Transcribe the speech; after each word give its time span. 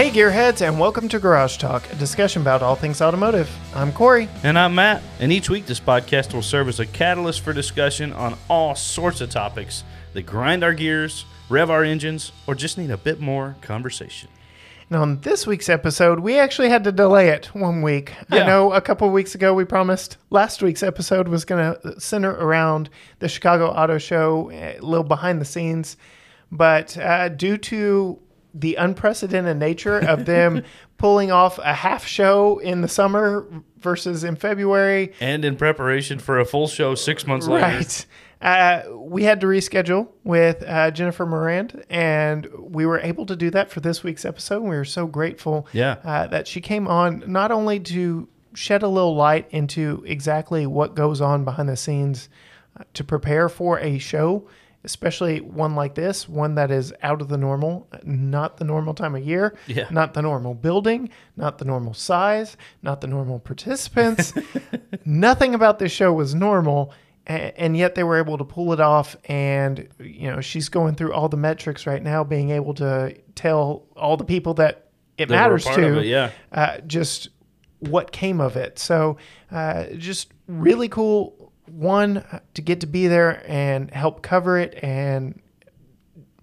Hey, 0.00 0.08
Gearheads, 0.08 0.66
and 0.66 0.80
welcome 0.80 1.10
to 1.10 1.18
Garage 1.18 1.58
Talk, 1.58 1.92
a 1.92 1.96
discussion 1.96 2.40
about 2.40 2.62
all 2.62 2.74
things 2.74 3.02
automotive. 3.02 3.54
I'm 3.74 3.92
Cory. 3.92 4.30
And 4.42 4.58
I'm 4.58 4.74
Matt. 4.74 5.02
And 5.18 5.30
each 5.30 5.50
week, 5.50 5.66
this 5.66 5.78
podcast 5.78 6.32
will 6.32 6.40
serve 6.40 6.68
as 6.68 6.80
a 6.80 6.86
catalyst 6.86 7.42
for 7.42 7.52
discussion 7.52 8.14
on 8.14 8.38
all 8.48 8.74
sorts 8.74 9.20
of 9.20 9.28
topics 9.28 9.84
that 10.14 10.22
grind 10.22 10.64
our 10.64 10.72
gears, 10.72 11.26
rev 11.50 11.68
our 11.68 11.84
engines, 11.84 12.32
or 12.46 12.54
just 12.54 12.78
need 12.78 12.90
a 12.90 12.96
bit 12.96 13.20
more 13.20 13.56
conversation. 13.60 14.30
And 14.88 14.98
on 14.98 15.20
this 15.20 15.46
week's 15.46 15.68
episode, 15.68 16.20
we 16.20 16.38
actually 16.38 16.70
had 16.70 16.84
to 16.84 16.92
delay 16.92 17.28
it 17.28 17.54
one 17.54 17.82
week. 17.82 18.14
I 18.30 18.46
know 18.46 18.72
a 18.72 18.80
couple 18.80 19.10
weeks 19.10 19.34
ago 19.34 19.52
we 19.52 19.66
promised 19.66 20.16
last 20.30 20.62
week's 20.62 20.82
episode 20.82 21.28
was 21.28 21.44
going 21.44 21.74
to 21.74 22.00
center 22.00 22.30
around 22.30 22.88
the 23.18 23.28
Chicago 23.28 23.66
Auto 23.66 23.98
Show, 23.98 24.50
a 24.50 24.78
little 24.80 25.04
behind 25.04 25.42
the 25.42 25.44
scenes. 25.44 25.98
But 26.50 26.96
uh, 26.96 27.28
due 27.28 27.58
to 27.58 28.18
the 28.54 28.74
unprecedented 28.76 29.56
nature 29.58 29.98
of 29.98 30.26
them 30.26 30.62
pulling 30.98 31.30
off 31.30 31.58
a 31.58 31.72
half 31.74 32.06
show 32.06 32.58
in 32.58 32.80
the 32.80 32.88
summer 32.88 33.46
versus 33.78 34.24
in 34.24 34.36
February, 34.36 35.12
And 35.20 35.44
in 35.44 35.56
preparation 35.56 36.18
for 36.18 36.38
a 36.38 36.44
full 36.44 36.68
show 36.68 36.94
six 36.94 37.26
months 37.26 37.46
later. 37.46 37.66
Right. 37.66 38.06
Uh, 38.42 38.82
we 38.96 39.24
had 39.24 39.40
to 39.42 39.46
reschedule 39.46 40.08
with 40.24 40.62
uh, 40.66 40.90
Jennifer 40.90 41.26
Morand, 41.26 41.84
and 41.90 42.46
we 42.58 42.86
were 42.86 42.98
able 43.00 43.26
to 43.26 43.36
do 43.36 43.50
that 43.50 43.70
for 43.70 43.80
this 43.80 44.02
week's 44.02 44.24
episode. 44.24 44.62
We 44.62 44.70
were 44.76 44.84
so 44.86 45.06
grateful 45.06 45.66
Yeah. 45.72 45.96
uh, 46.04 46.26
that 46.28 46.48
she 46.48 46.60
came 46.62 46.88
on 46.88 47.22
not 47.26 47.50
only 47.50 47.80
to 47.80 48.28
shed 48.54 48.82
a 48.82 48.88
little 48.88 49.14
light 49.14 49.46
into 49.50 50.02
exactly 50.06 50.66
what 50.66 50.94
goes 50.94 51.20
on 51.20 51.44
behind 51.44 51.68
the 51.68 51.76
scenes 51.76 52.28
uh, 52.78 52.84
to 52.94 53.04
prepare 53.04 53.48
for 53.50 53.78
a 53.80 53.98
show, 53.98 54.48
especially 54.84 55.40
one 55.40 55.74
like 55.74 55.94
this, 55.94 56.28
one 56.28 56.54
that 56.54 56.70
is 56.70 56.92
out 57.02 57.20
of 57.20 57.28
the 57.28 57.36
normal, 57.36 57.88
not 58.02 58.56
the 58.56 58.64
normal 58.64 58.94
time 58.94 59.14
of 59.14 59.22
year, 59.22 59.54
Yeah. 59.66 59.86
not 59.90 60.14
the 60.14 60.22
normal 60.22 60.54
building, 60.54 61.10
not 61.36 61.58
the 61.58 61.64
normal 61.64 61.92
size, 61.94 62.56
not 62.82 63.00
the 63.00 63.06
normal 63.06 63.38
participants. 63.40 64.32
Nothing 65.04 65.54
about 65.54 65.78
this 65.78 65.92
show 65.92 66.12
was 66.12 66.34
normal. 66.34 66.92
And 67.26 67.76
yet 67.76 67.94
they 67.94 68.02
were 68.02 68.18
able 68.18 68.38
to 68.38 68.44
pull 68.44 68.72
it 68.72 68.80
off, 68.80 69.14
and 69.26 69.86
you 70.00 70.28
know 70.28 70.40
she's 70.40 70.68
going 70.68 70.96
through 70.96 71.12
all 71.12 71.28
the 71.28 71.36
metrics 71.36 71.86
right 71.86 72.02
now, 72.02 72.24
being 72.24 72.50
able 72.50 72.74
to 72.74 73.14
tell 73.36 73.86
all 73.94 74.16
the 74.16 74.24
people 74.24 74.54
that 74.54 74.88
it 75.16 75.28
were 75.28 75.36
matters 75.36 75.64
to, 75.64 76.00
it, 76.00 76.06
yeah. 76.06 76.30
uh, 76.50 76.78
just 76.80 77.28
what 77.78 78.10
came 78.10 78.40
of 78.40 78.56
it. 78.56 78.80
So, 78.80 79.16
uh, 79.52 79.84
just 79.96 80.32
really 80.48 80.88
cool. 80.88 81.39
One 81.70 82.24
to 82.54 82.62
get 82.62 82.80
to 82.80 82.86
be 82.86 83.06
there 83.06 83.44
and 83.46 83.90
help 83.90 84.22
cover 84.22 84.58
it 84.58 84.78
and 84.82 85.40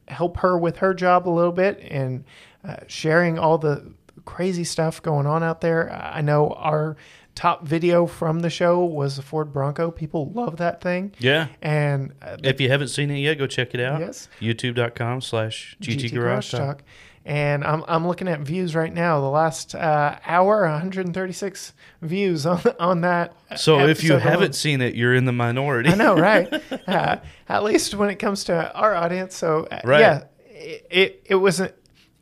help 0.08 0.38
her 0.38 0.58
with 0.58 0.78
her 0.78 0.94
job 0.94 1.28
a 1.28 1.32
little 1.32 1.52
bit 1.52 1.80
and 1.82 2.24
uh, 2.64 2.78
sharing 2.88 3.38
all 3.38 3.58
the 3.58 3.94
crazy 4.26 4.64
stuff 4.64 5.02
going 5.02 5.26
on 5.26 5.44
out 5.44 5.62
there. 5.62 5.92
I 5.92 6.22
know 6.22 6.50
our 6.52 6.98
top 7.36 7.66
video 7.66 8.08
from 8.08 8.40
the 8.40 8.50
show 8.50 8.84
was 8.84 9.16
the 9.16 9.22
Ford 9.22 9.54
Bronco. 9.54 9.92
People 9.92 10.32
love 10.32 10.58
that 10.58 10.82
thing. 10.82 11.14
Yeah. 11.20 11.48
And 11.62 12.14
uh, 12.22 12.38
If 12.44 12.60
you 12.60 12.70
haven't 12.70 12.88
seen 12.88 13.12
it 13.12 13.20
yet, 13.20 13.38
go 13.38 13.46
check 13.48 13.74
it 13.74 13.80
out. 13.80 14.00
Yes. 14.00 14.28
YouTube.com 14.42 15.22
slash 15.22 15.78
GT 15.82 16.00
GT 16.10 16.14
Garage 16.14 16.52
Talk. 16.52 16.84
And 17.28 17.66
I'm, 17.66 17.84
I'm 17.90 18.08
looking 18.08 18.30
at 18.30 18.40
views 18.40 18.74
right 18.74 18.94
now. 18.94 19.20
The 19.20 19.28
last 19.30 19.76
uh, 19.76 20.18
hour, 20.26 20.62
136 20.62 21.74
views 22.02 22.46
on 22.46 22.62
on 22.80 23.02
that. 23.02 23.36
So 23.58 23.86
if 23.86 24.02
you 24.02 24.14
haven't 24.14 24.56
seen 24.56 24.80
it, 24.80 24.96
you're 24.96 25.14
in 25.14 25.26
the 25.26 25.34
minority. 25.34 25.90
I 25.90 25.96
know, 25.96 26.16
right? 26.30 26.48
uh, 26.88 27.18
at 27.50 27.64
least 27.64 27.94
when 27.96 28.10
it 28.10 28.16
comes 28.16 28.46
to 28.46 28.74
our 28.74 28.96
audience. 28.96 29.36
So 29.36 29.68
uh, 29.70 29.82
Right. 29.84 30.00
yeah, 30.00 30.24
it, 30.48 30.88
it 30.90 31.22
it 31.26 31.36
was 31.36 31.60
a 31.60 31.74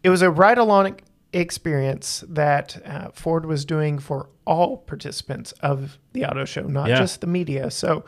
it 0.03 0.09
was 0.09 0.23
a 0.23 0.31
ride 0.31 0.57
along 0.57 0.99
experience 1.33 2.23
that 2.27 2.81
uh, 2.83 3.09
Ford 3.13 3.45
was 3.45 3.63
doing 3.63 3.99
for 3.99 4.29
all 4.45 4.77
participants 4.77 5.51
of 5.61 5.99
the 6.13 6.25
auto 6.25 6.45
show, 6.45 6.63
not 6.63 6.89
Yeah. 6.89 6.97
just 6.97 7.21
the 7.21 7.27
media. 7.27 7.69
So 7.69 8.05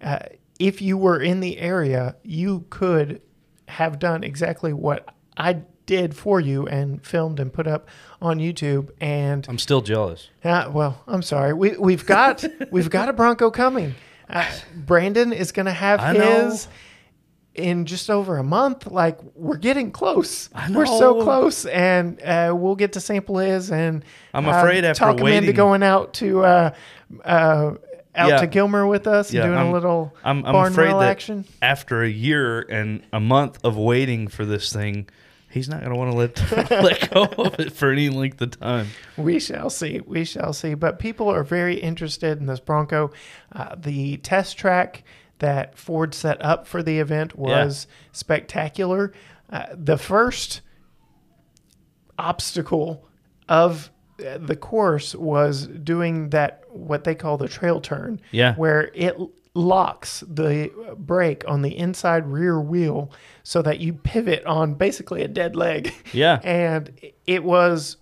uh, 0.00 0.20
if 0.60 0.80
you 0.80 0.96
were 0.96 1.20
in 1.20 1.40
the 1.40 1.58
area, 1.58 2.14
you 2.22 2.66
could 2.70 3.20
have 3.66 3.98
done 3.98 4.22
exactly 4.22 4.72
what 4.72 5.12
I 5.36 5.62
did 5.86 6.14
for 6.16 6.40
you 6.40 6.66
and 6.66 7.04
filmed 7.06 7.38
and 7.40 7.52
put 7.52 7.66
up 7.66 7.88
on 8.20 8.38
YouTube 8.38 8.90
and 9.00 9.46
I'm 9.48 9.58
still 9.58 9.80
jealous. 9.80 10.28
uh, 10.44 10.68
well, 10.72 11.02
I'm 11.06 11.22
sorry. 11.22 11.52
We 11.52 11.76
we've 11.78 12.04
got 12.04 12.44
we've 12.70 12.90
got 12.90 13.08
a 13.08 13.12
Bronco 13.12 13.50
coming. 13.50 13.94
Uh, 14.28 14.44
Brandon 14.74 15.32
is 15.32 15.52
going 15.52 15.66
to 15.66 15.72
have 15.72 16.00
I 16.00 16.12
know. 16.12 16.50
his 16.50 16.66
in 17.54 17.86
just 17.86 18.10
over 18.10 18.36
a 18.38 18.42
month. 18.44 18.86
Like 18.86 19.18
we're 19.34 19.56
getting 19.56 19.90
close. 19.92 20.50
We're 20.70 20.84
so 20.86 21.22
close, 21.22 21.64
and 21.66 22.20
uh, 22.22 22.52
we'll 22.56 22.74
get 22.76 22.92
to 22.94 23.00
sample 23.00 23.38
his. 23.38 23.70
And 23.70 24.04
I'm 24.34 24.46
uh, 24.48 24.58
afraid 24.58 24.84
after 24.84 24.98
talk 25.04 25.20
him 25.20 25.26
into 25.28 25.52
going 25.52 25.82
out 25.82 26.14
to 26.14 26.42
uh, 26.44 26.74
uh, 27.24 27.74
out 28.14 28.28
Yeah. 28.28 28.36
to 28.40 28.46
Gilmer 28.46 28.86
with 28.86 29.06
us 29.06 29.32
Yeah, 29.32 29.42
and 29.42 29.50
doing 29.50 29.58
I'm- 29.58 29.68
a 29.68 29.72
little 29.72 30.14
I'm, 30.24 30.44
I'm 30.44 30.52
barn 30.52 30.72
afraid 30.72 30.92
that 30.92 31.02
action. 31.02 31.44
after 31.62 32.02
a 32.02 32.08
year 32.08 32.60
and 32.62 33.02
a 33.12 33.20
month 33.20 33.58
of 33.64 33.76
waiting 33.76 34.26
for 34.28 34.44
this 34.44 34.72
thing, 34.72 35.08
he's 35.56 35.68
not 35.68 35.80
going 35.80 35.92
to 35.92 35.98
want 35.98 36.10
to 36.12 36.16
let 36.16 36.70
let 36.70 37.10
go 37.10 37.24
of 37.44 37.58
it 37.58 37.72
for 37.72 37.90
any 37.90 38.08
length 38.08 38.40
of 38.40 38.58
time. 38.60 38.88
We 39.16 39.40
shall 39.40 39.70
see. 39.70 40.00
We 40.06 40.24
shall 40.24 40.52
see. 40.52 40.74
But 40.74 40.98
people 41.00 41.28
are 41.28 41.42
very 41.42 41.74
interested 41.80 42.38
in 42.38 42.46
this 42.46 42.60
Bronco. 42.60 43.10
Uh, 43.52 43.74
the 43.76 44.18
test 44.18 44.56
track 44.56 45.02
that 45.40 45.76
Ford 45.78 46.14
set 46.14 46.42
up 46.44 46.66
for 46.66 46.82
the 46.82 46.98
event 46.98 47.36
was 47.36 47.86
spectacular. 48.12 49.12
Uh, 49.50 49.66
the 49.72 49.98
first 49.98 50.60
obstacle 52.18 53.06
of 53.48 53.90
uh, 54.26 54.38
the 54.38 54.56
course 54.56 55.14
was 55.14 55.66
doing 55.66 56.30
that 56.30 56.64
what 56.70 57.04
they 57.04 57.14
call 57.14 57.36
the 57.36 57.48
trail 57.48 57.80
turn 57.80 58.20
Yeah. 58.32 58.54
where 58.54 58.90
it 58.94 59.16
locks 59.56 60.22
the 60.28 60.70
brake 60.98 61.42
on 61.48 61.62
the 61.62 61.76
inside 61.78 62.26
rear 62.26 62.60
wheel 62.60 63.10
so 63.42 63.62
that 63.62 63.80
you 63.80 63.92
pivot 63.92 64.44
on 64.44 64.74
basically 64.74 65.22
a 65.22 65.28
dead 65.28 65.56
leg 65.56 65.92
Yeah. 66.12 66.40
and 66.44 66.90
it 67.26 67.42
was 67.42 67.96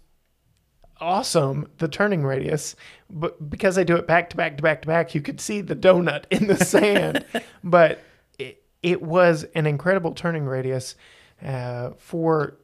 awesome 1.00 1.68
the 1.78 1.88
turning 1.88 2.24
radius 2.24 2.76
but 3.10 3.50
because 3.50 3.74
they 3.76 3.84
do 3.84 3.96
it 3.96 4.06
back 4.06 4.30
to 4.30 4.36
back 4.36 4.56
to 4.56 4.62
back 4.62 4.82
to 4.82 4.88
back 4.88 5.14
you 5.14 5.20
could 5.20 5.40
see 5.40 5.60
the 5.60 5.76
donut 5.76 6.24
in 6.30 6.46
the 6.46 6.56
sand 6.64 7.24
but 7.62 8.00
it, 8.38 8.62
it 8.82 9.02
was 9.02 9.44
an 9.54 9.66
incredible 9.66 10.12
turning 10.12 10.44
radius 10.44 10.94
uh, 11.44 11.90
for 11.98 12.56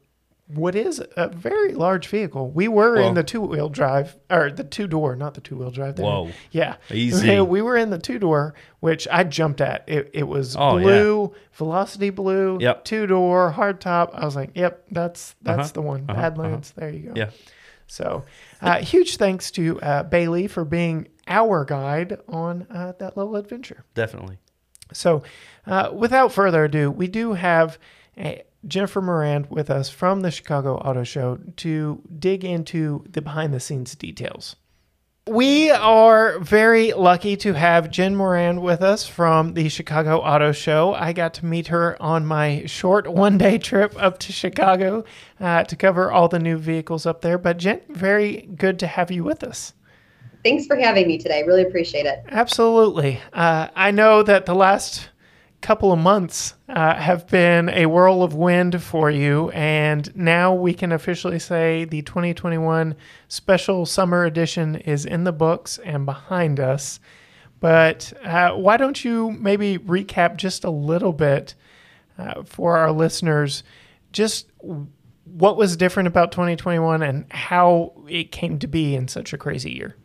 what 0.54 0.74
is 0.74 1.02
a 1.16 1.28
very 1.28 1.74
large 1.74 2.08
vehicle 2.08 2.50
we 2.50 2.66
were 2.68 2.94
Well- 2.96 3.08
in 3.08 3.14
the 3.14 3.22
two-wheel 3.22 3.68
drive 3.68 4.16
or 4.28 4.50
the 4.50 4.64
two-door 4.64 5.14
not 5.16 5.34
the 5.34 5.40
two-wheel 5.40 5.70
drive 5.70 5.96
there. 5.96 6.06
Whoa. 6.06 6.30
yeah 6.50 6.76
Easy. 6.90 7.40
we 7.56 7.62
were 7.62 7.76
in 7.76 7.90
the 7.90 7.98
two-door 7.98 8.54
which 8.80 9.06
i 9.12 9.22
jumped 9.24 9.60
at 9.60 9.84
it, 9.88 10.10
it 10.12 10.24
was 10.24 10.56
Oh, 10.58 10.76
yeah. 10.78 10.82
blue 10.82 11.34
velocity 11.52 12.10
blue 12.10 12.58
Yep. 12.60 12.84
two-door 12.84 13.52
hardtop 13.56 14.10
i 14.14 14.24
was 14.24 14.34
like 14.34 14.50
yep 14.54 14.84
that's 14.90 15.34
that's 15.42 15.58
Uh-huh. 15.58 15.70
the 15.74 15.82
one 15.82 16.04
Uh-huh. 16.08 16.20
Badlands. 16.20 16.72
There 16.76 16.90
you 16.90 17.00
go. 17.08 17.12
Yeah. 17.16 17.30
So, 17.86 18.24
uh, 18.62 18.78
huge 18.78 19.16
thanks 19.16 19.50
to 19.52 19.80
uh, 19.80 20.02
Bailey 20.04 20.46
for 20.46 20.64
being 20.64 21.08
our 21.26 21.64
guide 21.64 22.18
on 22.28 22.66
uh, 22.70 22.92
that 23.00 23.16
little 23.16 23.34
adventure. 23.34 23.84
Definitely. 23.94 24.38
So, 24.92 25.24
uh, 25.66 25.90
without 25.92 26.32
further 26.32 26.64
ado, 26.64 26.90
we 26.92 27.08
do 27.08 27.32
have 27.32 27.78
uh, 28.16 28.34
Jennifer 28.66 29.00
Morand 29.00 29.46
with 29.50 29.70
us 29.70 29.88
from 29.88 30.20
the 30.20 30.30
Chicago 30.30 30.76
Auto 30.76 31.04
Show 31.04 31.38
to 31.56 32.02
dig 32.18 32.44
into 32.44 33.04
the 33.08 33.22
behind 33.22 33.54
the 33.54 33.60
scenes 33.60 33.94
details. 33.94 34.56
We 35.28 35.70
are 35.70 36.40
very 36.40 36.92
lucky 36.92 37.36
to 37.36 37.52
have 37.52 37.90
Jen 37.90 38.16
Morand 38.16 38.62
with 38.62 38.82
us 38.82 39.06
from 39.06 39.54
the 39.54 39.68
Chicago 39.68 40.18
Auto 40.18 40.50
Show. 40.50 40.94
I 40.94 41.12
got 41.12 41.34
to 41.34 41.46
meet 41.46 41.68
her 41.68 42.00
on 42.02 42.26
my 42.26 42.64
short 42.66 43.06
one 43.06 43.38
day 43.38 43.58
trip 43.58 43.94
up 43.96 44.18
to 44.20 44.32
Chicago 44.32 45.04
uh, 45.38 45.62
to 45.64 45.76
cover 45.76 46.10
all 46.10 46.28
the 46.28 46.38
new 46.38 46.56
vehicles 46.56 47.06
up 47.06 47.20
there. 47.20 47.38
But, 47.38 47.58
Jen, 47.58 47.80
very 47.90 48.48
good 48.56 48.78
to 48.80 48.86
have 48.86 49.10
you 49.10 49.22
with 49.22 49.44
us. 49.44 49.74
Thanks 50.42 50.66
for 50.66 50.76
having 50.76 51.06
me 51.06 51.18
today. 51.18 51.44
Really 51.46 51.62
appreciate 51.62 52.06
it. 52.06 52.24
Absolutely. 52.30 53.20
Uh, 53.32 53.68
I 53.76 53.90
know 53.90 54.22
that 54.22 54.46
the 54.46 54.54
last 54.54 55.09
couple 55.60 55.92
of 55.92 55.98
months 55.98 56.54
uh, 56.68 56.94
have 56.94 57.26
been 57.26 57.68
a 57.68 57.86
whirl 57.86 58.22
of 58.22 58.34
wind 58.34 58.82
for 58.82 59.10
you, 59.10 59.50
and 59.50 60.14
now 60.16 60.54
we 60.54 60.72
can 60.72 60.92
officially 60.92 61.38
say 61.38 61.84
the 61.84 62.02
2021 62.02 62.94
special 63.28 63.84
summer 63.86 64.24
edition 64.24 64.76
is 64.76 65.04
in 65.04 65.24
the 65.24 65.32
books 65.32 65.78
and 65.84 66.06
behind 66.06 66.58
us. 66.58 67.00
But 67.60 68.12
uh, 68.24 68.52
why 68.52 68.78
don't 68.78 69.04
you 69.04 69.32
maybe 69.32 69.76
recap 69.78 70.36
just 70.36 70.64
a 70.64 70.70
little 70.70 71.12
bit 71.12 71.54
uh, 72.18 72.42
for 72.42 72.78
our 72.78 72.90
listeners, 72.90 73.62
just 74.12 74.50
what 75.24 75.56
was 75.56 75.76
different 75.76 76.06
about 76.06 76.32
2021 76.32 77.02
and 77.02 77.30
how 77.30 77.92
it 78.08 78.32
came 78.32 78.58
to 78.58 78.66
be 78.66 78.94
in 78.94 79.08
such 79.08 79.32
a 79.32 79.38
crazy 79.38 79.72
year? 79.72 79.96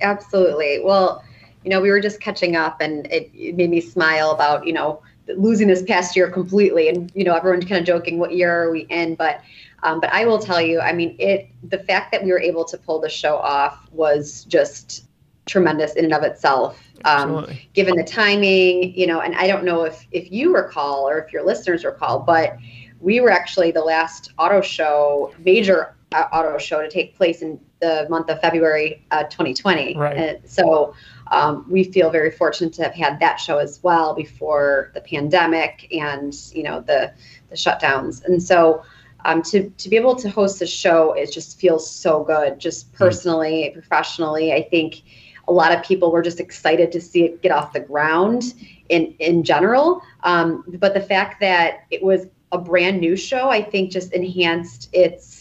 Absolutely. 0.00 0.80
Well, 0.82 1.24
you 1.64 1.70
know, 1.70 1.80
we 1.80 1.90
were 1.90 2.00
just 2.00 2.20
catching 2.20 2.56
up 2.56 2.80
and 2.80 3.06
it, 3.06 3.30
it 3.34 3.56
made 3.56 3.70
me 3.70 3.80
smile 3.80 4.30
about, 4.30 4.66
you 4.66 4.72
know, 4.72 5.02
losing 5.36 5.68
this 5.68 5.82
past 5.82 6.16
year 6.16 6.30
completely. 6.30 6.88
And, 6.88 7.12
you 7.14 7.24
know, 7.24 7.34
everyone's 7.34 7.66
kind 7.66 7.80
of 7.80 7.86
joking 7.86 8.18
what 8.18 8.32
year 8.32 8.64
are 8.64 8.70
we 8.70 8.80
in, 8.90 9.14
but 9.14 9.40
Um, 9.82 10.00
but 10.00 10.12
I 10.12 10.24
will 10.24 10.38
tell 10.38 10.60
you, 10.60 10.80
I 10.80 10.92
mean, 10.92 11.14
it 11.18 11.48
the 11.68 11.78
fact 11.78 12.10
that 12.12 12.24
we 12.24 12.32
were 12.32 12.40
able 12.40 12.64
to 12.64 12.76
pull 12.76 13.00
the 13.00 13.08
show 13.08 13.36
off 13.36 13.88
was 13.92 14.44
just 14.44 15.06
tremendous 15.46 15.94
in 15.94 16.04
and 16.04 16.14
of 16.14 16.22
itself. 16.24 16.82
Um, 17.04 17.46
given 17.74 17.94
the 17.96 18.04
timing, 18.04 18.92
you 18.94 19.06
know, 19.06 19.20
and 19.20 19.36
I 19.36 19.46
don't 19.46 19.64
know 19.64 19.84
if 19.84 20.06
if 20.10 20.32
you 20.32 20.54
recall 20.54 21.08
or 21.08 21.18
if 21.18 21.32
your 21.32 21.44
listeners 21.44 21.84
recall, 21.84 22.18
but 22.20 22.56
we 23.00 23.20
were 23.20 23.30
actually 23.30 23.70
the 23.70 23.84
last 23.84 24.32
auto 24.36 24.60
show, 24.60 25.32
major 25.38 25.94
uh, 26.12 26.24
auto 26.32 26.58
show 26.58 26.82
to 26.82 26.90
take 26.90 27.16
place 27.16 27.42
in 27.42 27.60
the 27.80 28.06
month 28.10 28.28
of 28.30 28.40
February 28.40 29.04
uh, 29.12 29.22
2020. 29.24 29.96
Right. 29.96 30.16
And 30.16 30.50
so 30.50 30.94
um, 31.30 31.64
we 31.68 31.84
feel 31.84 32.10
very 32.10 32.30
fortunate 32.30 32.72
to 32.74 32.82
have 32.82 32.94
had 32.94 33.20
that 33.20 33.36
show 33.36 33.58
as 33.58 33.80
well 33.82 34.14
before 34.14 34.90
the 34.94 35.00
pandemic 35.00 35.88
and 35.92 36.34
you 36.52 36.62
know 36.62 36.80
the 36.80 37.12
the 37.50 37.56
shutdowns. 37.56 38.24
And 38.24 38.42
so 38.42 38.82
um, 39.24 39.42
to 39.42 39.70
to 39.70 39.88
be 39.88 39.96
able 39.96 40.16
to 40.16 40.28
host 40.28 40.62
a 40.62 40.66
show, 40.66 41.12
it 41.12 41.32
just 41.32 41.58
feels 41.58 41.88
so 41.88 42.24
good. 42.24 42.58
Just 42.58 42.88
hmm. 42.88 42.96
personally, 42.96 43.70
mm. 43.70 43.72
professionally, 43.72 44.52
I 44.52 44.62
think 44.62 45.02
a 45.48 45.52
lot 45.52 45.72
of 45.72 45.82
people 45.82 46.12
were 46.12 46.22
just 46.22 46.40
excited 46.40 46.92
to 46.92 47.00
see 47.00 47.24
it 47.24 47.42
get 47.42 47.52
off 47.52 47.72
the 47.72 47.80
ground 47.80 48.54
in 48.88 49.14
in 49.18 49.42
general. 49.42 50.02
Um, 50.22 50.64
but 50.78 50.94
the 50.94 51.00
fact 51.00 51.40
that 51.40 51.84
it 51.90 52.02
was 52.02 52.26
a 52.52 52.58
brand 52.58 53.00
new 53.00 53.16
show, 53.16 53.50
I 53.50 53.62
think, 53.62 53.90
just 53.90 54.12
enhanced 54.12 54.88
its 54.92 55.37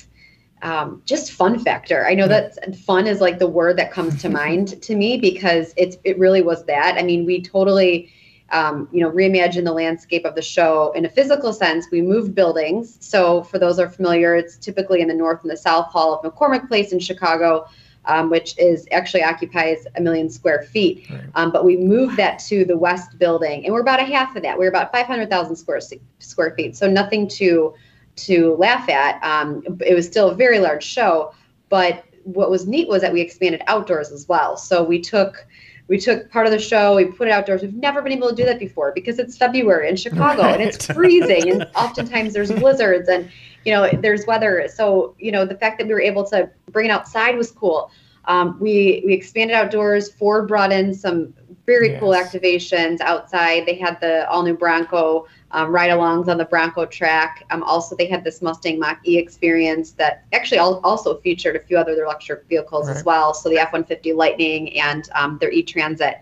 um, 0.62 1.02
just 1.06 1.32
fun 1.32 1.60
factor. 1.60 2.06
I 2.08 2.14
know 2.14 2.28
that 2.28 2.76
fun 2.76 3.08
is 3.08 3.22
like 3.22 3.40
the 3.40 3.48
word 3.48 3.78
that 3.78 3.92
comes 3.92 4.22
to 4.22 4.30
mind 4.44 4.82
to 4.82 4.96
me 4.96 5.18
because 5.18 5.74
it's 5.78 5.98
it 6.04 6.18
really 6.18 6.42
was 6.42 6.66
that. 6.66 6.96
I 6.98 7.04
mean, 7.04 7.26
we 7.26 7.42
totally 7.42 8.12
um, 8.52 8.88
you 8.92 9.02
know 9.02 9.12
reimagine 9.12 9.66
the 9.66 9.74
landscape 9.74 10.26
of 10.26 10.36
the 10.36 10.42
show 10.42 10.92
in 10.94 11.06
a 11.06 11.10
physical 11.10 11.54
sense. 11.54 11.88
We 11.92 12.02
moved 12.02 12.34
buildings. 12.34 12.98
So 13.00 13.44
for 13.44 13.60
those 13.60 13.80
are 13.80 13.90
familiar, 13.90 14.36
it's 14.36 14.58
typically 14.58 15.02
in 15.02 15.08
the 15.08 15.14
north 15.14 15.42
and 15.42 15.52
the 15.52 15.58
south 15.58 15.88
hall 15.88 16.14
of 16.14 16.24
McCormick 16.24 16.68
Place 16.68 16.92
in 16.92 17.00
Chicago 17.00 17.68
um, 18.08 18.30
which 18.30 18.58
is 18.58 18.88
actually 18.92 19.24
occupies 19.24 19.86
a 19.96 20.02
million 20.02 20.30
square 20.30 20.64
feet. 20.64 21.08
Right. 21.10 21.22
Um, 21.36 21.52
but 21.52 21.66
we 21.66 21.78
moved 21.78 22.18
that 22.18 22.40
to 22.48 22.66
the 22.66 22.78
west 22.78 23.20
building, 23.20 23.66
and 23.66 23.74
we're 23.74 23.82
about 23.82 24.00
a 24.00 24.06
half 24.06 24.36
of 24.36 24.44
that. 24.44 24.58
We're 24.58 24.70
about 24.70 24.92
500,000 24.92 25.56
square 25.56 25.82
square 26.20 26.52
feet, 26.56 26.76
so 26.76 26.90
nothing 26.90 27.28
to 27.30 27.74
to 28.18 28.56
laugh 28.56 28.90
at. 28.90 29.24
Um, 29.24 29.64
it 29.86 29.94
was 29.94 30.06
still 30.06 30.30
a 30.30 30.36
very 30.36 30.60
large 30.60 30.84
show, 30.84 31.34
but 31.70 32.04
what 32.24 32.50
was 32.50 32.68
neat 32.68 32.88
was 32.88 33.02
that 33.02 33.14
we 33.14 33.22
expanded 33.22 33.62
outdoors 33.68 34.12
as 34.12 34.28
well. 34.28 34.58
So 34.58 34.84
we 34.84 35.00
took 35.00 35.46
we 35.88 35.98
took 35.98 36.30
part 36.30 36.46
of 36.46 36.52
the 36.52 36.60
show, 36.60 36.98
we 36.98 37.06
put 37.06 37.30
it 37.30 37.32
outdoors. 37.32 37.62
We've 37.62 37.74
never 37.74 38.02
been 38.02 38.12
able 38.12 38.30
to 38.30 38.36
do 38.36 38.44
that 38.44 38.60
before 38.60 38.92
because 38.94 39.20
it's 39.20 39.38
February 39.38 39.88
in 39.88 39.96
Chicago 39.96 40.42
right. 40.42 40.60
and 40.60 40.62
it's 40.62 40.86
freezing 40.88 41.50
and 41.50 41.64
oftentimes 41.76 42.34
there's 42.34 42.52
blizzards 42.52 43.08
and 43.08 43.30
you 43.64 43.72
know 43.74 43.90
there's 43.90 44.26
weather. 44.26 44.68
So 44.74 45.16
you 45.18 45.32
know 45.32 45.46
the 45.46 45.56
fact 45.56 45.78
that 45.80 45.88
we 45.88 45.94
were 45.94 46.02
able 46.02 46.26
to 46.26 46.50
bring 46.72 46.88
it 46.88 46.92
outside 46.92 47.38
was 47.38 47.52
cool. 47.52 47.90
Um, 48.26 48.58
we 48.60 49.02
we 49.06 49.14
expanded 49.14 49.56
outdoors. 49.56 50.12
Ford 50.12 50.48
brought 50.48 50.74
in 50.74 50.94
some 50.94 51.34
very 51.68 51.90
yes. 51.92 52.00
cool 52.00 52.14
activations 52.14 53.02
outside. 53.02 53.66
They 53.66 53.76
had 53.76 54.00
the 54.00 54.28
all 54.30 54.42
new 54.42 54.56
Bronco 54.56 55.28
um, 55.52 55.70
ride-alongs 55.70 56.30
on 56.30 56.38
the 56.38 56.46
Bronco 56.46 56.86
track. 56.86 57.44
Um, 57.52 57.62
also, 57.62 57.96
they 57.96 58.08
had 58.08 58.24
this 58.24 58.42
Mustang 58.42 58.80
Mach 58.80 59.06
E 59.06 59.18
experience 59.18 59.92
that 59.92 60.24
actually 60.34 60.60
also 60.60 61.18
featured 61.20 61.58
a 61.58 61.60
few 61.60 61.78
other 61.78 62.04
electric 62.04 62.48
vehicles 62.48 62.88
right. 62.88 62.98
as 62.98 63.04
well. 63.04 63.34
So 63.34 63.50
the 63.50 63.60
F-150 63.60 64.16
Lightning 64.16 64.80
and 64.80 65.10
um, 65.14 65.38
their 65.40 65.52
E-Transit. 65.52 66.16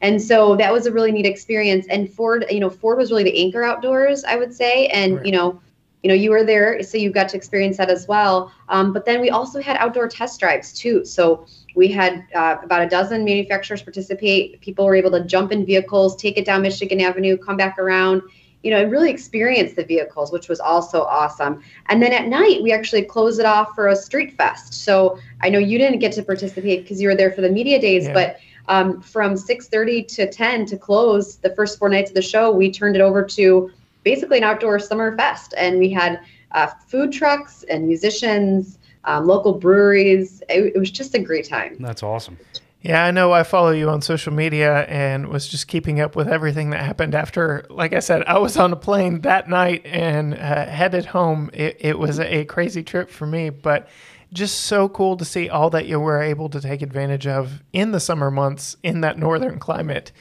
And 0.00 0.20
so 0.20 0.56
that 0.56 0.72
was 0.72 0.86
a 0.86 0.92
really 0.92 1.12
neat 1.12 1.26
experience. 1.26 1.86
And 1.88 2.10
Ford, 2.10 2.46
you 2.50 2.60
know, 2.60 2.70
Ford 2.70 2.98
was 2.98 3.10
really 3.10 3.24
the 3.24 3.44
anchor 3.44 3.64
outdoors, 3.64 4.24
I 4.24 4.36
would 4.36 4.54
say. 4.54 4.86
And 4.86 5.16
right. 5.16 5.26
you 5.26 5.32
know, 5.32 5.60
you 6.02 6.08
know, 6.08 6.14
you 6.14 6.30
were 6.30 6.44
there, 6.44 6.82
so 6.82 6.96
you 6.96 7.10
got 7.10 7.28
to 7.30 7.36
experience 7.36 7.76
that 7.78 7.90
as 7.90 8.06
well. 8.06 8.52
Um, 8.68 8.92
but 8.92 9.04
then 9.04 9.20
we 9.20 9.30
also 9.30 9.60
had 9.60 9.76
outdoor 9.78 10.08
test 10.08 10.38
drives 10.38 10.72
too. 10.72 11.04
So 11.04 11.46
we 11.74 11.88
had 11.88 12.24
uh, 12.34 12.56
about 12.62 12.82
a 12.82 12.88
dozen 12.88 13.24
manufacturers 13.24 13.82
participate. 13.82 14.60
People 14.60 14.86
were 14.86 14.94
able 14.94 15.10
to 15.12 15.24
jump 15.24 15.50
in 15.50 15.66
vehicles, 15.66 16.14
take 16.16 16.38
it 16.38 16.44
down 16.44 16.62
Michigan 16.62 17.00
Avenue, 17.00 17.36
come 17.36 17.56
back 17.56 17.78
around, 17.78 18.22
you 18.62 18.70
know, 18.70 18.80
and 18.80 18.92
really 18.92 19.10
experience 19.10 19.74
the 19.74 19.84
vehicles, 19.84 20.30
which 20.30 20.48
was 20.48 20.60
also 20.60 21.02
awesome. 21.02 21.62
And 21.86 22.00
then 22.00 22.12
at 22.12 22.28
night, 22.28 22.62
we 22.62 22.72
actually 22.72 23.02
closed 23.02 23.40
it 23.40 23.46
off 23.46 23.74
for 23.74 23.88
a 23.88 23.96
street 23.96 24.36
fest. 24.36 24.74
So 24.74 25.18
I 25.40 25.48
know 25.48 25.58
you 25.58 25.78
didn't 25.78 25.98
get 25.98 26.12
to 26.12 26.22
participate 26.22 26.82
because 26.82 27.00
you 27.00 27.08
were 27.08 27.16
there 27.16 27.32
for 27.32 27.40
the 27.40 27.50
media 27.50 27.80
days, 27.80 28.04
yeah. 28.04 28.14
but 28.14 28.36
um, 28.68 29.00
from 29.00 29.34
6:30 29.34 30.06
to 30.08 30.30
10 30.30 30.66
to 30.66 30.76
close 30.76 31.36
the 31.36 31.50
first 31.50 31.78
four 31.78 31.88
nights 31.88 32.10
of 32.10 32.14
the 32.14 32.22
show, 32.22 32.52
we 32.52 32.70
turned 32.70 32.96
it 32.96 33.00
over 33.00 33.24
to 33.24 33.70
basically 34.04 34.38
an 34.38 34.44
outdoor 34.44 34.78
summer 34.78 35.16
fest, 35.16 35.54
and 35.56 35.78
we 35.78 35.90
had 35.90 36.20
uh, 36.52 36.66
food 36.86 37.12
trucks 37.12 37.64
and 37.68 37.86
musicians, 37.86 38.78
um, 39.04 39.26
local 39.26 39.54
breweries. 39.54 40.42
It, 40.48 40.72
it 40.74 40.78
was 40.78 40.90
just 40.90 41.14
a 41.14 41.18
great 41.18 41.48
time. 41.48 41.76
That's 41.80 42.02
awesome. 42.02 42.38
Yeah, 42.80 43.04
I 43.04 43.10
know 43.10 43.32
I 43.32 43.42
follow 43.42 43.70
you 43.70 43.90
on 43.90 44.02
social 44.02 44.32
media 44.32 44.84
and 44.84 45.28
was 45.28 45.48
just 45.48 45.66
keeping 45.66 46.00
up 46.00 46.14
with 46.14 46.28
everything 46.28 46.70
that 46.70 46.84
happened 46.84 47.14
after, 47.14 47.66
like 47.68 47.92
I 47.92 47.98
said, 47.98 48.22
I 48.24 48.38
was 48.38 48.56
on 48.56 48.72
a 48.72 48.76
plane 48.76 49.22
that 49.22 49.48
night 49.48 49.84
and 49.84 50.34
uh, 50.34 50.64
headed 50.66 51.06
home. 51.06 51.50
It, 51.52 51.76
it 51.80 51.98
was 51.98 52.20
a 52.20 52.44
crazy 52.44 52.84
trip 52.84 53.10
for 53.10 53.26
me, 53.26 53.50
but 53.50 53.88
just 54.32 54.60
so 54.62 54.88
cool 54.88 55.16
to 55.16 55.24
see 55.24 55.48
all 55.48 55.70
that 55.70 55.86
you 55.86 55.98
were 55.98 56.22
able 56.22 56.48
to 56.50 56.60
take 56.60 56.80
advantage 56.82 57.26
of 57.26 57.62
in 57.72 57.90
the 57.90 58.00
summer 58.00 58.30
months 58.30 58.76
in 58.84 59.00
that 59.00 59.18
northern 59.18 59.58
climate. 59.58 60.12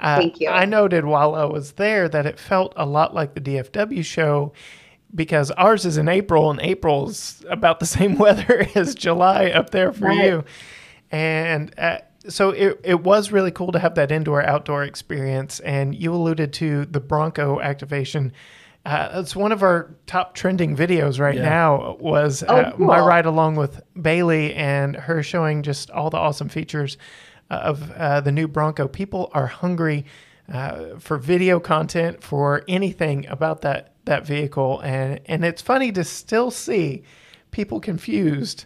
Uh, 0.00 0.16
Thank 0.16 0.40
you. 0.40 0.48
I 0.48 0.64
noted 0.64 1.04
while 1.04 1.34
I 1.34 1.44
was 1.44 1.72
there 1.72 2.08
that 2.08 2.26
it 2.26 2.38
felt 2.38 2.72
a 2.76 2.86
lot 2.86 3.14
like 3.14 3.34
the 3.34 3.40
DFW 3.40 4.04
show 4.04 4.52
because 5.14 5.50
ours 5.52 5.84
is 5.84 5.96
in 5.96 6.08
April 6.08 6.50
and 6.50 6.60
April's 6.60 7.44
about 7.48 7.80
the 7.80 7.86
same 7.98 8.16
weather 8.16 8.66
as 8.74 8.94
July 8.94 9.46
up 9.46 9.70
there 9.70 9.92
for 9.92 10.06
right. 10.06 10.24
you. 10.24 10.44
And 11.10 11.76
uh, 11.78 11.98
so 12.28 12.50
it, 12.50 12.80
it 12.84 13.02
was 13.02 13.32
really 13.32 13.50
cool 13.50 13.72
to 13.72 13.78
have 13.78 13.94
that 13.96 14.12
indoor 14.12 14.42
outdoor 14.42 14.84
experience. 14.84 15.60
And 15.60 15.94
you 15.94 16.14
alluded 16.14 16.52
to 16.54 16.84
the 16.84 17.00
Bronco 17.00 17.60
activation. 17.60 18.32
Uh, 18.84 19.08
it's 19.14 19.34
one 19.34 19.52
of 19.52 19.62
our 19.62 19.94
top 20.06 20.34
trending 20.34 20.76
videos 20.76 21.18
right 21.18 21.34
yeah. 21.34 21.42
now 21.42 21.96
was 21.98 22.44
oh, 22.46 22.56
uh, 22.56 22.72
cool. 22.72 22.86
my 22.86 23.00
ride 23.00 23.26
along 23.26 23.56
with 23.56 23.80
Bailey 24.00 24.54
and 24.54 24.94
her 24.94 25.22
showing 25.22 25.62
just 25.62 25.90
all 25.90 26.10
the 26.10 26.16
awesome 26.16 26.48
features 26.48 26.96
of 27.50 27.90
uh, 27.92 28.20
the 28.20 28.32
new 28.32 28.48
Bronco. 28.48 28.88
People 28.88 29.30
are 29.32 29.46
hungry 29.46 30.04
uh, 30.52 30.98
for 30.98 31.18
video 31.18 31.60
content, 31.60 32.22
for 32.22 32.64
anything 32.68 33.26
about 33.26 33.62
that 33.62 33.92
that 34.04 34.26
vehicle, 34.26 34.80
and 34.80 35.20
and 35.26 35.44
it's 35.44 35.62
funny 35.62 35.92
to 35.92 36.04
still 36.04 36.50
see 36.50 37.02
people 37.50 37.80
confused 37.80 38.64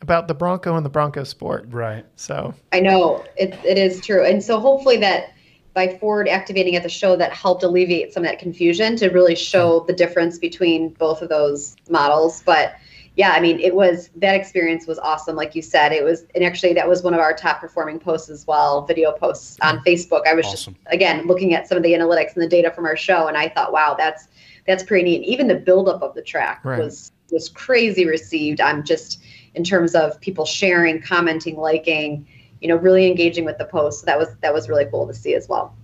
about 0.00 0.28
the 0.28 0.34
Bronco 0.34 0.76
and 0.76 0.84
the 0.84 0.90
Bronco 0.90 1.24
Sport. 1.24 1.66
Right. 1.70 2.04
So 2.16 2.54
I 2.72 2.80
know 2.80 3.24
it 3.36 3.58
it 3.64 3.78
is 3.78 4.00
true, 4.00 4.24
and 4.24 4.42
so 4.42 4.60
hopefully 4.60 4.96
that 4.98 5.30
by 5.74 5.88
Ford 5.98 6.28
activating 6.28 6.76
at 6.76 6.84
the 6.84 6.88
show 6.88 7.16
that 7.16 7.32
helped 7.32 7.64
alleviate 7.64 8.12
some 8.12 8.22
of 8.22 8.30
that 8.30 8.38
confusion 8.38 8.94
to 8.96 9.08
really 9.08 9.34
show 9.34 9.80
the 9.80 9.92
difference 9.92 10.38
between 10.38 10.90
both 10.90 11.20
of 11.20 11.28
those 11.28 11.74
models, 11.90 12.42
but 12.46 12.74
yeah, 13.16 13.30
I 13.30 13.40
mean, 13.40 13.60
it 13.60 13.74
was 13.74 14.10
that 14.16 14.34
experience 14.34 14.86
was 14.86 14.98
awesome. 14.98 15.36
Like 15.36 15.54
you 15.54 15.62
said, 15.62 15.92
it 15.92 16.02
was, 16.02 16.26
and 16.34 16.42
actually, 16.42 16.72
that 16.74 16.88
was 16.88 17.02
one 17.02 17.14
of 17.14 17.20
our 17.20 17.32
top 17.32 17.60
performing 17.60 18.00
posts 18.00 18.28
as 18.28 18.44
well, 18.46 18.84
video 18.84 19.12
posts 19.12 19.56
on 19.62 19.78
Facebook. 19.84 20.22
I 20.26 20.34
was 20.34 20.46
awesome. 20.46 20.74
just 20.74 20.86
again 20.92 21.26
looking 21.26 21.54
at 21.54 21.68
some 21.68 21.76
of 21.76 21.84
the 21.84 21.92
analytics 21.92 22.34
and 22.34 22.42
the 22.42 22.48
data 22.48 22.72
from 22.72 22.86
our 22.86 22.96
show, 22.96 23.28
and 23.28 23.36
I 23.36 23.48
thought, 23.48 23.72
wow, 23.72 23.94
that's 23.96 24.28
that's 24.66 24.82
pretty 24.82 25.04
neat. 25.04 25.22
Even 25.28 25.46
the 25.46 25.54
buildup 25.54 26.02
of 26.02 26.14
the 26.14 26.22
track 26.22 26.64
right. 26.64 26.78
was 26.78 27.12
was 27.30 27.48
crazy 27.48 28.04
received. 28.06 28.60
I'm 28.60 28.82
just 28.82 29.22
in 29.54 29.62
terms 29.62 29.94
of 29.94 30.20
people 30.20 30.44
sharing, 30.44 31.00
commenting, 31.00 31.56
liking, 31.56 32.26
you 32.60 32.66
know, 32.66 32.76
really 32.76 33.06
engaging 33.06 33.44
with 33.44 33.58
the 33.58 33.64
post. 33.64 34.00
So 34.00 34.06
that 34.06 34.18
was 34.18 34.34
that 34.40 34.52
was 34.52 34.68
really 34.68 34.86
cool 34.86 35.06
to 35.06 35.14
see 35.14 35.34
as 35.34 35.48
well. 35.48 35.76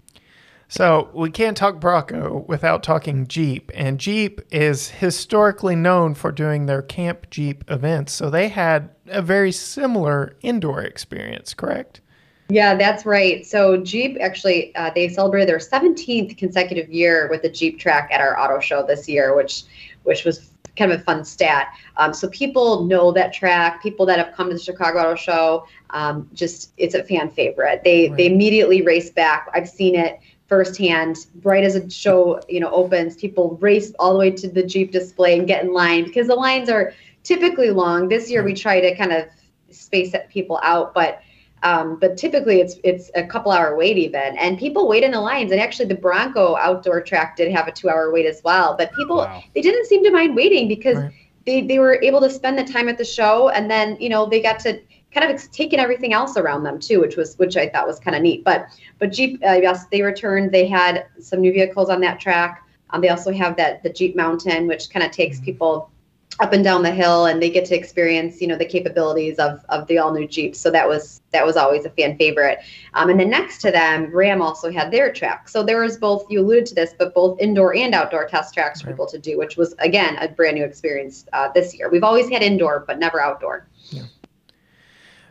So 0.70 1.10
we 1.12 1.32
can't 1.32 1.56
talk 1.56 1.80
Bronco 1.80 2.44
without 2.46 2.84
talking 2.84 3.26
Jeep, 3.26 3.72
and 3.74 3.98
Jeep 3.98 4.40
is 4.52 4.88
historically 4.88 5.74
known 5.74 6.14
for 6.14 6.30
doing 6.30 6.66
their 6.66 6.80
Camp 6.80 7.28
Jeep 7.28 7.64
events. 7.68 8.12
So 8.12 8.30
they 8.30 8.48
had 8.48 8.90
a 9.08 9.20
very 9.20 9.50
similar 9.50 10.36
indoor 10.42 10.80
experience, 10.82 11.54
correct? 11.54 12.02
Yeah, 12.50 12.76
that's 12.76 13.04
right. 13.04 13.44
So 13.44 13.78
Jeep 13.78 14.16
actually 14.20 14.72
uh, 14.76 14.92
they 14.94 15.08
celebrated 15.08 15.48
their 15.48 15.58
17th 15.58 16.38
consecutive 16.38 16.88
year 16.88 17.28
with 17.28 17.42
the 17.42 17.50
Jeep 17.50 17.80
track 17.80 18.08
at 18.12 18.20
our 18.20 18.38
auto 18.38 18.60
show 18.60 18.86
this 18.86 19.08
year, 19.08 19.34
which 19.34 19.64
which 20.04 20.24
was 20.24 20.50
kind 20.76 20.92
of 20.92 21.00
a 21.00 21.02
fun 21.02 21.24
stat. 21.24 21.74
Um, 21.96 22.14
so 22.14 22.28
people 22.28 22.84
know 22.84 23.10
that 23.12 23.32
track. 23.32 23.82
People 23.82 24.06
that 24.06 24.18
have 24.18 24.34
come 24.36 24.48
to 24.48 24.54
the 24.54 24.60
Chicago 24.60 25.00
Auto 25.00 25.16
Show, 25.16 25.66
um, 25.90 26.28
just 26.32 26.72
it's 26.76 26.94
a 26.94 27.02
fan 27.02 27.28
favorite. 27.28 27.82
They 27.84 28.08
right. 28.08 28.16
they 28.16 28.26
immediately 28.26 28.82
race 28.82 29.10
back. 29.10 29.48
I've 29.52 29.68
seen 29.68 29.96
it 29.96 30.20
firsthand. 30.50 31.26
Right 31.42 31.64
as 31.64 31.76
a 31.76 31.88
show, 31.88 32.40
you 32.48 32.60
know, 32.60 32.70
opens, 32.70 33.16
people 33.16 33.56
race 33.60 33.92
all 33.98 34.12
the 34.12 34.18
way 34.18 34.30
to 34.32 34.48
the 34.48 34.62
Jeep 34.62 34.90
display 34.90 35.38
and 35.38 35.46
get 35.46 35.64
in 35.64 35.72
line 35.72 36.04
because 36.04 36.26
the 36.26 36.34
lines 36.34 36.68
are 36.68 36.92
typically 37.22 37.70
long. 37.70 38.08
This 38.08 38.30
year 38.30 38.42
we 38.42 38.52
try 38.52 38.80
to 38.80 38.94
kind 38.96 39.12
of 39.12 39.26
space 39.70 40.14
people 40.28 40.60
out, 40.62 40.92
but 40.92 41.22
um, 41.62 41.98
but 42.00 42.16
typically 42.16 42.60
it's 42.60 42.76
it's 42.84 43.10
a 43.14 43.24
couple 43.24 43.52
hour 43.52 43.76
wait 43.76 43.96
even, 43.96 44.36
and 44.36 44.58
people 44.58 44.88
wait 44.88 45.04
in 45.04 45.12
the 45.12 45.20
lines. 45.20 45.52
And 45.52 45.60
actually, 45.60 45.86
the 45.86 45.94
Bronco 45.94 46.56
outdoor 46.56 47.00
track 47.00 47.36
did 47.36 47.52
have 47.52 47.68
a 47.68 47.72
two 47.72 47.88
hour 47.88 48.12
wait 48.12 48.26
as 48.26 48.42
well. 48.42 48.74
But 48.76 48.92
people 48.94 49.18
wow. 49.18 49.42
they 49.54 49.62
didn't 49.62 49.86
seem 49.86 50.04
to 50.04 50.10
mind 50.10 50.36
waiting 50.36 50.68
because. 50.68 50.98
Right 50.98 51.14
they, 51.46 51.62
they 51.62 51.78
were 51.78 51.98
able 52.02 52.20
to 52.20 52.28
spend 52.28 52.58
the 52.58 52.64
time 52.64 52.86
at 52.86 52.98
the 52.98 53.04
show 53.04 53.48
and 53.48 53.70
then 53.70 53.96
you 53.98 54.10
know 54.10 54.26
they 54.26 54.42
got 54.42 54.60
to 54.60 54.78
kind 55.12 55.30
of 55.30 55.50
taking 55.50 55.80
everything 55.80 56.12
else 56.12 56.36
around 56.36 56.62
them 56.62 56.78
too 56.78 57.00
which 57.00 57.16
was 57.16 57.36
which 57.38 57.56
i 57.56 57.68
thought 57.68 57.86
was 57.86 57.98
kind 57.98 58.16
of 58.16 58.22
neat. 58.22 58.44
But 58.44 58.66
but 58.98 59.12
jeep 59.12 59.40
uh, 59.46 59.58
yes 59.62 59.86
they 59.86 60.02
returned. 60.02 60.52
They 60.52 60.66
had 60.66 61.06
some 61.20 61.40
new 61.40 61.52
vehicles 61.52 61.90
on 61.90 62.00
that 62.00 62.20
track. 62.20 62.66
Um, 62.90 63.00
they 63.00 63.08
also 63.08 63.32
have 63.32 63.56
that 63.56 63.82
the 63.82 63.90
jeep 63.90 64.16
mountain 64.16 64.66
which 64.66 64.90
kind 64.90 65.04
of 65.04 65.12
takes 65.12 65.36
mm-hmm. 65.36 65.46
people 65.46 65.90
up 66.38 66.52
and 66.52 66.64
down 66.64 66.82
the 66.82 66.90
hill 66.90 67.26
and 67.26 67.42
they 67.42 67.50
get 67.50 67.66
to 67.66 67.76
experience 67.76 68.40
you 68.40 68.46
know 68.46 68.56
the 68.56 68.64
capabilities 68.64 69.38
of 69.38 69.64
of 69.68 69.86
the 69.88 69.98
all 69.98 70.12
new 70.12 70.26
jeep. 70.26 70.54
So 70.54 70.70
that 70.70 70.88
was 70.88 71.20
that 71.32 71.44
was 71.44 71.56
always 71.56 71.84
a 71.84 71.90
fan 71.90 72.16
favorite. 72.16 72.60
Um, 72.94 73.10
and 73.10 73.18
then 73.18 73.30
next 73.30 73.60
to 73.62 73.70
them 73.70 74.14
ram 74.14 74.40
also 74.40 74.70
had 74.70 74.90
their 74.90 75.12
track. 75.12 75.48
So 75.48 75.62
there 75.62 75.82
was 75.82 75.98
both 75.98 76.24
you 76.30 76.40
alluded 76.40 76.66
to 76.66 76.74
this 76.74 76.94
but 76.98 77.14
both 77.14 77.38
indoor 77.40 77.74
and 77.76 77.94
outdoor 77.94 78.26
test 78.26 78.54
tracks 78.54 78.80
for 78.80 78.86
right. 78.86 78.94
people 78.94 79.06
to 79.06 79.18
do 79.18 79.38
which 79.38 79.56
was 79.56 79.74
again 79.78 80.16
a 80.18 80.28
brand 80.28 80.56
new 80.56 80.64
experience 80.64 81.26
uh, 81.32 81.48
this 81.52 81.76
year. 81.76 81.90
We've 81.90 82.04
always 82.04 82.28
had 82.28 82.42
indoor 82.42 82.84
but 82.86 82.98
never 82.98 83.20
outdoor. 83.20 83.66
Yeah. 83.90 84.02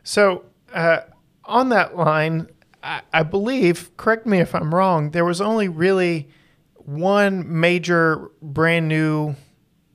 So 0.03 0.45
uh, 0.73 0.99
on 1.45 1.69
that 1.69 1.95
line 1.95 2.47
I, 2.83 3.01
I 3.13 3.23
believe 3.23 3.95
correct 3.97 4.25
me 4.25 4.39
if 4.39 4.53
i'm 4.55 4.73
wrong 4.73 5.11
there 5.11 5.25
was 5.25 5.41
only 5.41 5.67
really 5.67 6.29
one 6.75 7.59
major 7.59 8.31
brand 8.41 8.87
new 8.87 9.35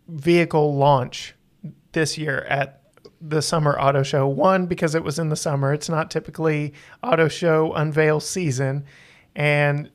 vehicle 0.08 0.76
launch 0.76 1.34
this 1.92 2.18
year 2.18 2.40
at 2.48 2.82
the 3.20 3.40
summer 3.40 3.78
auto 3.78 4.02
show. 4.02 4.28
One, 4.28 4.66
because 4.66 4.94
it 4.94 5.02
was 5.02 5.18
in 5.18 5.30
the 5.30 5.36
summer, 5.36 5.72
it's 5.72 5.88
not 5.88 6.10
typically 6.10 6.74
auto 7.02 7.28
show 7.28 7.72
unveil 7.72 8.20
season, 8.20 8.84
and 9.34 9.90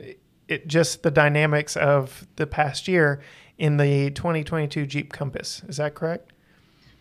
it 0.47 0.67
just 0.67 1.03
the 1.03 1.11
dynamics 1.11 1.77
of 1.77 2.27
the 2.37 2.47
past 2.47 2.87
year 2.87 3.21
in 3.57 3.77
the 3.77 4.09
2022 4.11 4.85
Jeep 4.85 5.13
Compass. 5.13 5.61
Is 5.67 5.77
that 5.77 5.93
correct? 5.93 6.33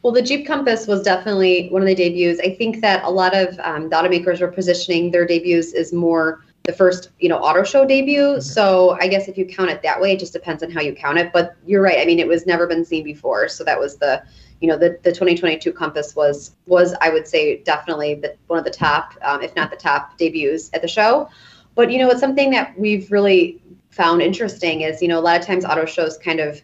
Well, 0.02 0.12
the 0.12 0.22
Jeep 0.22 0.46
Compass 0.46 0.86
was 0.86 1.02
definitely 1.02 1.68
one 1.70 1.82
of 1.82 1.88
the 1.88 1.94
debuts. 1.94 2.40
I 2.40 2.54
think 2.54 2.80
that 2.82 3.02
a 3.04 3.10
lot 3.10 3.34
of 3.34 3.58
um, 3.60 3.88
the 3.90 3.96
automakers 3.96 4.40
were 4.40 4.48
positioning 4.48 5.10
their 5.10 5.26
debuts 5.26 5.74
as 5.74 5.92
more 5.92 6.44
the 6.68 6.72
first 6.74 7.08
you 7.18 7.30
know 7.30 7.38
auto 7.38 7.64
show 7.64 7.86
debut. 7.86 8.20
Mm-hmm. 8.20 8.40
so 8.40 8.90
i 9.00 9.08
guess 9.08 9.26
if 9.26 9.38
you 9.38 9.46
count 9.46 9.70
it 9.70 9.80
that 9.82 9.98
way 9.98 10.12
it 10.12 10.18
just 10.18 10.34
depends 10.34 10.62
on 10.62 10.70
how 10.70 10.82
you 10.82 10.94
count 10.94 11.18
it. 11.18 11.32
But 11.32 11.56
you're 11.66 11.82
right. 11.82 11.98
I 11.98 12.04
mean 12.04 12.18
it 12.18 12.28
was 12.28 12.46
never 12.46 12.66
been 12.66 12.84
seen 12.84 13.04
before. 13.04 13.48
So 13.48 13.64
that 13.64 13.80
was 13.80 13.96
the 13.96 14.22
you 14.60 14.68
know 14.68 14.76
the, 14.76 14.98
the 15.02 15.10
2022 15.10 15.72
compass 15.72 16.14
was 16.16 16.56
was 16.66 16.92
i 17.00 17.08
would 17.08 17.28
say 17.28 17.62
definitely 17.62 18.16
the, 18.16 18.34
one 18.48 18.58
of 18.58 18.64
the 18.64 18.72
top 18.72 19.14
um, 19.22 19.40
if 19.40 19.54
not 19.54 19.70
the 19.70 19.76
top 19.76 20.18
debuts 20.18 20.70
at 20.74 20.82
the 20.82 20.88
show. 20.88 21.28
But 21.74 21.90
you 21.90 21.98
know 21.98 22.10
it's 22.10 22.20
something 22.20 22.50
that 22.50 22.78
we've 22.78 23.10
really 23.10 23.62
found 23.90 24.20
interesting 24.20 24.82
is 24.82 25.00
you 25.00 25.08
know 25.08 25.18
a 25.18 25.24
lot 25.28 25.40
of 25.40 25.46
times 25.46 25.64
auto 25.64 25.86
shows 25.86 26.18
kind 26.18 26.38
of 26.38 26.60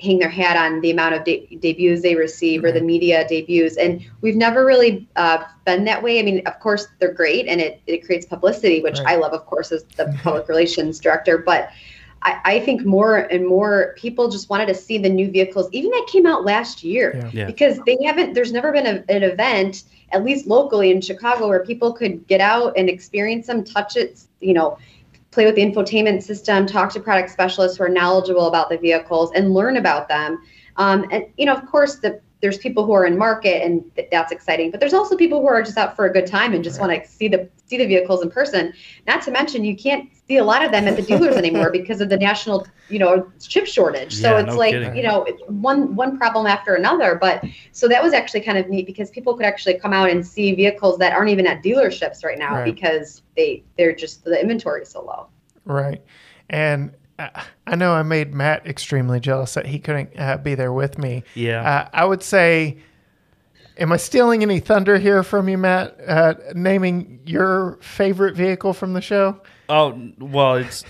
hang 0.00 0.18
their 0.18 0.28
hat 0.28 0.56
on 0.56 0.80
the 0.80 0.90
amount 0.90 1.14
of 1.14 1.24
de- 1.24 1.56
debuts 1.60 2.02
they 2.02 2.14
receive 2.16 2.60
mm-hmm. 2.60 2.66
or 2.66 2.72
the 2.72 2.80
media 2.80 3.26
debuts 3.28 3.76
and 3.76 4.04
we've 4.20 4.36
never 4.36 4.64
really 4.64 5.08
uh, 5.16 5.44
been 5.64 5.84
that 5.84 6.02
way 6.02 6.18
i 6.18 6.22
mean 6.22 6.44
of 6.46 6.58
course 6.60 6.88
they're 6.98 7.12
great 7.12 7.46
and 7.46 7.60
it, 7.60 7.80
it 7.86 8.04
creates 8.04 8.26
publicity 8.26 8.82
which 8.82 8.98
right. 8.98 9.14
i 9.14 9.16
love 9.16 9.32
of 9.32 9.46
course 9.46 9.70
as 9.70 9.84
the 9.96 10.18
public 10.22 10.48
relations 10.48 10.98
director 10.98 11.38
but 11.38 11.70
I, 12.22 12.40
I, 12.44 12.60
think 12.60 12.86
more 12.86 13.18
and 13.18 13.46
more 13.46 13.94
people 13.98 14.30
just 14.30 14.48
wanted 14.48 14.66
to 14.68 14.74
see 14.74 14.96
the 14.96 15.10
new 15.10 15.30
vehicles 15.30 15.68
even 15.72 15.90
that 15.90 16.06
came 16.10 16.26
out 16.26 16.44
last 16.44 16.82
year 16.82 17.12
yeah. 17.14 17.30
Yeah. 17.32 17.46
because 17.46 17.78
they 17.86 17.98
haven't 18.04 18.34
there's 18.34 18.52
never 18.52 18.72
been 18.72 18.86
a, 18.86 19.04
an 19.10 19.22
event 19.22 19.84
at 20.10 20.24
least 20.24 20.46
locally 20.46 20.90
in 20.90 21.00
chicago 21.00 21.48
where 21.48 21.64
people 21.64 21.92
could 21.92 22.26
get 22.26 22.40
out 22.40 22.72
and 22.76 22.88
experience 22.88 23.46
them 23.46 23.62
touch 23.62 23.96
it 23.96 24.20
you 24.40 24.54
know 24.54 24.78
play 25.34 25.44
with 25.44 25.56
the 25.56 25.62
infotainment 25.62 26.22
system, 26.22 26.66
talk 26.66 26.92
to 26.92 27.00
product 27.00 27.30
specialists 27.30 27.76
who 27.76 27.84
are 27.84 27.88
knowledgeable 27.88 28.46
about 28.46 28.70
the 28.70 28.78
vehicles, 28.78 29.32
and 29.34 29.52
learn 29.52 29.76
about 29.76 30.08
them. 30.08 30.40
Um, 30.76 31.06
and 31.10 31.26
you 31.36 31.46
know, 31.46 31.54
of 31.54 31.66
course, 31.66 31.96
the, 31.96 32.20
there's 32.44 32.58
people 32.58 32.84
who 32.84 32.92
are 32.92 33.06
in 33.06 33.16
market, 33.16 33.62
and 33.62 33.82
th- 33.96 34.08
that's 34.10 34.30
exciting. 34.30 34.70
But 34.70 34.78
there's 34.78 34.92
also 34.92 35.16
people 35.16 35.40
who 35.40 35.46
are 35.46 35.62
just 35.62 35.78
out 35.78 35.96
for 35.96 36.04
a 36.04 36.12
good 36.12 36.26
time 36.26 36.52
and 36.52 36.62
just 36.62 36.78
right. 36.78 36.88
want 36.88 37.02
to 37.02 37.10
see 37.10 37.26
the 37.26 37.48
see 37.64 37.78
the 37.78 37.86
vehicles 37.86 38.22
in 38.22 38.30
person. 38.30 38.74
Not 39.06 39.22
to 39.22 39.30
mention, 39.30 39.64
you 39.64 39.74
can't 39.74 40.10
see 40.28 40.36
a 40.36 40.44
lot 40.44 40.62
of 40.62 40.70
them 40.70 40.86
at 40.86 40.94
the 40.94 41.00
dealers 41.10 41.36
anymore 41.36 41.70
because 41.70 42.02
of 42.02 42.10
the 42.10 42.18
national, 42.18 42.66
you 42.90 42.98
know, 42.98 43.32
chip 43.40 43.66
shortage. 43.66 44.14
So 44.14 44.36
it's 44.36 44.48
no 44.48 44.56
like 44.58 44.72
kidding. 44.72 44.94
you 44.94 45.04
know, 45.04 45.26
one 45.46 45.96
one 45.96 46.18
problem 46.18 46.46
after 46.46 46.74
another. 46.74 47.14
But 47.18 47.42
so 47.72 47.88
that 47.88 48.02
was 48.02 48.12
actually 48.12 48.42
kind 48.42 48.58
of 48.58 48.68
neat 48.68 48.84
because 48.84 49.10
people 49.10 49.34
could 49.34 49.46
actually 49.46 49.78
come 49.78 49.94
out 49.94 50.10
and 50.10 50.24
see 50.26 50.54
vehicles 50.54 50.98
that 50.98 51.14
aren't 51.14 51.30
even 51.30 51.46
at 51.46 51.62
dealerships 51.62 52.22
right 52.26 52.38
now 52.38 52.56
right. 52.56 52.64
because 52.66 53.22
they 53.38 53.64
they're 53.78 53.94
just 53.94 54.22
the 54.22 54.38
inventory 54.38 54.82
is 54.82 54.90
so 54.90 55.02
low. 55.02 55.28
Right, 55.64 56.02
and. 56.50 56.92
I 57.18 57.76
know 57.76 57.92
I 57.92 58.02
made 58.02 58.34
Matt 58.34 58.66
extremely 58.66 59.20
jealous 59.20 59.54
that 59.54 59.66
he 59.66 59.78
couldn't 59.78 60.10
uh, 60.18 60.36
be 60.38 60.54
there 60.54 60.72
with 60.72 60.98
me. 60.98 61.22
Yeah. 61.34 61.62
Uh, 61.62 61.88
I 61.92 62.04
would 62.04 62.22
say 62.22 62.78
Am 63.76 63.90
I 63.90 63.96
stealing 63.96 64.42
any 64.42 64.60
thunder 64.60 64.98
here 64.98 65.22
from 65.24 65.48
you, 65.48 65.58
Matt? 65.58 65.96
Uh, 66.06 66.34
naming 66.54 67.20
your 67.26 67.78
favorite 67.80 68.36
vehicle 68.36 68.72
from 68.72 68.92
the 68.92 69.00
show? 69.00 69.40
Oh 69.68 70.10
well, 70.18 70.54
it's. 70.56 70.84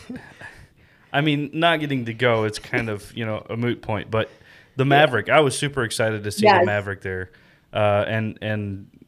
I 1.13 1.21
mean, 1.21 1.51
not 1.55 1.79
getting 1.79 2.07
to 2.07 2.15
go, 2.15 2.45
it's 2.45 2.59
kind 2.59 2.91
of 2.91 3.17
you 3.17 3.25
know 3.25 3.47
a 3.49 3.57
moot 3.57 3.81
point. 3.81 4.11
But 4.11 4.31
the 4.77 4.85
Maverick, 4.85 5.31
I 5.31 5.41
was 5.41 5.57
super 5.57 5.83
excited 5.83 6.25
to 6.25 6.31
see 6.31 6.45
yes. 6.45 6.61
the 6.61 6.67
Maverick 6.67 7.01
there, 7.01 7.31
uh, 7.73 8.05
and 8.07 8.39
and 8.43 9.07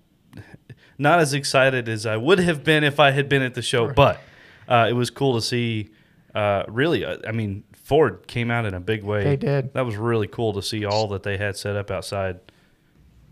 not 0.97 1.19
as 1.19 1.35
excited 1.35 1.89
as 1.89 2.07
I 2.07 2.17
would 2.17 2.39
have 2.39 2.65
been 2.65 2.83
if 2.83 2.99
I 2.99 3.11
had 3.11 3.29
been 3.29 3.43
at 3.43 3.55
the 3.55 3.63
show. 3.63 3.87
Sure. 3.87 3.95
But 3.95 4.21
uh, 4.69 4.87
it 4.89 4.95
was 4.95 5.11
cool 5.11 5.35
to 5.35 5.43
see. 5.43 5.91
Uh, 6.37 6.67
really, 6.69 7.03
uh, 7.03 7.17
I 7.27 7.33
mean, 7.33 7.65
Ford 7.73 8.27
came 8.27 8.51
out 8.51 8.67
in 8.67 8.75
a 8.75 8.81
big 8.81 9.03
way. 9.03 9.25
They 9.25 9.37
did. 9.37 9.73
That 9.73 9.87
was 9.87 9.97
really 9.97 10.27
cool 10.27 10.53
to 10.53 10.61
see 10.61 10.85
all 10.85 11.09
that 11.09 11.23
they 11.23 11.39
had 11.39 11.57
set 11.57 11.77
up 11.77 11.91
outside. 11.91 12.41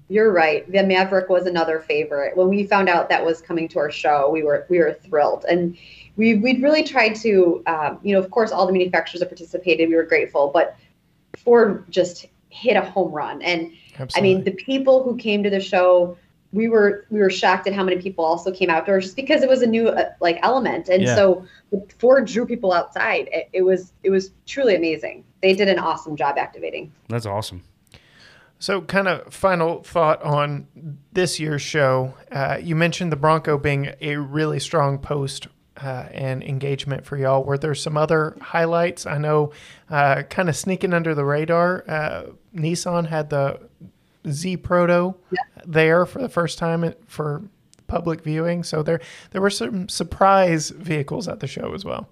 You're 0.08 0.32
right. 0.32 0.70
The 0.72 0.82
Maverick 0.82 1.28
was 1.28 1.44
another 1.44 1.80
favorite. 1.80 2.34
When 2.34 2.48
we 2.48 2.64
found 2.66 2.88
out 2.88 3.10
that 3.10 3.22
was 3.22 3.42
coming 3.42 3.68
to 3.68 3.78
our 3.78 3.90
show, 3.90 4.30
we 4.30 4.42
were 4.42 4.64
we 4.70 4.78
were 4.78 4.94
thrilled, 4.94 5.44
and 5.46 5.76
we 6.16 6.36
we 6.36 6.62
really 6.62 6.82
tried 6.82 7.14
to, 7.16 7.62
um, 7.66 7.98
you 8.02 8.14
know, 8.14 8.20
of 8.20 8.30
course, 8.30 8.52
all 8.52 8.66
the 8.66 8.72
manufacturers 8.72 9.20
that 9.20 9.28
participated, 9.28 9.90
we 9.90 9.96
were 9.96 10.04
grateful, 10.04 10.50
but 10.54 10.74
Ford 11.36 11.84
just 11.90 12.24
hit 12.48 12.74
a 12.74 12.82
home 12.82 13.12
run. 13.12 13.42
And 13.42 13.70
Absolutely. 13.98 14.16
I 14.16 14.34
mean, 14.34 14.44
the 14.44 14.52
people 14.52 15.02
who 15.02 15.16
came 15.16 15.42
to 15.42 15.50
the 15.50 15.60
show, 15.60 16.16
we 16.54 16.68
were 16.68 17.04
we 17.10 17.18
were 17.20 17.30
shocked 17.30 17.66
at 17.66 17.74
how 17.74 17.82
many 17.82 18.00
people 18.00 18.24
also 18.24 18.52
came 18.52 18.70
outdoors 18.70 19.04
just 19.04 19.16
because 19.16 19.42
it 19.42 19.48
was 19.48 19.60
a 19.60 19.66
new 19.66 19.88
uh, 19.88 20.10
like 20.20 20.38
element, 20.42 20.88
and 20.88 21.02
yeah. 21.02 21.14
so 21.14 21.44
Ford 21.98 22.26
drew 22.26 22.46
people 22.46 22.72
outside. 22.72 23.28
It, 23.32 23.48
it 23.52 23.62
was 23.62 23.92
it 24.04 24.10
was 24.10 24.30
truly 24.46 24.76
amazing. 24.76 25.24
They 25.42 25.54
did 25.54 25.68
an 25.68 25.78
awesome 25.78 26.16
job 26.16 26.38
activating. 26.38 26.92
That's 27.08 27.26
awesome. 27.26 27.64
So, 28.60 28.80
kind 28.80 29.08
of 29.08 29.34
final 29.34 29.82
thought 29.82 30.22
on 30.22 30.68
this 31.12 31.38
year's 31.40 31.60
show. 31.60 32.14
Uh, 32.30 32.58
you 32.62 32.76
mentioned 32.76 33.10
the 33.10 33.16
Bronco 33.16 33.58
being 33.58 33.92
a 34.00 34.16
really 34.16 34.60
strong 34.60 34.98
post 34.98 35.48
uh, 35.76 36.06
and 36.12 36.42
engagement 36.42 37.04
for 37.04 37.16
y'all. 37.16 37.44
Were 37.44 37.58
there 37.58 37.74
some 37.74 37.96
other 37.96 38.36
highlights? 38.40 39.06
I 39.06 39.18
know, 39.18 39.52
uh, 39.90 40.22
kind 40.22 40.48
of 40.48 40.56
sneaking 40.56 40.94
under 40.94 41.14
the 41.14 41.24
radar, 41.24 41.84
uh, 41.88 42.22
Nissan 42.54 43.08
had 43.08 43.30
the 43.30 43.60
Z 44.28 44.58
Proto 44.58 45.14
yeah. 45.30 45.38
there 45.66 46.06
for 46.06 46.20
the 46.20 46.28
first 46.28 46.58
time 46.58 46.94
for 47.06 47.42
public 47.86 48.22
viewing. 48.22 48.62
So 48.64 48.82
there, 48.82 49.00
there 49.30 49.40
were 49.40 49.50
some 49.50 49.88
surprise 49.88 50.70
vehicles 50.70 51.28
at 51.28 51.40
the 51.40 51.46
show 51.46 51.74
as 51.74 51.84
well. 51.84 52.08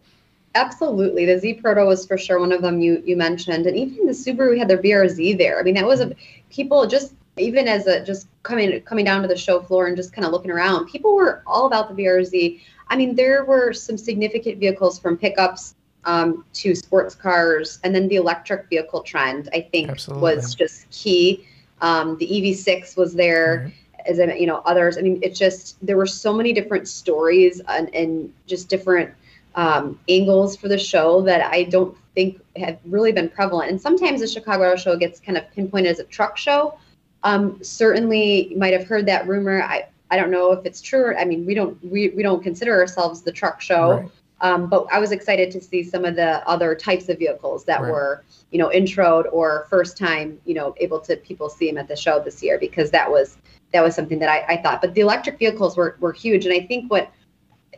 Absolutely. 0.55 1.25
The 1.25 1.39
Z 1.39 1.55
Proto 1.55 1.87
was 1.87 2.07
for 2.07 2.19
sure 2.19 2.39
one 2.39 2.53
of 2.53 2.61
them 2.61 2.81
you 2.81 3.03
you 3.07 3.17
mentioned. 3.17 3.67
And 3.67 3.77
even 3.77 4.07
the 4.07 4.13
Subaru 4.13 4.59
had 4.59 4.69
their 4.69 4.79
BRZ 4.79 5.39
there. 5.39 5.59
I 5.59 5.63
mean, 5.63 5.75
that 5.75 5.87
was 5.87 6.01
a 6.01 6.15
people 6.51 6.87
just 6.87 7.15
even 7.39 7.67
as 7.67 7.87
a 7.87 8.05
just 8.05 8.29
coming 8.43 8.81
coming 8.83 9.05
down 9.05 9.23
to 9.23 9.29
the 9.29 9.37
show 9.37 9.63
floor 9.63 9.87
and 9.87 9.97
just 9.97 10.13
kind 10.13 10.27
of 10.27 10.33
looking 10.33 10.51
around, 10.51 10.87
people 10.89 11.15
were 11.15 11.43
all 11.47 11.67
about 11.67 11.89
the 11.89 12.03
BRZ. 12.03 12.61
I 12.89 12.97
mean, 12.97 13.15
there 13.15 13.45
were 13.45 13.73
some 13.73 13.97
significant 13.97 14.59
vehicles 14.59 14.99
from 14.99 15.17
pickups 15.17 15.75
um, 16.05 16.45
to 16.55 16.75
sports 16.75 17.15
cars, 17.15 17.79
and 17.85 17.95
then 17.95 18.09
the 18.09 18.17
electric 18.17 18.69
vehicle 18.69 19.03
trend, 19.03 19.49
I 19.55 19.63
think, 19.73 19.89
Absolutely. 19.89 20.23
was 20.23 20.55
just 20.55 20.91
key. 20.91 21.47
Um, 21.83 22.17
the 22.17 22.27
EV6 22.27 22.97
was 22.97 23.15
there, 23.15 23.73
as 24.07 24.19
in, 24.19 24.31
you 24.39 24.47
know, 24.47 24.63
others. 24.65 24.97
I 24.97 25.03
mean, 25.03 25.19
it's 25.23 25.39
just 25.39 25.85
there 25.85 25.97
were 25.97 26.07
so 26.07 26.33
many 26.33 26.53
different 26.53 26.89
stories 26.89 27.61
and, 27.69 27.95
and 27.95 28.33
just 28.47 28.69
different 28.69 29.13
um, 29.57 29.99
angles 30.09 30.57
for 30.57 30.69
the 30.69 30.79
show 30.79 31.21
that 31.23 31.43
I 31.53 31.65
don't 31.65 31.97
think 32.15 32.41
have 32.57 32.79
really 32.85 33.13
been 33.13 33.29
prevalent. 33.29 33.71
And 33.71 33.81
sometimes 33.81 34.21
the 34.21 34.29
Chicago 34.29 34.65
Auto 34.65 34.77
Show 34.77 34.97
gets 34.97 35.21
kind 35.21 35.37
of 35.37 35.51
pinpointed 35.53 35.91
as 35.91 35.99
a 35.99 36.05
truck 36.05 36.37
show. 36.39 36.79
Um, 37.25 37.63
certainly, 37.63 38.49
you 38.49 38.59
might 38.59 38.73
have 38.73 38.85
heard 38.85 39.07
that 39.07 39.27
rumor. 39.27 39.63
I, 39.63 39.89
I 40.11 40.17
don't 40.17 40.31
know 40.31 40.53
if 40.53 40.65
it's 40.65 40.81
true. 40.81 41.15
I 41.17 41.25
mean, 41.25 41.47
we 41.47 41.55
don't 41.55 41.83
we, 41.85 42.11
we 42.11 42.23
don't 42.23 42.43
consider 42.43 42.79
ourselves 42.79 43.23
the 43.23 43.33
truck 43.33 43.61
show. 43.61 44.01
Right. 44.01 44.11
Um, 44.43 44.67
but 44.67 44.87
I 44.91 44.99
was 44.99 45.13
excited 45.13 45.53
to 45.53 45.61
see 45.61 45.85
some 45.85 46.05
of 46.05 46.17
the 46.17 46.47
other 46.49 46.75
types 46.75 47.09
of 47.09 47.19
vehicles 47.19 47.65
that 47.65 47.81
right. 47.81 47.93
were, 47.93 48.25
you 48.51 48.59
know, 48.59 48.69
introed 48.71 49.33
or 49.33 49.69
first 49.71 49.97
time, 49.97 50.39
you 50.45 50.55
know, 50.55 50.75
able 50.79 50.99
to 51.01 51.17
people 51.17 51.49
see 51.49 51.69
them 51.69 51.79
at 51.79 51.87
the 51.87 51.95
show 51.95 52.19
this 52.19 52.43
year 52.43 52.59
because 52.59 52.91
that 52.91 53.09
was 53.09 53.39
that 53.73 53.83
was 53.83 53.95
something 53.95 54.19
that 54.19 54.29
I, 54.29 54.55
I 54.55 54.57
thought. 54.61 54.81
But 54.81 54.95
the 54.95 55.01
electric 55.01 55.39
vehicles 55.39 55.77
were 55.77 55.97
were 56.01 56.13
huge, 56.13 56.45
and 56.45 56.53
I 56.53 56.67
think 56.67 56.91
what 56.91 57.11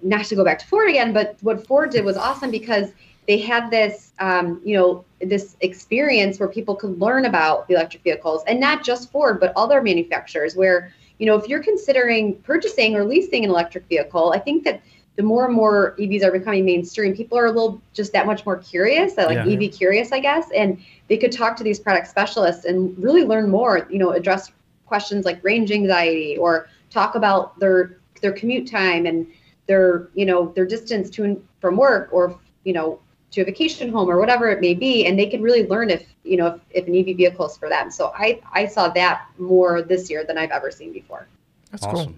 not 0.02 0.25
to 0.25 0.35
go 0.35 0.44
back 0.44 0.59
to 0.59 0.66
Ford 0.66 0.88
again, 0.88 1.12
but 1.12 1.37
what 1.42 1.66
Ford 1.66 1.90
did 1.90 2.04
was 2.04 2.16
awesome 2.16 2.50
because 2.50 2.92
they 3.28 3.38
had 3.38 3.71
this, 3.71 4.12
um, 4.18 4.61
you 4.64 4.76
know, 4.76 5.04
this 5.21 5.56
experience 5.61 6.38
where 6.38 6.49
people 6.49 6.75
could 6.75 6.99
learn 6.99 7.26
about 7.26 7.68
the 7.68 7.75
electric 7.75 8.02
vehicles, 8.02 8.42
and 8.47 8.59
not 8.59 8.83
just 8.83 9.12
Ford, 9.12 9.38
but 9.38 9.52
other 9.54 9.83
manufacturers. 9.83 10.56
Where 10.56 10.94
you 11.18 11.26
know, 11.26 11.37
if 11.37 11.47
you're 11.47 11.62
considering 11.62 12.37
purchasing 12.40 12.97
or 12.97 13.04
leasing 13.04 13.44
an 13.44 13.50
electric 13.50 13.87
vehicle, 13.87 14.33
I 14.35 14.38
think 14.38 14.64
that 14.64 14.80
the 15.16 15.23
more 15.23 15.44
and 15.47 15.54
more 15.54 15.94
EVs 15.99 16.25
are 16.25 16.33
becoming 16.33 16.64
mainstream, 16.64 17.14
people 17.14 17.38
are 17.38 17.47
a 17.47 17.52
little 17.52 17.80
just 17.92 18.12
that 18.12 18.26
much 18.26 18.44
more 18.44 18.56
curious, 18.56 19.16
like 19.16 19.47
yeah. 19.47 19.47
EV 19.47 19.73
curious, 19.73 20.11
I 20.11 20.21
guess, 20.21 20.50
and 20.50 20.83
they 21.09 21.16
could 21.16 21.30
talk 21.30 21.56
to 21.56 21.64
these 21.64 21.78
product 21.78 22.09
specialists 22.09 22.64
and 22.64 22.97
really 22.99 23.25
learn 23.25 23.49
more. 23.49 23.87
You 23.90 23.99
know, 23.99 24.11
address 24.11 24.50
questions 24.87 25.25
like 25.25 25.42
range 25.44 25.71
anxiety 25.71 26.37
or 26.37 26.68
talk 26.90 27.14
about 27.14 27.59
their 27.59 27.99
their 28.21 28.33
commute 28.33 28.68
time 28.68 29.06
and 29.06 29.26
their 29.66 30.09
you 30.14 30.26
know 30.26 30.52
their 30.54 30.66
distance 30.66 31.11
to 31.11 31.25
and 31.25 31.49
from 31.61 31.76
work 31.76 32.09
or 32.12 32.38
you 32.64 32.73
know 32.73 32.99
to 33.30 33.40
a 33.40 33.44
vacation 33.44 33.90
home 33.90 34.09
or 34.09 34.18
whatever 34.18 34.49
it 34.49 34.61
may 34.61 34.75
be 34.75 35.06
and 35.06 35.18
they 35.18 35.26
can 35.26 35.42
really 35.42 35.66
learn 35.66 35.90
if 35.90 36.06
you 36.23 36.37
know 36.37 36.47
if, 36.47 36.61
if 36.71 36.87
an 36.87 36.94
ev 36.94 37.16
vehicle 37.16 37.47
is 37.47 37.56
for 37.56 37.68
them 37.68 37.90
so 37.90 38.12
i 38.16 38.40
i 38.52 38.66
saw 38.66 38.88
that 38.88 39.26
more 39.38 39.83
this 39.83 40.09
year 40.11 40.25
than 40.25 40.38
i've 40.38 40.50
ever 40.50 40.71
seen 40.71 40.92
before 40.92 41.26
that's 41.71 41.85
awesome. 41.85 42.06
cool 42.06 42.14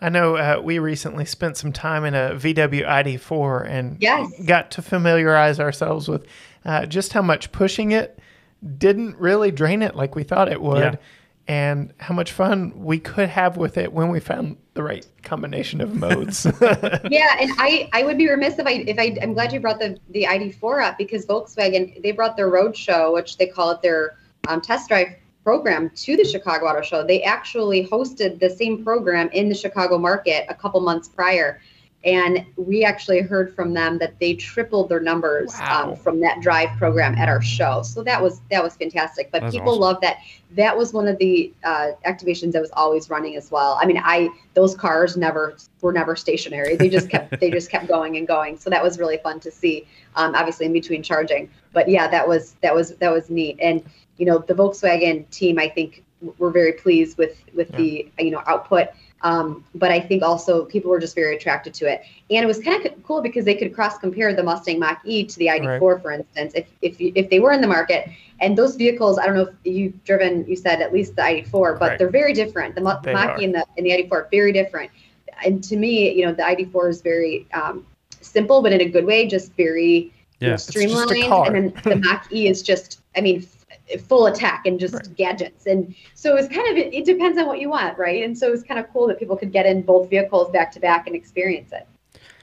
i 0.00 0.08
know 0.08 0.36
uh, 0.36 0.60
we 0.62 0.78
recently 0.78 1.24
spent 1.24 1.56
some 1.56 1.72
time 1.72 2.04
in 2.04 2.14
a 2.14 2.30
vw 2.30 2.86
id4 2.86 3.68
and 3.68 3.96
yes. 4.00 4.30
got 4.44 4.70
to 4.70 4.82
familiarize 4.82 5.60
ourselves 5.60 6.08
with 6.08 6.26
uh, 6.64 6.86
just 6.86 7.12
how 7.12 7.22
much 7.22 7.52
pushing 7.52 7.92
it 7.92 8.18
didn't 8.76 9.16
really 9.16 9.50
drain 9.50 9.82
it 9.82 9.94
like 9.94 10.14
we 10.14 10.22
thought 10.22 10.50
it 10.50 10.60
would 10.60 10.78
yeah 10.78 10.96
and 11.48 11.94
how 11.96 12.14
much 12.14 12.30
fun 12.30 12.72
we 12.76 12.98
could 12.98 13.30
have 13.30 13.56
with 13.56 13.78
it 13.78 13.90
when 13.90 14.10
we 14.10 14.20
found 14.20 14.58
the 14.74 14.82
right 14.82 15.06
combination 15.22 15.80
of 15.80 15.96
modes. 15.96 16.44
yeah, 16.60 17.36
and 17.40 17.50
I, 17.58 17.88
I 17.94 18.02
would 18.04 18.18
be 18.18 18.28
remiss 18.28 18.58
if 18.58 18.66
I 18.66 18.72
if 18.72 18.98
I 18.98 19.16
I'm 19.22 19.32
glad 19.32 19.52
you 19.52 19.58
brought 19.58 19.78
the 19.78 19.96
the 20.10 20.24
ID4 20.24 20.84
up 20.84 20.98
because 20.98 21.24
Volkswagen 21.24 22.02
they 22.02 22.12
brought 22.12 22.36
their 22.36 22.50
road 22.50 22.76
show, 22.76 23.14
which 23.14 23.38
they 23.38 23.46
call 23.46 23.70
it 23.70 23.80
their 23.80 24.18
um, 24.46 24.60
test 24.60 24.88
drive 24.88 25.08
program 25.48 25.88
to 25.96 26.14
the 26.14 26.24
Chicago 26.24 26.66
Auto 26.66 26.82
Show. 26.82 27.06
They 27.06 27.22
actually 27.22 27.86
hosted 27.86 28.38
the 28.38 28.50
same 28.50 28.84
program 28.84 29.30
in 29.30 29.48
the 29.48 29.54
Chicago 29.54 29.96
market 29.96 30.44
a 30.50 30.54
couple 30.54 30.78
months 30.82 31.08
prior. 31.08 31.58
And 32.04 32.44
we 32.56 32.84
actually 32.84 33.22
heard 33.22 33.54
from 33.54 33.72
them 33.72 33.96
that 33.96 34.20
they 34.20 34.34
tripled 34.34 34.90
their 34.90 35.00
numbers 35.00 35.54
um, 35.54 35.60
wow. 35.60 35.90
um, 35.92 35.96
from 35.96 36.20
that 36.20 36.42
drive 36.42 36.68
program 36.76 37.14
at 37.14 37.30
our 37.30 37.40
show. 37.40 37.80
So 37.82 38.02
that 38.02 38.22
was 38.22 38.42
that 38.50 38.62
was 38.62 38.76
fantastic. 38.76 39.30
But 39.32 39.40
That's 39.40 39.54
people 39.54 39.70
awesome. 39.70 39.80
love 39.80 40.00
that. 40.02 40.18
That 40.50 40.76
was 40.76 40.92
one 40.92 41.08
of 41.08 41.16
the 41.16 41.50
uh, 41.64 41.92
activations 42.04 42.52
that 42.52 42.60
was 42.60 42.70
always 42.74 43.08
running 43.08 43.34
as 43.36 43.50
well. 43.50 43.78
I 43.80 43.86
mean 43.86 44.00
i 44.04 44.28
those 44.52 44.76
cars 44.76 45.16
never 45.16 45.56
were 45.80 45.94
never 45.94 46.14
stationary. 46.14 46.76
They 46.76 46.90
just 46.90 47.08
kept 47.08 47.40
they 47.40 47.50
just 47.50 47.70
kept 47.70 47.88
going 47.88 48.18
and 48.18 48.28
going. 48.28 48.58
So 48.58 48.68
that 48.68 48.82
was 48.82 48.98
really 48.98 49.16
fun 49.16 49.40
to 49.40 49.50
see 49.50 49.86
um, 50.14 50.34
obviously 50.34 50.66
in 50.66 50.74
between 50.74 51.02
charging. 51.02 51.50
But 51.72 51.88
yeah 51.88 52.06
that 52.06 52.28
was 52.28 52.54
that 52.60 52.74
was 52.74 52.96
that 52.96 53.10
was 53.10 53.30
neat. 53.30 53.56
And 53.62 53.82
you 54.18 54.26
know 54.26 54.38
the 54.38 54.54
volkswagen 54.54 55.28
team 55.30 55.58
i 55.58 55.68
think 55.68 56.04
we're 56.38 56.50
very 56.50 56.72
pleased 56.72 57.16
with 57.16 57.42
with 57.54 57.70
yeah. 57.72 57.76
the 57.76 58.12
you 58.18 58.30
know 58.30 58.42
output 58.46 58.88
um, 59.22 59.64
but 59.74 59.90
I 59.90 60.00
think 60.00 60.22
also 60.22 60.64
people 60.64 60.90
were 60.90 61.00
just 61.00 61.14
very 61.14 61.36
attracted 61.36 61.74
to 61.74 61.92
it. 61.92 62.02
And 62.30 62.44
it 62.44 62.46
was 62.46 62.60
kind 62.60 62.84
of 62.84 63.02
cool 63.02 63.20
because 63.20 63.44
they 63.44 63.54
could 63.54 63.74
cross 63.74 63.98
compare 63.98 64.32
the 64.34 64.42
Mustang 64.42 64.78
Mach 64.78 65.00
E 65.04 65.24
to 65.24 65.38
the 65.38 65.46
ID4, 65.46 65.80
right. 65.80 66.02
for 66.02 66.12
instance, 66.12 66.52
if, 66.54 66.66
if, 66.82 67.00
you, 67.00 67.12
if 67.14 67.28
they 67.28 67.40
were 67.40 67.52
in 67.52 67.60
the 67.60 67.66
market. 67.66 68.08
And 68.40 68.56
those 68.56 68.76
vehicles, 68.76 69.18
I 69.18 69.26
don't 69.26 69.34
know 69.34 69.48
if 69.48 69.54
you've 69.64 70.04
driven, 70.04 70.46
you 70.46 70.54
said 70.54 70.80
at 70.80 70.92
least 70.92 71.16
the 71.16 71.22
ID4, 71.22 71.78
but 71.78 71.80
right. 71.80 71.98
they're 71.98 72.10
very 72.10 72.32
different. 72.32 72.76
The 72.76 72.80
Mach 72.80 73.04
E 73.06 73.44
and 73.44 73.54
the, 73.54 73.66
and 73.76 73.84
the 73.84 73.90
ID4 73.90 74.12
are 74.12 74.28
very 74.30 74.52
different. 74.52 74.90
And 75.44 75.62
to 75.64 75.76
me, 75.76 76.12
you 76.12 76.24
know, 76.24 76.32
the 76.32 76.42
ID4 76.42 76.90
is 76.90 77.02
very 77.02 77.48
um, 77.52 77.84
simple, 78.20 78.62
but 78.62 78.72
in 78.72 78.80
a 78.80 78.88
good 78.88 79.04
way, 79.04 79.26
just 79.26 79.52
very 79.54 80.12
yeah. 80.38 80.46
you 80.46 80.50
know, 80.50 80.56
streamlined. 80.56 81.10
And 81.56 81.74
then 81.74 81.82
the 81.82 81.96
Mach 82.08 82.32
E 82.32 82.46
is 82.46 82.62
just, 82.62 83.00
I 83.16 83.20
mean, 83.20 83.46
full 83.96 84.26
attack 84.26 84.66
and 84.66 84.78
just 84.78 84.94
right. 84.94 85.16
gadgets. 85.16 85.66
And 85.66 85.94
so 86.14 86.36
it's 86.36 86.48
kind 86.48 86.68
of 86.70 86.76
it 86.76 87.04
depends 87.04 87.38
on 87.38 87.46
what 87.46 87.60
you 87.60 87.70
want, 87.70 87.98
right? 87.98 88.22
And 88.22 88.36
so 88.36 88.52
it's 88.52 88.62
kind 88.62 88.78
of 88.78 88.90
cool 88.92 89.06
that 89.08 89.18
people 89.18 89.36
could 89.36 89.52
get 89.52 89.66
in 89.66 89.82
both 89.82 90.10
vehicles 90.10 90.50
back 90.50 90.72
to 90.72 90.80
back 90.80 91.06
and 91.06 91.16
experience 91.16 91.72
it. 91.72 91.86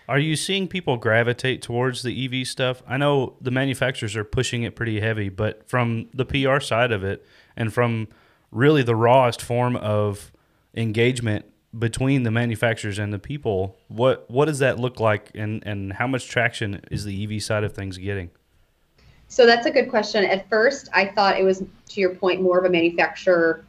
Are 0.08 0.20
you 0.20 0.36
seeing 0.36 0.68
people 0.68 0.98
gravitate 0.98 1.62
towards 1.62 2.04
the 2.04 2.26
EV 2.26 2.48
stuff? 2.48 2.84
I 2.88 2.98
know 2.98 3.36
the 3.42 3.50
manufacturers 3.50 4.16
are 4.16 4.24
pushing 4.24 4.64
it 4.64 4.76
pretty 4.76 5.00
heavy, 5.00 5.30
but 5.30 5.68
from 5.68 6.10
the 6.14 6.26
PR 6.26 6.60
side 6.60 6.92
of 6.92 7.04
it 7.04 7.26
and 7.56 7.74
from 7.74 8.08
really 8.52 8.84
the 8.84 8.96
rawest 8.96 9.42
form 9.42 9.76
of 9.76 10.32
engagement 10.76 11.46
between 11.78 12.24
the 12.24 12.32
manufacturers 12.32 13.00
and 13.00 13.12
the 13.12 13.20
people, 13.20 13.78
what 13.88 14.30
what 14.30 14.46
does 14.46 14.60
that 14.60 14.80
look 14.80 15.00
like 15.00 15.32
and, 15.34 15.64
and 15.66 15.94
how 15.94 16.08
much 16.08 16.28
traction 16.28 16.82
is 16.92 17.04
the 17.04 17.24
EV 17.24 17.42
side 17.42 17.64
of 17.64 17.74
things 17.74 17.98
getting? 17.98 18.30
So 19.28 19.46
that's 19.46 19.66
a 19.66 19.72
good 19.72 19.90
question. 19.90 20.24
At 20.24 20.48
first, 20.50 20.90
I 20.94 21.06
thought 21.06 21.40
it 21.40 21.44
was, 21.44 21.60
to 21.60 22.02
your 22.02 22.16
point, 22.16 22.42
more 22.42 22.58
of 22.58 22.66
a 22.66 22.70
manufacturer 22.70 23.66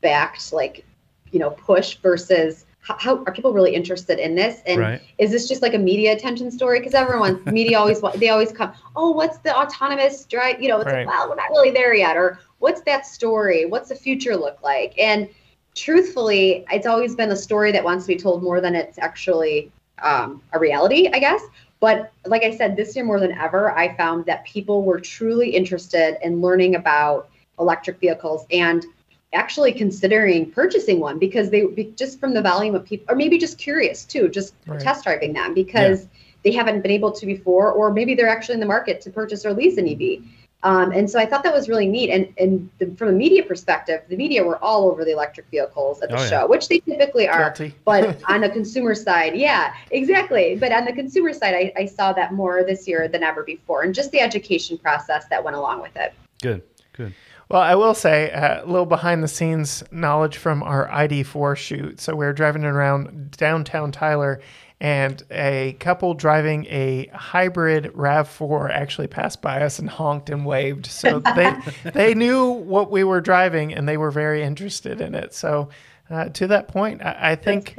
backed, 0.00 0.52
like, 0.52 0.84
you 1.30 1.38
know, 1.38 1.50
push 1.50 1.96
versus 1.96 2.64
how, 2.80 2.96
how, 2.98 3.24
are 3.24 3.32
people 3.32 3.52
really 3.52 3.74
interested 3.74 4.18
in 4.18 4.34
this? 4.34 4.62
And 4.66 4.80
right. 4.80 5.02
is 5.18 5.30
this 5.30 5.48
just 5.48 5.62
like 5.62 5.74
a 5.74 5.78
media 5.78 6.12
attention 6.12 6.50
story? 6.50 6.78
Because 6.78 6.94
everyone, 6.94 7.42
media 7.52 7.78
always, 7.78 8.00
they 8.16 8.30
always 8.30 8.52
come, 8.52 8.72
oh, 8.96 9.10
what's 9.10 9.38
the 9.38 9.54
autonomous 9.54 10.24
drive? 10.24 10.62
You 10.62 10.68
know, 10.68 10.78
it's 10.78 10.86
right. 10.86 11.06
like, 11.06 11.14
well, 11.14 11.28
we're 11.28 11.36
not 11.36 11.50
really 11.50 11.70
there 11.70 11.94
yet. 11.94 12.16
Or 12.16 12.38
what's 12.58 12.80
that 12.82 13.06
story? 13.06 13.66
What's 13.66 13.90
the 13.90 13.94
future 13.94 14.36
look 14.36 14.62
like? 14.62 14.98
And 14.98 15.28
truthfully, 15.74 16.64
it's 16.70 16.86
always 16.86 17.14
been 17.14 17.30
a 17.30 17.36
story 17.36 17.72
that 17.72 17.84
wants 17.84 18.06
to 18.06 18.14
be 18.14 18.16
told 18.16 18.42
more 18.42 18.60
than 18.60 18.74
it's 18.74 18.98
actually 18.98 19.70
um, 20.02 20.42
a 20.52 20.58
reality, 20.58 21.10
I 21.12 21.18
guess. 21.18 21.42
But 21.80 22.12
like 22.26 22.44
I 22.44 22.54
said, 22.54 22.76
this 22.76 22.94
year 22.94 23.04
more 23.04 23.18
than 23.18 23.32
ever, 23.32 23.76
I 23.76 23.96
found 23.96 24.26
that 24.26 24.44
people 24.44 24.82
were 24.82 25.00
truly 25.00 25.50
interested 25.50 26.18
in 26.22 26.40
learning 26.40 26.74
about 26.74 27.30
electric 27.58 27.98
vehicles 27.98 28.44
and 28.50 28.84
actually 29.32 29.72
considering 29.72 30.50
purchasing 30.50 31.00
one 31.00 31.18
because 31.18 31.50
they 31.50 31.64
just 31.96 32.20
from 32.20 32.34
the 32.34 32.42
volume 32.42 32.74
of 32.74 32.84
people, 32.84 33.06
or 33.08 33.16
maybe 33.16 33.38
just 33.38 33.58
curious 33.58 34.04
too, 34.04 34.28
just 34.28 34.54
right. 34.66 34.80
test 34.80 35.04
driving 35.04 35.32
them 35.32 35.54
because 35.54 36.02
yeah. 36.02 36.08
they 36.44 36.52
haven't 36.52 36.82
been 36.82 36.90
able 36.90 37.12
to 37.12 37.26
before, 37.26 37.72
or 37.72 37.92
maybe 37.92 38.14
they're 38.14 38.28
actually 38.28 38.54
in 38.54 38.60
the 38.60 38.66
market 38.66 39.00
to 39.02 39.10
purchase 39.10 39.46
or 39.46 39.54
lease 39.54 39.78
an 39.78 39.88
EV. 39.88 40.22
Um, 40.62 40.92
and 40.92 41.10
so 41.10 41.18
I 41.18 41.24
thought 41.24 41.42
that 41.44 41.54
was 41.54 41.68
really 41.68 41.88
neat. 41.88 42.10
And, 42.10 42.32
and 42.38 42.70
the, 42.78 42.94
from 42.96 43.08
a 43.08 43.12
media 43.12 43.42
perspective, 43.42 44.02
the 44.08 44.16
media 44.16 44.44
were 44.44 44.62
all 44.62 44.90
over 44.90 45.04
the 45.04 45.12
electric 45.12 45.46
vehicles 45.50 46.02
at 46.02 46.10
the 46.10 46.16
oh, 46.16 46.26
show, 46.26 46.40
yeah. 46.40 46.44
which 46.44 46.68
they 46.68 46.80
typically 46.80 47.28
are. 47.28 47.54
but 47.84 48.20
on 48.28 48.42
the 48.42 48.50
consumer 48.50 48.94
side, 48.94 49.36
yeah, 49.36 49.74
exactly. 49.90 50.56
But 50.56 50.72
on 50.72 50.84
the 50.84 50.92
consumer 50.92 51.32
side, 51.32 51.54
I, 51.54 51.72
I 51.76 51.86
saw 51.86 52.12
that 52.12 52.34
more 52.34 52.62
this 52.64 52.86
year 52.86 53.08
than 53.08 53.22
ever 53.22 53.42
before, 53.42 53.82
and 53.82 53.94
just 53.94 54.10
the 54.10 54.20
education 54.20 54.76
process 54.76 55.24
that 55.30 55.42
went 55.42 55.56
along 55.56 55.80
with 55.80 55.96
it. 55.96 56.12
Good, 56.42 56.62
good. 56.92 57.14
Well, 57.48 57.62
I 57.62 57.74
will 57.74 57.94
say 57.94 58.30
uh, 58.30 58.62
a 58.62 58.66
little 58.66 58.86
behind 58.86 59.24
the 59.24 59.28
scenes 59.28 59.82
knowledge 59.90 60.36
from 60.36 60.62
our 60.62 60.86
ID4 60.88 61.56
shoot. 61.56 62.00
So 62.00 62.14
we 62.14 62.24
are 62.24 62.32
driving 62.32 62.64
around 62.64 63.32
downtown 63.32 63.90
Tyler, 63.90 64.40
and 64.80 65.22
a 65.30 65.76
couple 65.78 66.14
driving 66.14 66.64
a 66.66 67.06
hybrid 67.12 67.92
RAV4 67.94 68.70
actually 68.70 69.08
passed 69.08 69.42
by 69.42 69.60
us 69.60 69.78
and 69.78 69.90
honked 69.90 70.30
and 70.30 70.46
waved. 70.46 70.86
So 70.86 71.20
they 71.20 71.54
they 71.92 72.14
knew 72.14 72.50
what 72.50 72.90
we 72.90 73.04
were 73.04 73.20
driving 73.20 73.74
and 73.74 73.86
they 73.86 73.98
were 73.98 74.10
very 74.10 74.42
interested 74.42 75.00
in 75.00 75.14
it. 75.14 75.34
So 75.34 75.68
uh, 76.08 76.30
to 76.30 76.46
that 76.46 76.68
point, 76.68 77.02
I, 77.02 77.32
I 77.32 77.36
think 77.36 77.78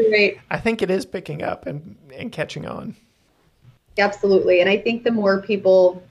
I 0.52 0.60
think 0.60 0.82
it 0.82 0.92
is 0.92 1.06
picking 1.06 1.42
up 1.42 1.66
and, 1.66 1.98
and 2.16 2.32
catching 2.32 2.68
on. 2.68 2.96
Absolutely, 3.98 4.62
and 4.62 4.70
I 4.70 4.78
think 4.78 5.04
the 5.04 5.12
more 5.12 5.42
people 5.42 6.04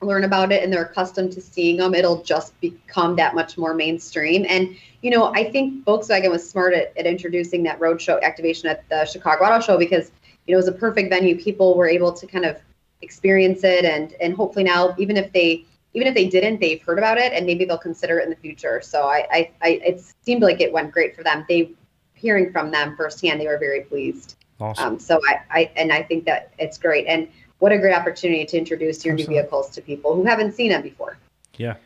learn 0.00 0.24
about 0.24 0.52
it 0.52 0.62
and 0.62 0.72
they're 0.72 0.84
accustomed 0.84 1.32
to 1.32 1.40
seeing 1.40 1.78
them, 1.78 1.94
it'll 1.94 2.22
just 2.22 2.58
become 2.60 3.16
that 3.16 3.34
much 3.34 3.56
more 3.56 3.72
mainstream. 3.72 4.44
And, 4.48 4.76
you 5.00 5.10
know, 5.10 5.32
I 5.34 5.50
think 5.50 5.84
Volkswagen 5.84 6.30
was 6.30 6.48
smart 6.48 6.74
at, 6.74 6.94
at 6.96 7.06
introducing 7.06 7.62
that 7.62 7.80
roadshow 7.80 8.20
activation 8.22 8.68
at 8.68 8.86
the 8.90 9.06
Chicago 9.06 9.44
Auto 9.44 9.60
Show 9.60 9.78
because 9.78 10.10
you 10.46 10.52
know, 10.52 10.58
it 10.58 10.64
was 10.64 10.68
a 10.68 10.72
perfect 10.72 11.10
venue. 11.10 11.38
People 11.40 11.76
were 11.76 11.88
able 11.88 12.12
to 12.12 12.26
kind 12.26 12.44
of 12.44 12.56
experience 13.02 13.64
it 13.64 13.84
and 13.84 14.14
and 14.20 14.34
hopefully 14.34 14.64
now 14.64 14.94
even 14.98 15.16
if 15.16 15.30
they 15.32 15.64
even 15.94 16.08
if 16.08 16.14
they 16.14 16.28
didn't, 16.28 16.60
they've 16.60 16.82
heard 16.82 16.98
about 16.98 17.18
it 17.18 17.32
and 17.32 17.46
maybe 17.46 17.64
they'll 17.64 17.78
consider 17.78 18.18
it 18.18 18.24
in 18.24 18.30
the 18.30 18.36
future. 18.36 18.80
So 18.82 19.04
I, 19.04 19.26
I, 19.30 19.50
I 19.62 19.68
it 19.84 20.02
seemed 20.22 20.42
like 20.42 20.60
it 20.60 20.72
went 20.72 20.92
great 20.92 21.14
for 21.14 21.22
them. 21.22 21.44
They 21.48 21.70
hearing 22.14 22.50
from 22.50 22.70
them 22.70 22.96
firsthand, 22.96 23.40
they 23.40 23.46
were 23.46 23.58
very 23.58 23.82
pleased. 23.82 24.36
Awesome. 24.60 24.94
Um, 24.94 24.98
so 24.98 25.20
I, 25.28 25.40
I 25.50 25.70
and 25.76 25.92
I 25.92 26.02
think 26.02 26.24
that 26.24 26.52
it's 26.58 26.78
great. 26.78 27.06
And 27.06 27.28
what 27.58 27.72
a 27.72 27.78
great 27.78 27.94
opportunity 27.94 28.44
to 28.44 28.58
introduce 28.58 29.04
your 29.04 29.14
Absolutely. 29.14 29.36
new 29.36 29.42
vehicles 29.42 29.70
to 29.70 29.80
people 29.82 30.14
who 30.14 30.24
haven't 30.24 30.52
seen 30.52 30.70
them 30.70 30.82
before. 30.82 31.16
Yeah. 31.56 31.76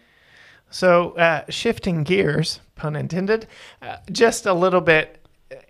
So 0.70 1.12
uh, 1.12 1.44
shifting 1.48 2.02
gears, 2.02 2.60
pun 2.74 2.94
intended, 2.94 3.46
uh, 3.80 3.96
just 4.12 4.46
a 4.46 4.52
little 4.52 4.80
bit, 4.80 5.18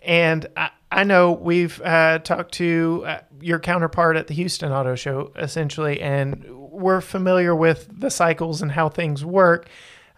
and 0.02 0.46
I, 0.56 0.70
I 0.90 1.04
know 1.04 1.32
we've 1.32 1.80
uh, 1.82 2.18
talked 2.20 2.52
to 2.54 3.04
uh, 3.06 3.20
your 3.40 3.58
counterpart 3.58 4.16
at 4.16 4.26
the 4.26 4.34
Houston 4.34 4.72
Auto 4.72 4.94
Show, 4.94 5.32
essentially, 5.36 6.00
and 6.00 6.44
we're 6.48 7.00
familiar 7.00 7.54
with 7.54 7.88
the 7.92 8.10
cycles 8.10 8.62
and 8.62 8.72
how 8.72 8.88
things 8.88 9.24
work. 9.24 9.68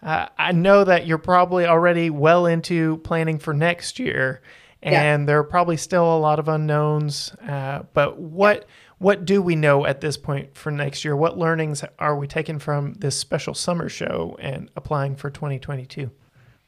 Uh, 0.01 0.27
I 0.37 0.51
know 0.51 0.83
that 0.83 1.05
you're 1.05 1.17
probably 1.17 1.65
already 1.65 2.09
well 2.09 2.45
into 2.45 2.97
planning 2.97 3.37
for 3.39 3.53
next 3.53 3.99
year. 3.99 4.41
and 4.83 5.29
there 5.29 5.37
are 5.37 5.43
probably 5.43 5.77
still 5.77 6.15
a 6.15 6.17
lot 6.17 6.39
of 6.39 6.47
unknowns. 6.47 7.33
Uh, 7.47 7.83
but 7.93 8.17
what 8.17 8.65
what 8.97 9.25
do 9.25 9.41
we 9.41 9.55
know 9.55 9.85
at 9.85 9.99
this 9.99 10.15
point 10.15 10.55
for 10.55 10.71
next 10.71 11.03
year? 11.03 11.15
What 11.15 11.35
learnings 11.35 11.83
are 11.97 12.15
we 12.15 12.27
taking 12.27 12.59
from 12.59 12.93
this 12.93 13.17
special 13.17 13.55
summer 13.55 13.89
show 13.89 14.37
and 14.39 14.69
applying 14.75 15.15
for 15.15 15.31
2022? 15.31 16.11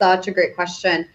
Such 0.02 0.28
a 0.28 0.32
great 0.32 0.56
question. 0.56 1.08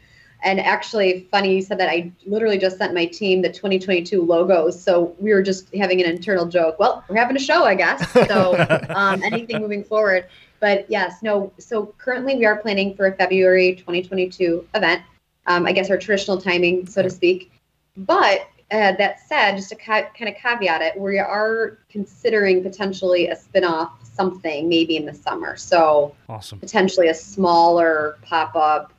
And 0.42 0.60
actually, 0.60 1.26
funny 1.30 1.56
you 1.56 1.62
said 1.62 1.78
that. 1.78 1.88
I 1.88 2.12
literally 2.26 2.58
just 2.58 2.78
sent 2.78 2.94
my 2.94 3.06
team 3.06 3.42
the 3.42 3.48
2022 3.48 4.22
logos. 4.22 4.80
So 4.80 5.16
we 5.18 5.32
were 5.32 5.42
just 5.42 5.74
having 5.74 6.00
an 6.00 6.08
internal 6.08 6.46
joke. 6.46 6.78
Well, 6.78 7.04
we're 7.08 7.16
having 7.16 7.36
a 7.36 7.40
show, 7.40 7.64
I 7.64 7.74
guess. 7.74 8.08
So 8.12 8.54
um, 8.90 9.22
anything 9.24 9.60
moving 9.60 9.82
forward. 9.82 10.26
But 10.60 10.88
yes, 10.88 11.22
no. 11.22 11.52
So 11.58 11.94
currently, 11.98 12.36
we 12.36 12.46
are 12.46 12.56
planning 12.56 12.94
for 12.94 13.06
a 13.06 13.12
February 13.16 13.74
2022 13.76 14.66
event. 14.74 15.02
Um, 15.46 15.66
I 15.66 15.72
guess 15.72 15.90
our 15.90 15.96
traditional 15.96 16.40
timing, 16.40 16.86
so 16.86 17.02
to 17.02 17.10
speak. 17.10 17.52
But 17.96 18.48
uh, 18.70 18.92
that 18.92 19.20
said, 19.26 19.56
just 19.56 19.70
to 19.70 19.76
ca- 19.76 20.10
kind 20.16 20.28
of 20.28 20.34
caveat 20.36 20.82
it, 20.82 21.00
we 21.00 21.18
are 21.18 21.78
considering 21.88 22.62
potentially 22.62 23.28
a 23.28 23.36
spin-off 23.36 23.92
something 24.02 24.68
maybe 24.68 24.96
in 24.96 25.06
the 25.06 25.14
summer. 25.14 25.56
So 25.56 26.14
awesome. 26.28 26.58
potentially 26.58 27.08
a 27.08 27.14
smaller 27.14 28.18
pop-up 28.22 28.92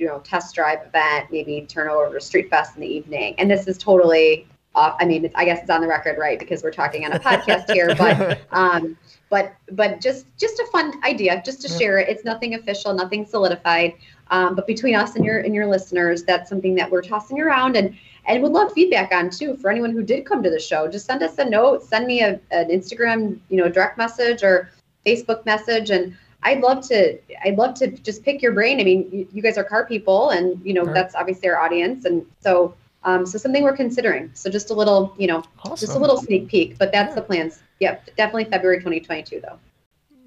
you 0.00 0.06
know 0.06 0.18
test 0.20 0.54
drive 0.54 0.80
event 0.86 1.30
maybe 1.30 1.66
turn 1.68 1.88
over 1.88 2.12
to 2.12 2.20
street 2.20 2.50
fest 2.50 2.74
in 2.74 2.80
the 2.80 2.88
evening. 2.88 3.34
And 3.38 3.50
this 3.50 3.68
is 3.68 3.78
totally 3.78 4.46
off 4.76 4.94
i 5.00 5.04
mean 5.04 5.28
i 5.34 5.44
guess 5.44 5.60
it's 5.62 5.68
on 5.68 5.80
the 5.80 5.86
record 5.88 6.16
right 6.16 6.38
because 6.38 6.62
we're 6.62 6.70
talking 6.70 7.04
on 7.04 7.10
a 7.10 7.18
podcast 7.18 7.68
here 7.72 7.92
but 7.98 8.40
um 8.52 8.96
but 9.30 9.54
but 9.72 10.00
just 10.00 10.26
just 10.36 10.58
a 10.58 10.66
fun 10.70 11.02
idea 11.04 11.40
just 11.44 11.62
to 11.62 11.68
yeah. 11.68 11.78
share 11.78 11.98
it. 11.98 12.08
It's 12.08 12.24
nothing 12.24 12.54
official 12.54 12.92
nothing 12.92 13.24
solidified. 13.24 13.94
Um, 14.30 14.54
but 14.54 14.66
between 14.66 14.94
us 14.94 15.16
and 15.16 15.24
your 15.24 15.40
and 15.40 15.54
your 15.54 15.66
listeners 15.66 16.24
that's 16.24 16.50
something 16.50 16.74
that 16.74 16.90
we're 16.90 17.02
tossing 17.02 17.40
around 17.40 17.76
and 17.76 17.96
and 18.26 18.42
would 18.42 18.52
love 18.52 18.72
feedback 18.72 19.12
on 19.12 19.30
too 19.30 19.56
for 19.56 19.70
anyone 19.70 19.92
who 19.92 20.02
did 20.02 20.26
come 20.26 20.42
to 20.42 20.50
the 20.50 20.60
show. 20.60 20.88
Just 20.88 21.06
send 21.06 21.22
us 21.22 21.38
a 21.38 21.44
note 21.48 21.82
send 21.82 22.06
me 22.06 22.20
a, 22.22 22.40
an 22.50 22.68
instagram 22.68 23.38
you 23.48 23.56
know 23.56 23.68
direct 23.68 23.96
message 23.96 24.42
or 24.42 24.70
facebook 25.06 25.46
message 25.46 25.90
and 25.90 26.14
I'd 26.42 26.60
love 26.60 26.86
to. 26.88 27.18
I'd 27.44 27.56
love 27.56 27.74
to 27.74 27.88
just 27.88 28.24
pick 28.24 28.40
your 28.42 28.52
brain. 28.52 28.80
I 28.80 28.84
mean, 28.84 29.08
you, 29.12 29.28
you 29.32 29.42
guys 29.42 29.58
are 29.58 29.64
car 29.64 29.86
people, 29.86 30.30
and 30.30 30.60
you 30.64 30.72
know 30.72 30.84
right. 30.84 30.94
that's 30.94 31.14
obviously 31.14 31.48
our 31.48 31.58
audience, 31.58 32.04
and 32.04 32.24
so 32.40 32.74
um, 33.04 33.26
so 33.26 33.38
something 33.38 33.62
we're 33.62 33.76
considering. 33.76 34.30
So 34.34 34.50
just 34.50 34.70
a 34.70 34.74
little, 34.74 35.14
you 35.18 35.26
know, 35.26 35.42
awesome. 35.64 35.76
just 35.76 35.96
a 35.96 35.98
little 35.98 36.18
sneak 36.18 36.48
peek. 36.48 36.78
But 36.78 36.92
that's 36.92 37.10
yeah. 37.10 37.14
the 37.14 37.22
plans. 37.22 37.62
Yep, 37.80 38.16
definitely 38.16 38.44
February 38.44 38.78
2022 38.78 39.40
though. 39.40 39.58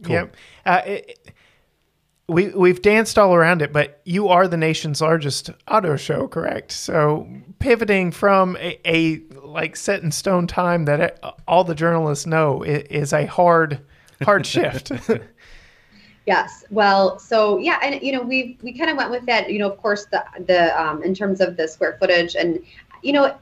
Cool. 0.03 0.13
Yep. 0.13 0.35
Uh, 0.65 0.81
it, 0.85 1.33
we 2.27 2.49
we've 2.49 2.81
danced 2.81 3.19
all 3.19 3.35
around 3.35 3.61
it, 3.61 3.73
but 3.73 4.01
you 4.05 4.29
are 4.29 4.47
the 4.47 4.57
nation's 4.57 5.01
largest 5.01 5.49
auto 5.67 5.95
show, 5.97 6.27
correct? 6.27 6.71
So 6.71 7.27
pivoting 7.59 8.11
from 8.11 8.55
a, 8.57 8.79
a 8.85 9.21
like 9.41 9.75
set 9.75 10.03
in 10.03 10.11
stone 10.11 10.47
time 10.47 10.85
that 10.85 10.99
it, 10.99 11.25
all 11.47 11.63
the 11.63 11.75
journalists 11.75 12.25
know 12.25 12.63
is 12.63 13.13
a 13.13 13.25
hard 13.25 13.81
hard 14.23 14.45
shift. 14.47 14.91
Yes. 16.25 16.63
Well, 16.69 17.19
so 17.19 17.57
yeah, 17.57 17.79
and 17.83 18.01
you 18.01 18.13
know, 18.13 18.21
we 18.21 18.57
we 18.61 18.77
kind 18.77 18.89
of 18.89 18.97
went 18.97 19.11
with 19.11 19.25
that. 19.25 19.49
You 19.49 19.59
know, 19.59 19.69
of 19.69 19.77
course, 19.77 20.05
the 20.05 20.23
the 20.45 20.81
um, 20.81 21.03
in 21.03 21.13
terms 21.13 21.41
of 21.41 21.57
the 21.57 21.67
square 21.67 21.97
footage, 21.99 22.35
and 22.35 22.63
you 23.01 23.11
know, 23.11 23.35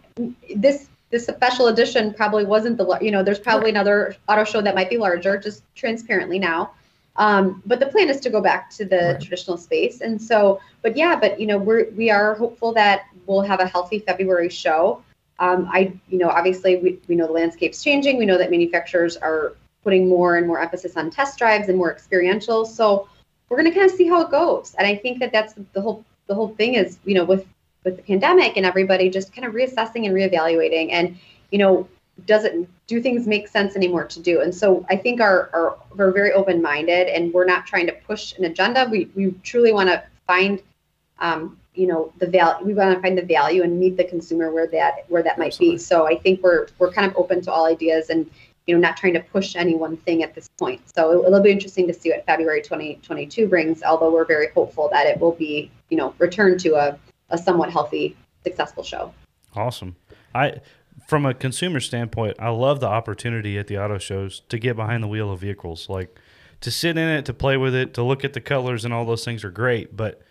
this 0.55 0.87
this 1.11 1.27
special 1.27 1.67
edition 1.67 2.13
probably 2.13 2.45
wasn't 2.45 2.77
the 2.77 2.97
you 3.01 3.11
know, 3.11 3.21
there's 3.21 3.39
probably 3.39 3.69
another 3.69 4.15
auto 4.27 4.43
show 4.43 4.61
that 4.61 4.73
might 4.73 4.89
be 4.89 4.97
larger, 4.97 5.37
just 5.37 5.63
transparently 5.75 6.39
now. 6.39 6.71
Um, 7.17 7.61
but 7.65 7.79
the 7.79 7.87
plan 7.87 8.09
is 8.09 8.19
to 8.21 8.29
go 8.29 8.41
back 8.41 8.69
to 8.71 8.85
the 8.85 9.13
right. 9.13 9.21
traditional 9.21 9.57
space, 9.57 10.01
and 10.01 10.19
so, 10.19 10.59
but 10.81 10.97
yeah, 10.97 11.15
but 11.15 11.39
you 11.39 11.45
know, 11.45 11.57
we're 11.57 11.91
we 11.91 12.09
are 12.09 12.33
hopeful 12.35 12.73
that 12.73 13.05
we'll 13.27 13.41
have 13.41 13.59
a 13.59 13.67
healthy 13.67 13.99
February 13.99 14.49
show. 14.49 15.03
Um, 15.37 15.67
I, 15.71 15.93
you 16.07 16.19
know, 16.19 16.29
obviously 16.29 16.77
we, 16.77 16.99
we 17.07 17.15
know 17.15 17.25
the 17.25 17.33
landscape's 17.33 17.83
changing. 17.83 18.17
We 18.17 18.27
know 18.27 18.37
that 18.37 18.51
manufacturers 18.51 19.17
are 19.17 19.55
putting 19.83 20.07
more 20.07 20.37
and 20.37 20.47
more 20.47 20.61
emphasis 20.61 20.97
on 20.97 21.09
test 21.09 21.37
drives 21.37 21.69
and 21.69 21.77
more 21.77 21.91
experiential. 21.91 22.65
So 22.65 23.07
we're 23.49 23.57
going 23.57 23.71
to 23.71 23.77
kind 23.77 23.89
of 23.89 23.95
see 23.95 24.07
how 24.07 24.21
it 24.21 24.31
goes. 24.31 24.75
And 24.77 24.87
I 24.87 24.95
think 24.95 25.19
that 25.19 25.31
that's 25.31 25.53
the 25.73 25.81
whole 25.81 26.05
the 26.27 26.35
whole 26.35 26.49
thing 26.55 26.75
is 26.75 26.97
you 27.03 27.13
know 27.13 27.25
with 27.25 27.45
with 27.83 27.97
the 27.97 28.03
pandemic 28.03 28.57
and 28.57 28.65
everybody 28.65 29.09
just 29.09 29.33
kind 29.33 29.45
of 29.45 29.53
reassessing 29.53 30.05
and 30.05 30.15
reevaluating 30.15 30.91
and 30.91 31.17
you 31.51 31.57
know 31.57 31.87
does 32.25 32.45
it 32.45 32.67
do 32.87 33.01
things 33.01 33.27
make 33.27 33.47
sense 33.47 33.75
anymore 33.75 34.05
to 34.05 34.19
do 34.19 34.41
and 34.41 34.53
so 34.53 34.85
i 34.89 34.95
think 34.95 35.19
our, 35.19 35.49
our 35.53 35.77
we're 35.95 36.11
very 36.11 36.31
open-minded 36.31 37.07
and 37.07 37.33
we're 37.33 37.45
not 37.45 37.65
trying 37.65 37.85
to 37.85 37.93
push 38.07 38.37
an 38.37 38.45
agenda 38.45 38.87
we, 38.89 39.09
we 39.15 39.31
truly 39.43 39.73
want 39.73 39.89
to 39.89 40.01
find 40.27 40.61
um, 41.19 41.57
you 41.73 41.87
know 41.87 42.13
the 42.19 42.27
value 42.27 42.65
we 42.65 42.73
want 42.73 42.95
to 42.95 43.01
find 43.01 43.17
the 43.17 43.25
value 43.25 43.63
and 43.63 43.79
meet 43.79 43.97
the 43.97 44.03
consumer 44.03 44.51
where 44.51 44.67
that 44.67 45.05
where 45.09 45.23
that 45.23 45.37
might 45.37 45.47
Absolutely. 45.47 45.75
be 45.75 45.79
so 45.79 46.07
i 46.07 46.17
think 46.17 46.41
we're 46.43 46.67
we're 46.77 46.91
kind 46.91 47.09
of 47.09 47.17
open 47.17 47.41
to 47.41 47.51
all 47.51 47.65
ideas 47.65 48.09
and 48.09 48.29
you 48.67 48.75
know, 48.75 48.81
not 48.81 48.97
trying 48.97 49.13
to 49.13 49.19
push 49.19 49.55
any 49.55 49.75
one 49.75 49.97
thing 49.97 50.23
at 50.23 50.35
this 50.35 50.49
point. 50.59 50.81
So 50.93 51.25
it'll 51.25 51.41
be 51.41 51.51
interesting 51.51 51.87
to 51.87 51.93
see 51.93 52.11
what 52.11 52.25
February 52.25 52.61
2022 52.61 53.47
brings, 53.47 53.83
although 53.83 54.11
we're 54.11 54.25
very 54.25 54.49
hopeful 54.53 54.89
that 54.91 55.07
it 55.07 55.19
will 55.19 55.31
be, 55.31 55.71
you 55.89 55.97
know, 55.97 56.13
return 56.19 56.57
to 56.59 56.75
a, 56.75 56.99
a 57.29 57.37
somewhat 57.37 57.71
healthy, 57.71 58.15
successful 58.43 58.83
show. 58.83 59.13
Awesome. 59.55 59.95
I, 60.33 60.61
from 61.07 61.25
a 61.25 61.33
consumer 61.33 61.79
standpoint, 61.79 62.37
I 62.39 62.49
love 62.49 62.79
the 62.79 62.87
opportunity 62.87 63.57
at 63.57 63.67
the 63.67 63.77
auto 63.77 63.97
shows 63.97 64.41
to 64.49 64.57
get 64.57 64.75
behind 64.75 65.03
the 65.03 65.07
wheel 65.07 65.31
of 65.31 65.39
vehicles. 65.41 65.89
Like 65.89 66.17
to 66.61 66.71
sit 66.71 66.97
in 66.97 67.07
it, 67.09 67.25
to 67.25 67.33
play 67.33 67.57
with 67.57 67.75
it, 67.75 67.93
to 67.95 68.03
look 68.03 68.23
at 68.23 68.33
the 68.33 68.41
colors 68.41 68.85
and 68.85 68.93
all 68.93 69.05
those 69.05 69.25
things 69.25 69.43
are 69.43 69.51
great. 69.51 69.97
But 69.97 70.21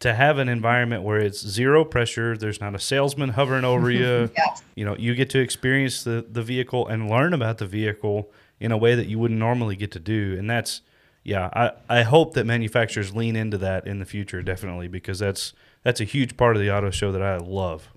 to 0.00 0.14
have 0.14 0.38
an 0.38 0.48
environment 0.48 1.02
where 1.02 1.18
it's 1.18 1.44
zero 1.44 1.84
pressure, 1.84 2.36
there's 2.36 2.60
not 2.60 2.74
a 2.74 2.78
salesman 2.78 3.30
hovering 3.30 3.64
over 3.64 3.90
you. 3.90 4.30
yes. 4.36 4.62
You 4.74 4.84
know, 4.84 4.96
you 4.96 5.14
get 5.14 5.30
to 5.30 5.40
experience 5.40 6.04
the, 6.04 6.24
the 6.30 6.42
vehicle 6.42 6.86
and 6.86 7.10
learn 7.10 7.32
about 7.34 7.58
the 7.58 7.66
vehicle 7.66 8.30
in 8.60 8.72
a 8.72 8.76
way 8.76 8.94
that 8.94 9.06
you 9.06 9.18
wouldn't 9.18 9.40
normally 9.40 9.76
get 9.76 9.90
to 9.92 10.00
do. 10.00 10.36
And 10.38 10.48
that's, 10.48 10.82
yeah, 11.24 11.50
I, 11.52 11.98
I 11.98 12.02
hope 12.02 12.34
that 12.34 12.44
manufacturers 12.44 13.14
lean 13.14 13.34
into 13.34 13.58
that 13.58 13.86
in 13.86 13.98
the 13.98 14.04
future, 14.04 14.42
definitely, 14.42 14.88
because 14.88 15.18
that's 15.18 15.52
that's 15.82 16.00
a 16.00 16.04
huge 16.04 16.36
part 16.36 16.56
of 16.56 16.62
the 16.62 16.74
auto 16.74 16.90
show 16.90 17.12
that 17.12 17.22
I 17.22 17.38
love. 17.38 17.88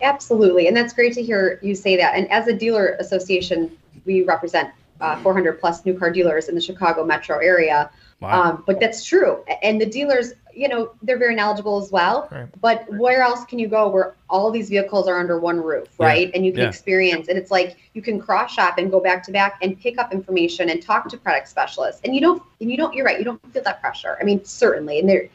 Absolutely. 0.00 0.68
And 0.68 0.76
that's 0.76 0.92
great 0.92 1.14
to 1.14 1.22
hear 1.22 1.58
you 1.62 1.74
say 1.74 1.96
that. 1.96 2.14
And 2.14 2.30
as 2.30 2.46
a 2.46 2.52
dealer 2.52 2.96
association, 3.00 3.70
we 4.04 4.22
represent 4.22 4.70
uh, 5.00 5.16
400 5.22 5.58
plus 5.60 5.84
new 5.84 5.98
car 5.98 6.10
dealers 6.10 6.48
in 6.48 6.54
the 6.54 6.60
Chicago 6.60 7.04
metro 7.04 7.38
area. 7.38 7.90
Wow. 8.20 8.42
Um, 8.42 8.64
but 8.66 8.80
that's 8.80 9.04
true. 9.04 9.42
And 9.62 9.80
the 9.80 9.86
dealers, 9.86 10.34
you 10.54 10.68
know, 10.68 10.92
they're 11.02 11.18
very 11.18 11.34
knowledgeable 11.34 11.82
as 11.82 11.90
well. 11.90 12.28
Right. 12.30 12.48
But 12.60 12.86
where 12.94 13.22
else 13.22 13.44
can 13.44 13.58
you 13.58 13.68
go 13.68 13.88
where 13.88 14.14
all 14.28 14.50
these 14.50 14.68
vehicles 14.68 15.08
are 15.08 15.18
under 15.18 15.38
one 15.38 15.60
roof, 15.60 15.88
right? 15.98 16.28
Yeah. 16.28 16.32
And 16.34 16.46
you 16.46 16.52
can 16.52 16.62
yeah. 16.62 16.68
experience, 16.68 17.28
and 17.28 17.38
it's 17.38 17.50
like 17.50 17.76
you 17.92 18.02
can 18.02 18.20
cross 18.20 18.52
shop 18.52 18.78
and 18.78 18.90
go 18.90 19.00
back 19.00 19.22
to 19.24 19.32
back 19.32 19.58
and 19.62 19.78
pick 19.78 19.98
up 19.98 20.12
information 20.12 20.70
and 20.70 20.82
talk 20.82 21.08
to 21.08 21.16
product 21.16 21.48
specialists. 21.48 22.00
And 22.04 22.14
you 22.14 22.20
don't, 22.20 22.42
and 22.60 22.70
you 22.70 22.76
don't, 22.76 22.94
you're 22.94 23.04
right, 23.04 23.18
you 23.18 23.24
don't 23.24 23.40
feel 23.52 23.62
that 23.62 23.80
pressure. 23.80 24.16
I 24.20 24.24
mean, 24.24 24.44
certainly, 24.44 24.98
and 24.98 25.08
there, 25.08 25.28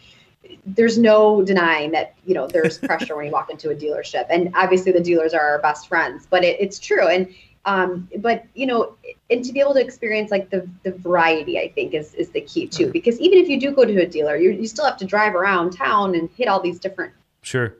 there's 0.65 0.97
no 0.97 1.43
denying 1.43 1.91
that 1.91 2.15
you 2.25 2.33
know 2.33 2.47
there's 2.47 2.77
pressure 2.89 3.15
when 3.15 3.25
you 3.25 3.31
walk 3.31 3.49
into 3.49 3.69
a 3.69 3.75
dealership, 3.75 4.25
and 4.29 4.51
obviously 4.55 4.91
the 4.91 5.01
dealers 5.01 5.33
are 5.33 5.41
our 5.41 5.59
best 5.59 5.87
friends. 5.87 6.27
But 6.29 6.43
it, 6.43 6.59
it's 6.59 6.79
true, 6.79 7.07
and 7.07 7.33
um, 7.65 8.09
but 8.17 8.45
you 8.53 8.65
know, 8.65 8.95
and 9.29 9.45
to 9.45 9.53
be 9.53 9.59
able 9.59 9.73
to 9.73 9.81
experience 9.81 10.31
like 10.31 10.49
the 10.49 10.67
the 10.83 10.91
variety, 10.91 11.59
I 11.59 11.69
think 11.69 11.93
is 11.93 12.13
is 12.15 12.29
the 12.29 12.41
key 12.41 12.67
too. 12.67 12.91
Because 12.91 13.19
even 13.19 13.37
if 13.39 13.47
you 13.47 13.59
do 13.59 13.71
go 13.71 13.85
to 13.85 14.01
a 14.01 14.05
dealer, 14.05 14.35
you 14.35 14.51
you 14.51 14.67
still 14.67 14.85
have 14.85 14.97
to 14.97 15.05
drive 15.05 15.35
around 15.35 15.71
town 15.71 16.15
and 16.15 16.29
hit 16.35 16.47
all 16.47 16.59
these 16.59 16.79
different 16.79 17.13
sure 17.41 17.75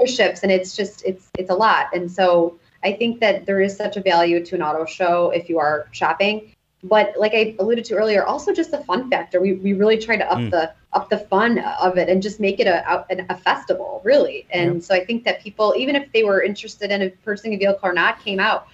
dealerships, 0.00 0.42
and 0.42 0.52
it's 0.52 0.76
just 0.76 1.04
it's 1.04 1.28
it's 1.38 1.50
a 1.50 1.54
lot. 1.54 1.94
And 1.94 2.10
so 2.10 2.58
I 2.84 2.92
think 2.92 3.20
that 3.20 3.46
there 3.46 3.60
is 3.60 3.76
such 3.76 3.96
a 3.96 4.00
value 4.00 4.44
to 4.44 4.54
an 4.54 4.62
auto 4.62 4.84
show 4.84 5.30
if 5.30 5.48
you 5.48 5.58
are 5.58 5.88
shopping. 5.92 6.54
But 6.84 7.14
like 7.16 7.32
I 7.32 7.54
alluded 7.60 7.84
to 7.86 7.94
earlier, 7.94 8.24
also 8.24 8.52
just 8.52 8.72
the 8.72 8.82
fun 8.82 9.08
factor. 9.08 9.40
We, 9.40 9.52
we 9.52 9.72
really 9.72 9.98
try 9.98 10.16
to 10.16 10.28
up 10.28 10.38
mm. 10.38 10.50
the 10.50 10.72
up 10.92 11.08
the 11.08 11.18
fun 11.18 11.58
of 11.58 11.96
it 11.96 12.08
and 12.08 12.20
just 12.20 12.40
make 12.40 12.58
it 12.58 12.66
a 12.66 13.06
a, 13.08 13.26
a 13.28 13.36
festival, 13.36 14.00
really. 14.04 14.46
And 14.50 14.74
yep. 14.74 14.82
so 14.82 14.94
I 14.94 15.04
think 15.04 15.24
that 15.24 15.40
people, 15.40 15.74
even 15.76 15.94
if 15.94 16.10
they 16.12 16.24
were 16.24 16.42
interested 16.42 16.90
in 16.90 17.12
purchasing 17.24 17.54
a 17.54 17.56
vehicle 17.56 17.80
or 17.82 17.92
not, 17.92 18.20
came 18.20 18.40
out. 18.40 18.66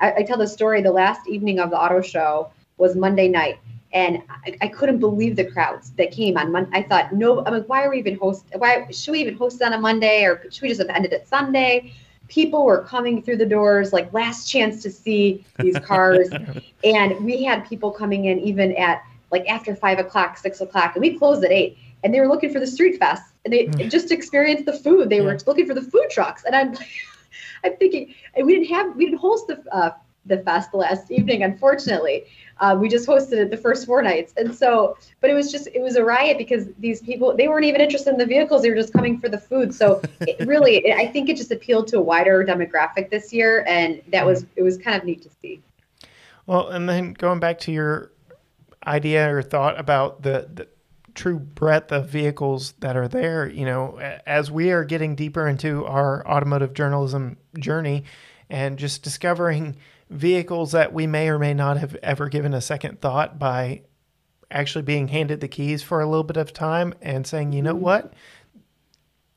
I, 0.00 0.14
I, 0.14 0.22
tell 0.22 0.38
the 0.38 0.46
story. 0.46 0.82
The 0.82 0.92
last 0.92 1.28
evening 1.28 1.58
of 1.58 1.70
the 1.70 1.78
auto 1.78 2.00
show 2.00 2.50
was 2.76 2.96
Monday 2.96 3.28
night, 3.28 3.58
and 3.92 4.22
I, 4.28 4.56
I 4.62 4.68
couldn't 4.68 4.98
believe 4.98 5.36
the 5.36 5.44
crowds 5.44 5.90
that 5.92 6.10
came 6.10 6.36
on 6.36 6.52
Monday. 6.52 6.70
I 6.72 6.82
thought, 6.82 7.12
no, 7.12 7.44
I'm 7.44 7.52
like, 7.52 7.68
why 7.68 7.84
are 7.84 7.90
we 7.90 7.98
even 7.98 8.18
host? 8.18 8.44
Why 8.54 8.86
should 8.90 9.12
we 9.12 9.20
even 9.20 9.36
host 9.36 9.62
on 9.62 9.72
a 9.72 9.78
Monday, 9.78 10.24
or 10.24 10.42
should 10.50 10.62
we 10.62 10.68
just 10.68 10.80
have 10.80 10.90
ended 10.90 11.12
it 11.12 11.26
Sunday? 11.26 11.94
People 12.28 12.64
were 12.64 12.82
coming 12.82 13.22
through 13.22 13.36
the 13.36 13.46
doors, 13.46 13.92
like 13.92 14.12
last 14.12 14.50
chance 14.50 14.82
to 14.82 14.90
see 14.90 15.44
these 15.58 15.78
cars, 15.78 16.28
and 16.84 17.24
we 17.24 17.44
had 17.44 17.66
people 17.68 17.90
coming 17.90 18.26
in 18.26 18.38
even 18.40 18.74
at 18.76 19.02
like 19.30 19.48
after 19.48 19.74
five 19.74 19.98
o'clock, 19.98 20.36
six 20.36 20.60
o'clock, 20.60 20.96
and 20.96 21.02
we 21.02 21.18
closed 21.18 21.44
at 21.44 21.50
eight. 21.50 21.78
And 22.04 22.14
they 22.14 22.20
were 22.20 22.28
looking 22.28 22.52
for 22.52 22.60
the 22.60 22.66
street 22.66 22.98
fest, 22.98 23.32
and 23.44 23.52
they 23.52 23.66
mm. 23.66 23.90
just 23.90 24.12
experienced 24.12 24.66
the 24.66 24.72
food. 24.74 25.08
They 25.08 25.16
yeah. 25.16 25.24
were 25.24 25.38
looking 25.46 25.66
for 25.66 25.74
the 25.74 25.82
food 25.82 26.06
trucks, 26.10 26.44
and 26.44 26.54
I'm. 26.54 26.76
I'm 27.64 27.76
thinking 27.76 28.14
we 28.42 28.54
didn't 28.54 28.74
have 28.74 28.96
we 28.96 29.06
didn't 29.06 29.18
host 29.18 29.46
the 29.46 29.62
uh, 29.72 29.90
the 30.26 30.38
fest 30.38 30.74
last 30.74 31.10
evening, 31.10 31.42
unfortunately. 31.42 32.24
Uh, 32.58 32.76
we 32.78 32.88
just 32.88 33.06
hosted 33.06 33.32
it 33.32 33.50
the 33.50 33.56
first 33.56 33.86
four 33.86 34.02
nights. 34.02 34.32
And 34.36 34.54
so, 34.54 34.96
but 35.20 35.30
it 35.30 35.34
was 35.34 35.52
just, 35.52 35.68
it 35.68 35.80
was 35.80 35.96
a 35.96 36.04
riot 36.04 36.38
because 36.38 36.68
these 36.78 37.00
people, 37.00 37.36
they 37.36 37.48
weren't 37.48 37.64
even 37.64 37.80
interested 37.80 38.10
in 38.10 38.18
the 38.18 38.26
vehicles. 38.26 38.62
They 38.62 38.70
were 38.70 38.76
just 38.76 38.92
coming 38.92 39.18
for 39.18 39.28
the 39.28 39.38
food. 39.38 39.74
So 39.74 40.02
it 40.20 40.46
really, 40.46 40.92
I 40.92 41.06
think 41.06 41.28
it 41.28 41.36
just 41.36 41.52
appealed 41.52 41.88
to 41.88 41.98
a 41.98 42.00
wider 42.00 42.44
demographic 42.44 43.10
this 43.10 43.32
year. 43.32 43.64
And 43.66 44.02
that 44.08 44.24
was, 44.26 44.46
it 44.56 44.62
was 44.62 44.78
kind 44.78 44.96
of 44.96 45.04
neat 45.04 45.22
to 45.22 45.30
see. 45.42 45.62
Well, 46.46 46.68
and 46.68 46.88
then 46.88 47.12
going 47.12 47.40
back 47.40 47.58
to 47.60 47.72
your 47.72 48.12
idea 48.86 49.34
or 49.34 49.42
thought 49.42 49.78
about 49.78 50.22
the, 50.22 50.48
the 50.52 50.68
true 51.16 51.38
breadth 51.38 51.90
of 51.90 52.08
vehicles 52.08 52.72
that 52.78 52.96
are 52.96 53.08
there, 53.08 53.48
you 53.48 53.64
know, 53.64 53.98
as 54.26 54.50
we 54.50 54.70
are 54.70 54.84
getting 54.84 55.16
deeper 55.16 55.48
into 55.48 55.84
our 55.86 56.24
automotive 56.28 56.74
journalism 56.74 57.36
journey 57.58 58.04
and 58.48 58.78
just 58.78 59.02
discovering 59.02 59.76
vehicles 60.10 60.72
that 60.72 60.92
we 60.92 61.06
may 61.06 61.28
or 61.28 61.38
may 61.38 61.54
not 61.54 61.78
have 61.78 61.96
ever 61.96 62.28
given 62.28 62.54
a 62.54 62.60
second 62.60 63.00
thought 63.00 63.38
by 63.38 63.82
actually 64.50 64.82
being 64.82 65.08
handed 65.08 65.40
the 65.40 65.48
keys 65.48 65.82
for 65.82 66.00
a 66.00 66.06
little 66.06 66.22
bit 66.22 66.36
of 66.36 66.52
time 66.52 66.94
and 67.02 67.26
saying, 67.26 67.52
you 67.52 67.62
know 67.62 67.74
mm-hmm. 67.74 67.82
what? 67.82 68.12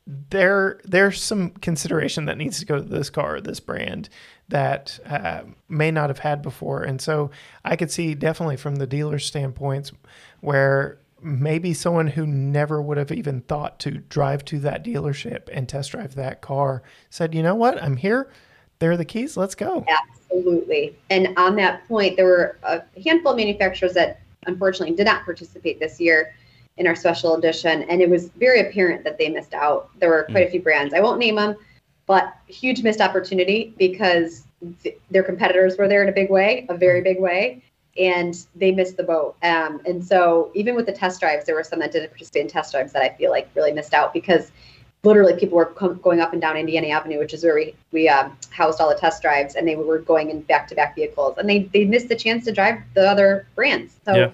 There, 0.05 0.79
there's 0.83 1.21
some 1.21 1.51
consideration 1.51 2.25
that 2.25 2.37
needs 2.37 2.59
to 2.59 2.65
go 2.65 2.77
to 2.77 2.83
this 2.83 3.09
car, 3.09 3.35
or 3.35 3.41
this 3.41 3.59
brand 3.59 4.09
that 4.47 4.99
uh, 5.05 5.41
may 5.67 5.91
not 5.91 6.09
have 6.09 6.19
had 6.19 6.41
before. 6.41 6.81
And 6.83 6.99
so 6.99 7.29
I 7.63 7.75
could 7.75 7.91
see 7.91 8.15
definitely 8.15 8.57
from 8.57 8.77
the 8.77 8.87
dealer 8.87 9.19
standpoints 9.19 9.91
where 10.41 10.99
maybe 11.21 11.73
someone 11.73 12.07
who 12.07 12.25
never 12.25 12.81
would 12.81 12.97
have 12.97 13.11
even 13.11 13.41
thought 13.41 13.79
to 13.79 13.91
drive 13.91 14.45
to 14.45 14.59
that 14.59 14.83
dealership 14.83 15.49
and 15.51 15.67
test 15.67 15.91
drive 15.91 16.15
that 16.15 16.41
car 16.41 16.83
said, 17.09 17.33
you 17.33 17.43
know 17.43 17.55
what? 17.55 17.81
I'm 17.81 17.97
here. 17.97 18.31
There 18.79 18.91
are 18.91 18.97
the 18.97 19.05
keys. 19.05 19.35
Let's 19.35 19.55
go. 19.55 19.85
Absolutely. 19.87 20.95
And 21.09 21.37
on 21.37 21.55
that 21.57 21.87
point, 21.87 22.15
there 22.15 22.25
were 22.25 22.57
a 22.63 22.81
handful 23.03 23.31
of 23.31 23.37
manufacturers 23.37 23.93
that 23.93 24.21
unfortunately 24.45 24.95
did 24.95 25.05
not 25.05 25.25
participate 25.25 25.79
this 25.79 25.99
year 25.99 26.33
in 26.77 26.87
our 26.87 26.95
special 26.95 27.35
edition. 27.35 27.83
And 27.83 28.01
it 28.01 28.09
was 28.09 28.29
very 28.29 28.61
apparent 28.61 29.03
that 29.03 29.17
they 29.17 29.29
missed 29.29 29.53
out. 29.53 29.89
There 29.99 30.09
were 30.09 30.23
quite 30.31 30.45
a 30.45 30.47
mm. 30.47 30.51
few 30.51 30.61
brands. 30.61 30.93
I 30.93 31.01
won't 31.01 31.19
name 31.19 31.35
them, 31.35 31.55
but 32.05 32.35
huge 32.47 32.81
missed 32.83 33.01
opportunity 33.01 33.73
because 33.77 34.45
th- 34.81 34.97
their 35.11 35.23
competitors 35.23 35.77
were 35.77 35.89
there 35.89 36.01
in 36.03 36.09
a 36.09 36.13
big 36.13 36.29
way, 36.29 36.65
a 36.69 36.77
very 36.77 37.01
mm. 37.01 37.05
big 37.05 37.19
way, 37.19 37.61
and 37.99 38.45
they 38.55 38.71
missed 38.71 38.97
the 38.97 39.03
boat. 39.03 39.35
Um, 39.43 39.81
and 39.85 40.03
so 40.03 40.51
even 40.53 40.75
with 40.75 40.85
the 40.85 40.93
test 40.93 41.19
drives, 41.19 41.45
there 41.45 41.55
were 41.55 41.63
some 41.63 41.79
that 41.79 41.91
didn't 41.91 42.09
participate 42.09 42.43
in 42.43 42.47
test 42.47 42.71
drives 42.71 42.93
that 42.93 43.03
I 43.03 43.09
feel 43.09 43.29
like 43.29 43.49
really 43.55 43.73
missed 43.73 43.93
out 43.93 44.13
because 44.13 44.51
literally 45.03 45.33
people 45.37 45.57
were 45.57 45.65
com- 45.65 45.99
going 45.99 46.19
up 46.19 46.33
and 46.33 46.41
down 46.41 46.57
Indiana 46.57 46.87
Avenue, 46.87 47.19
which 47.19 47.33
is 47.33 47.43
where 47.43 47.55
we 47.55 47.75
we 47.91 48.09
um, 48.09 48.37
housed 48.51 48.79
all 48.79 48.89
the 48.89 48.95
test 48.95 49.21
drives, 49.21 49.55
and 49.55 49.67
they 49.67 49.75
were 49.75 49.99
going 49.99 50.29
in 50.29 50.41
back 50.41 50.67
to 50.69 50.75
back 50.75 50.95
vehicles, 50.95 51.37
and 51.37 51.49
they 51.49 51.63
they 51.73 51.85
missed 51.85 52.07
the 52.07 52.15
chance 52.15 52.45
to 52.45 52.51
drive 52.51 52.79
the 52.93 53.07
other 53.07 53.47
brands. 53.55 53.97
So 54.05 54.15
yeah. 54.15 54.31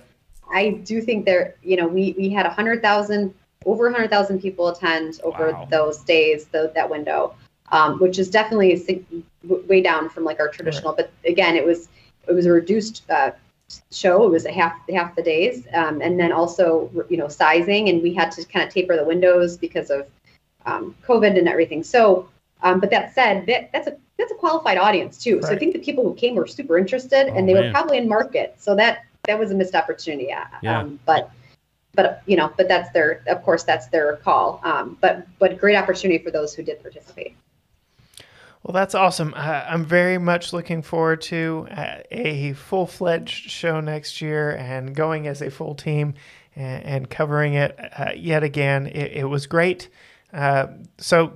I 0.52 0.70
do 0.70 1.02
think 1.02 1.26
there, 1.26 1.56
you 1.64 1.76
know, 1.76 1.88
we 1.88 2.14
we 2.18 2.30
had 2.30 2.46
a 2.46 2.52
hundred 2.52 2.82
thousand 2.82 3.34
over 3.66 3.88
a 3.88 3.92
hundred 3.92 4.12
thousand 4.12 4.42
people 4.42 4.68
attend 4.68 5.20
over 5.24 5.52
wow. 5.52 5.68
those 5.72 6.00
days, 6.04 6.46
the, 6.46 6.72
that 6.76 6.88
window, 6.88 7.34
um, 7.72 7.98
which 8.00 8.20
is 8.20 8.30
definitely 8.30 9.06
way 9.44 9.82
down 9.82 10.10
from 10.10 10.24
like 10.24 10.40
our 10.40 10.50
traditional. 10.50 10.94
Right. 10.94 11.08
But 11.24 11.30
again, 11.30 11.56
it 11.56 11.66
was 11.66 11.90
it 12.28 12.34
was 12.34 12.46
a 12.46 12.52
reduced. 12.52 13.04
Uh, 13.10 13.32
show 13.92 14.26
it 14.26 14.30
was 14.30 14.46
a 14.46 14.52
half 14.52 14.74
half 14.90 15.16
the 15.16 15.24
days 15.24 15.66
um, 15.74 16.02
and 16.02 16.20
then 16.20 16.32
also 16.32 16.90
you 17.10 17.18
know 17.18 17.28
sizing 17.28 17.90
and 17.90 18.04
we 18.04 18.14
had 18.14 18.32
to 18.32 18.46
kind 18.46 18.66
of 18.66 18.74
taper 18.74 18.96
the 18.96 19.04
windows 19.04 19.58
because 19.58 19.90
of 19.90 20.08
um, 20.66 20.96
COVID 21.06 21.38
and 21.38 21.48
everything. 21.48 21.84
So, 21.84 22.30
um, 22.62 22.80
but 22.80 22.90
that 22.92 23.14
said, 23.14 23.46
that, 23.48 23.72
that's 23.72 23.88
a 23.88 23.98
that's 24.18 24.32
a 24.32 24.36
qualified 24.36 24.78
audience 24.78 25.22
too. 25.22 25.36
Right. 25.36 25.46
So 25.46 25.52
I 25.52 25.58
think 25.58 25.74
the 25.74 25.80
people 25.80 26.04
who 26.04 26.16
came 26.16 26.36
were 26.36 26.48
super 26.48 26.78
interested, 26.78 27.30
oh, 27.30 27.36
and 27.36 27.48
they 27.48 27.54
man. 27.54 27.66
were 27.66 27.72
probably 27.72 27.98
in 27.98 28.08
market. 28.08 28.56
So 28.58 28.76
that 28.76 29.06
that 29.28 29.38
was 29.38 29.52
a 29.52 29.56
missed 29.56 29.76
opportunity. 29.76 30.30
Yeah. 30.62 30.80
Um, 30.80 31.00
but 31.06 31.32
but 31.94 32.24
you 32.26 32.38
know, 32.38 32.52
but 32.58 32.68
that's 32.68 32.92
their 32.92 33.24
of 33.28 33.44
course 33.44 33.64
that's 33.64 33.88
their 33.88 34.18
call. 34.18 34.62
Um, 34.64 34.98
but 35.02 35.28
but 35.40 35.58
great 35.58 35.76
opportunity 35.76 36.24
for 36.24 36.32
those 36.32 36.54
who 36.54 36.64
did 36.64 36.82
participate. 36.82 37.36
Well, 38.66 38.74
that's 38.74 38.96
awesome. 38.96 39.36
Uh, 39.38 39.64
I'm 39.70 39.86
very 39.86 40.18
much 40.18 40.52
looking 40.52 40.82
forward 40.82 41.22
to 41.24 41.68
uh, 41.70 41.98
a 42.10 42.54
full 42.54 42.88
fledged 42.88 43.52
show 43.52 43.80
next 43.80 44.22
year 44.22 44.56
and 44.56 44.96
going 44.96 45.28
as 45.28 45.44
a 45.44 45.52
full 45.52 45.76
team 45.76 46.16
and, 46.56 46.84
and 46.84 47.10
covering 47.10 47.54
it 47.54 47.78
uh, 47.96 48.14
yet 48.16 48.42
again. 48.42 48.88
It, 48.88 49.18
it 49.18 49.24
was 49.26 49.46
great. 49.46 49.90
Uh, 50.34 50.66
so, 50.98 51.34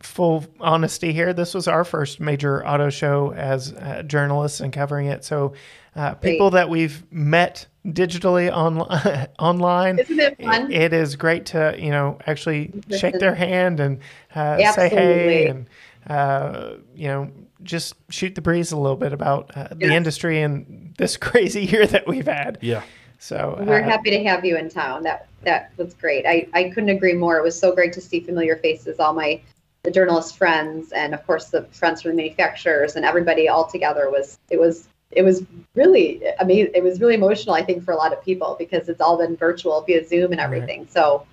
full 0.00 0.44
honesty 0.60 1.14
here, 1.14 1.32
this 1.32 1.54
was 1.54 1.68
our 1.68 1.84
first 1.84 2.20
major 2.20 2.64
auto 2.66 2.90
show 2.90 3.32
as 3.32 3.72
uh, 3.72 4.02
journalists 4.02 4.60
and 4.60 4.70
covering 4.70 5.06
it. 5.06 5.24
So, 5.24 5.54
uh, 5.96 6.16
people 6.16 6.50
that 6.50 6.68
we've 6.68 7.02
met 7.10 7.66
digitally 7.86 8.54
on, 8.54 8.80
online, 9.38 9.98
Isn't 10.00 10.20
it 10.20 10.42
fun? 10.42 10.70
It, 10.70 10.82
it 10.82 10.92
is 10.92 11.16
great 11.16 11.46
to 11.46 11.74
you 11.78 11.90
know 11.90 12.18
actually 12.26 12.72
shake 12.94 13.18
their 13.18 13.34
hand 13.34 13.80
and 13.80 14.00
uh, 14.34 14.72
say 14.72 14.90
hey 14.90 15.46
and 15.46 15.66
uh, 16.08 16.74
you 16.94 17.08
know 17.08 17.30
just 17.62 17.94
shoot 18.08 18.34
the 18.34 18.40
breeze 18.40 18.72
a 18.72 18.76
little 18.76 18.96
bit 18.96 19.12
about 19.12 19.50
uh, 19.56 19.68
the 19.72 19.92
industry 19.92 20.40
and 20.42 20.94
this 20.96 21.16
crazy 21.28 21.64
year 21.64 21.86
that 21.86 22.06
we've 22.06 22.26
had. 22.26 22.58
Yeah. 22.60 22.82
So 23.18 23.56
we're 23.66 23.80
uh, 23.80 23.84
happy 23.84 24.10
to 24.10 24.22
have 24.24 24.44
you 24.44 24.56
in 24.56 24.68
town. 24.68 25.02
That 25.02 25.26
that 25.42 25.72
was 25.76 25.94
great. 25.94 26.24
I, 26.26 26.48
I 26.54 26.70
couldn't 26.70 26.90
agree 26.90 27.14
more. 27.14 27.36
It 27.36 27.42
was 27.42 27.58
so 27.58 27.74
great 27.74 27.92
to 27.94 28.00
see 28.00 28.20
familiar 28.20 28.56
faces, 28.56 29.00
all 29.00 29.12
my 29.12 29.40
the 29.82 29.90
journalist 29.90 30.36
friends, 30.36 30.92
and 30.92 31.14
of 31.14 31.26
course 31.26 31.46
the 31.46 31.62
friends 31.72 32.02
from 32.02 32.12
the 32.12 32.16
manufacturers, 32.16 32.96
and 32.96 33.04
everybody 33.04 33.48
all 33.48 33.66
together 33.66 34.10
was 34.10 34.38
it 34.50 34.60
was 34.60 34.88
it 35.10 35.22
was 35.22 35.42
really 35.74 36.22
amazing. 36.38 36.72
It 36.74 36.82
was 36.82 37.00
really 37.00 37.14
emotional, 37.14 37.54
I 37.54 37.62
think, 37.62 37.84
for 37.84 37.92
a 37.92 37.96
lot 37.96 38.12
of 38.12 38.22
people 38.22 38.56
because 38.58 38.88
it's 38.88 39.00
all 39.00 39.16
been 39.18 39.36
virtual 39.36 39.80
via 39.82 40.06
Zoom 40.06 40.32
and 40.32 40.40
everything. 40.40 40.80
Right. 40.80 40.92
So, 40.92 41.26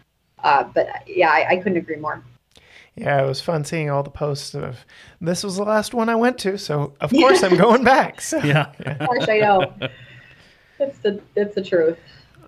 uh, 0.43 0.63
but 0.63 0.87
yeah, 1.07 1.29
I, 1.29 1.49
I 1.49 1.57
couldn't 1.57 1.77
agree 1.77 1.97
more. 1.97 2.23
Yeah, 2.95 3.21
it 3.21 3.27
was 3.27 3.41
fun 3.41 3.65
seeing 3.65 3.89
all 3.89 4.03
the 4.03 4.09
posts 4.09 4.55
of 4.55 4.85
this 5.19 5.43
was 5.43 5.57
the 5.57 5.63
last 5.63 5.93
one 5.93 6.07
I 6.07 6.15
went 6.15 6.37
to, 6.39 6.57
so 6.57 6.93
of 7.01 7.11
course 7.11 7.43
I'm 7.43 7.57
going 7.57 7.83
back. 7.83 8.21
So 8.21 8.37
yeah, 8.37 8.71
yeah. 8.79 8.97
of 8.99 9.07
course 9.07 9.27
I 9.27 9.39
know. 9.39 9.73
It's 10.79 10.97
the 10.99 11.21
it's 11.35 11.55
the 11.55 11.63
truth. 11.63 11.97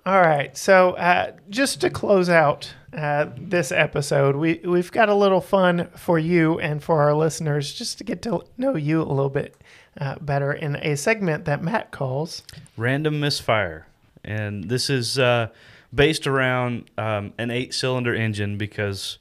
All 0.06 0.20
right. 0.22 0.56
So 0.56 0.92
uh, 0.92 1.32
just 1.50 1.82
to 1.82 1.90
close 1.90 2.30
out 2.30 2.72
uh, 2.96 3.26
this 3.36 3.70
episode, 3.70 4.36
we 4.36 4.60
we've 4.64 4.90
got 4.90 5.10
a 5.10 5.14
little 5.14 5.42
fun 5.42 5.88
for 5.96 6.18
you 6.18 6.58
and 6.60 6.82
for 6.82 7.02
our 7.02 7.14
listeners, 7.14 7.74
just 7.74 7.98
to 7.98 8.04
get 8.04 8.22
to 8.22 8.42
know 8.56 8.74
you 8.74 9.02
a 9.02 9.04
little 9.04 9.28
bit 9.28 9.54
uh, 10.00 10.16
better 10.20 10.52
in 10.52 10.76
a 10.76 10.96
segment 10.96 11.44
that 11.44 11.62
Matt 11.62 11.90
calls 11.90 12.42
"Random 12.76 13.20
Misfire," 13.20 13.86
and 14.24 14.64
this 14.64 14.88
is 14.88 15.18
uh, 15.18 15.48
based 15.94 16.26
around 16.26 16.90
um, 16.96 17.34
an 17.36 17.50
eight-cylinder 17.50 18.14
engine 18.14 18.56
because, 18.56 19.18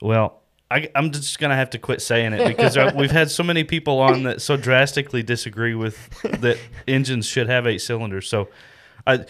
well, 0.00 0.42
I, 0.70 0.88
am 0.94 1.10
just 1.12 1.38
gonna 1.38 1.56
have 1.56 1.70
to 1.70 1.78
quit 1.78 2.02
saying 2.02 2.34
it 2.34 2.46
because 2.56 2.76
we've 2.94 3.10
had 3.10 3.30
so 3.30 3.42
many 3.42 3.64
people 3.64 4.00
on 4.00 4.24
that 4.24 4.42
so 4.42 4.56
drastically 4.56 5.22
disagree 5.22 5.74
with 5.74 5.96
that 6.22 6.58
engines 6.86 7.26
should 7.26 7.48
have 7.48 7.66
eight 7.66 7.80
cylinders. 7.80 8.28
So, 8.28 8.48
I, 9.06 9.24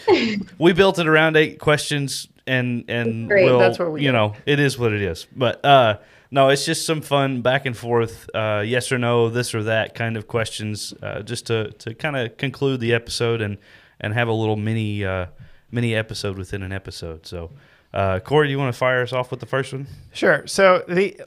we 0.59 0.73
built 0.73 0.99
it 0.99 1.07
around 1.07 1.37
eight 1.37 1.59
questions, 1.59 2.27
and 2.45 2.83
and 2.89 3.29
Great. 3.29 3.45
we'll, 3.45 3.59
That's 3.59 3.79
what 3.79 3.93
we 3.93 4.03
you 4.03 4.11
know 4.11 4.35
it 4.45 4.59
is 4.59 4.77
what 4.77 4.91
it 4.91 5.01
is. 5.01 5.27
But 5.33 5.63
uh, 5.63 5.99
no, 6.29 6.49
it's 6.49 6.65
just 6.65 6.85
some 6.85 7.01
fun 7.01 7.41
back 7.41 7.65
and 7.65 7.75
forth, 7.75 8.29
uh, 8.35 8.61
yes 8.65 8.91
or 8.91 8.97
no, 8.97 9.29
this 9.29 9.55
or 9.55 9.63
that 9.63 9.95
kind 9.95 10.17
of 10.17 10.27
questions, 10.27 10.93
uh, 11.01 11.21
just 11.21 11.47
to 11.47 11.71
to 11.71 11.93
kind 11.93 12.17
of 12.17 12.35
conclude 12.35 12.81
the 12.81 12.93
episode 12.93 13.41
and 13.41 13.57
and 14.01 14.13
have 14.13 14.27
a 14.27 14.33
little 14.33 14.57
mini 14.57 15.05
uh, 15.05 15.27
mini 15.71 15.95
episode 15.95 16.37
within 16.37 16.63
an 16.63 16.73
episode. 16.73 17.25
So. 17.25 17.51
Uh, 17.93 18.19
Cory, 18.19 18.49
you 18.49 18.57
want 18.57 18.73
to 18.73 18.77
fire 18.77 19.01
us 19.01 19.13
off 19.13 19.31
with 19.31 19.39
the 19.39 19.45
first 19.45 19.73
one? 19.73 19.87
Sure. 20.13 20.45
So 20.47 20.83
the 20.87 21.19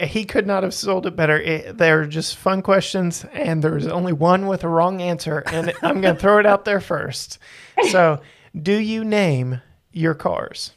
he 0.00 0.24
could 0.24 0.46
not 0.46 0.62
have 0.62 0.74
sold 0.74 1.06
it 1.06 1.14
better. 1.14 1.40
It, 1.40 1.78
they're 1.78 2.04
just 2.04 2.36
fun 2.36 2.62
questions, 2.62 3.24
and 3.32 3.62
there's 3.62 3.86
only 3.86 4.12
one 4.12 4.46
with 4.46 4.64
a 4.64 4.68
wrong 4.68 5.00
answer, 5.00 5.42
and 5.46 5.72
I'm 5.82 6.00
going 6.00 6.16
to 6.16 6.20
throw 6.20 6.38
it 6.38 6.46
out 6.46 6.64
there 6.64 6.80
first. 6.80 7.38
So, 7.90 8.20
do 8.60 8.76
you 8.76 9.04
name 9.04 9.60
your 9.92 10.14
cars? 10.14 10.72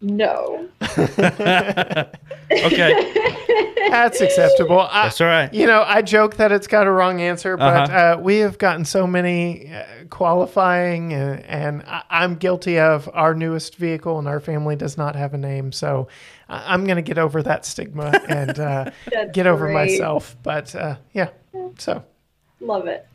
No. 0.00 0.68
okay. 0.82 2.06
That's 3.90 4.20
acceptable. 4.20 4.80
I, 4.80 5.04
That's 5.04 5.20
all 5.20 5.26
right. 5.26 5.52
You 5.52 5.66
know, 5.66 5.82
I 5.86 6.02
joke 6.02 6.36
that 6.36 6.52
it's 6.52 6.66
got 6.66 6.86
a 6.86 6.90
wrong 6.90 7.20
answer, 7.20 7.56
but 7.56 7.90
uh-huh. 7.90 8.18
uh, 8.18 8.20
we 8.20 8.38
have 8.38 8.58
gotten 8.58 8.84
so 8.84 9.06
many 9.06 9.72
uh, 9.72 9.84
qualifying, 10.10 11.14
uh, 11.14 11.42
and 11.46 11.82
I, 11.86 12.24
am 12.24 12.34
guilty 12.36 12.78
of 12.78 13.08
our 13.14 13.34
newest 13.34 13.76
vehicle, 13.76 14.18
and 14.18 14.28
our 14.28 14.40
family 14.40 14.76
does 14.76 14.98
not 14.98 15.16
have 15.16 15.32
a 15.34 15.38
name. 15.38 15.72
So 15.72 16.08
I, 16.48 16.74
am 16.74 16.84
going 16.84 16.96
to 16.96 17.02
get 17.02 17.18
over 17.18 17.42
that 17.42 17.64
stigma 17.64 18.20
and 18.28 18.58
uh, 18.58 18.90
get 19.32 19.46
over 19.46 19.66
great. 19.66 19.74
myself. 19.74 20.36
But 20.42 20.74
uh, 20.74 20.96
yeah, 21.12 21.30
so. 21.78 22.04
Love 22.60 22.86
it. 22.86 23.06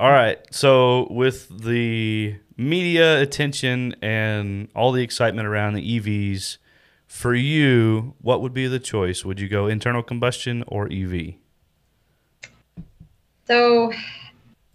All 0.00 0.10
right. 0.10 0.38
So 0.50 1.06
with 1.10 1.48
the 1.62 2.36
media 2.56 3.20
attention 3.20 3.94
and 4.02 4.68
all 4.74 4.92
the 4.92 5.02
excitement 5.02 5.46
around 5.46 5.74
the 5.74 6.00
EVs, 6.00 6.58
for 7.06 7.34
you, 7.34 8.14
what 8.20 8.40
would 8.40 8.52
be 8.52 8.66
the 8.66 8.80
choice? 8.80 9.24
Would 9.24 9.38
you 9.38 9.48
go 9.48 9.66
internal 9.66 10.02
combustion 10.02 10.64
or 10.66 10.90
EV? 10.90 11.34
So 13.46 13.92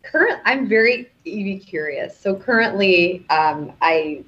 current, 0.03 0.39
I'm 0.45 0.67
very 0.67 1.09
EV 1.25 1.61
curious. 1.61 2.17
So 2.17 2.35
currently, 2.35 3.25
um, 3.29 3.73
I 3.81 4.23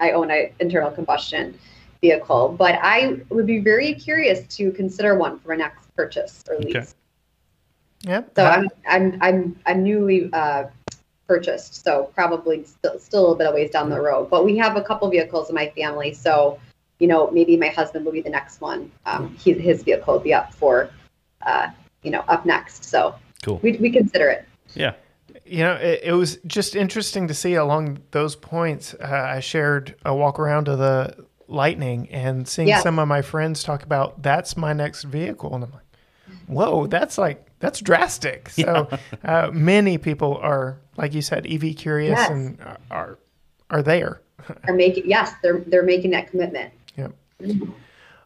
I 0.00 0.10
own 0.10 0.30
an 0.30 0.50
internal 0.60 0.90
combustion 0.90 1.58
vehicle, 2.00 2.54
but 2.58 2.78
I 2.82 3.20
would 3.30 3.46
be 3.46 3.60
very 3.60 3.94
curious 3.94 4.46
to 4.56 4.70
consider 4.72 5.16
one 5.16 5.38
for 5.38 5.48
my 5.48 5.56
next 5.56 5.94
purchase 5.96 6.44
or 6.48 6.58
lease. 6.58 6.76
Okay. 6.76 6.86
Yep. 8.02 8.32
So 8.36 8.44
I'm 8.44 8.68
I'm 8.88 9.18
I'm 9.20 9.60
I'm 9.66 9.82
newly 9.82 10.30
uh, 10.32 10.64
purchased, 11.26 11.84
so 11.84 12.10
probably 12.14 12.64
still 12.64 12.98
still 12.98 13.20
a 13.20 13.22
little 13.22 13.36
bit 13.36 13.46
of 13.46 13.54
ways 13.54 13.70
down 13.70 13.90
the 13.90 14.00
road. 14.00 14.30
But 14.30 14.44
we 14.44 14.56
have 14.58 14.76
a 14.76 14.82
couple 14.82 15.08
vehicles 15.10 15.48
in 15.48 15.54
my 15.54 15.68
family, 15.70 16.12
so 16.12 16.58
you 16.98 17.08
know 17.08 17.30
maybe 17.30 17.56
my 17.56 17.68
husband 17.68 18.04
will 18.04 18.12
be 18.12 18.20
the 18.20 18.30
next 18.30 18.60
one. 18.60 18.90
Um, 19.04 19.34
he, 19.36 19.52
his 19.52 19.82
vehicle 19.82 20.14
will 20.14 20.20
be 20.20 20.34
up 20.34 20.54
for, 20.54 20.90
uh, 21.42 21.68
you 22.02 22.10
know, 22.10 22.24
up 22.28 22.46
next. 22.46 22.84
So 22.84 23.14
cool. 23.42 23.60
We 23.62 23.72
we 23.78 23.90
consider 23.90 24.28
it. 24.28 24.46
Yeah. 24.74 24.94
You 25.44 25.58
know, 25.58 25.74
it, 25.74 26.00
it 26.02 26.12
was 26.12 26.38
just 26.46 26.74
interesting 26.74 27.28
to 27.28 27.34
see 27.34 27.54
along 27.54 27.98
those 28.10 28.34
points. 28.34 28.94
Uh, 28.94 29.06
I 29.06 29.38
shared 29.38 29.94
a 30.04 30.12
walk 30.12 30.40
around 30.40 30.64
to 30.64 30.74
the 30.74 31.24
Lightning 31.48 32.10
and 32.10 32.48
seeing 32.48 32.76
some 32.80 32.98
of 32.98 33.06
my 33.06 33.22
friends 33.22 33.62
talk 33.62 33.84
about 33.84 34.20
that's 34.22 34.56
my 34.56 34.72
next 34.72 35.04
vehicle, 35.04 35.54
and 35.54 35.62
I'm 35.62 35.70
like, 35.70 35.86
whoa, 36.48 36.88
that's 36.88 37.18
like 37.18 37.45
that's 37.58 37.80
drastic. 37.80 38.50
So 38.56 38.88
yeah. 38.90 38.98
uh, 39.24 39.50
many 39.52 39.98
people 39.98 40.36
are, 40.38 40.78
like 40.96 41.14
you 41.14 41.22
said, 41.22 41.46
EV 41.46 41.76
curious 41.76 42.18
yes. 42.18 42.30
and 42.30 42.58
are 42.90 43.18
are 43.70 43.82
there. 43.82 44.22
are 44.68 44.74
making 44.74 45.04
yes, 45.06 45.32
they're 45.42 45.60
they're 45.60 45.82
making 45.82 46.10
that 46.12 46.30
commitment. 46.30 46.72
Yep. 46.96 47.12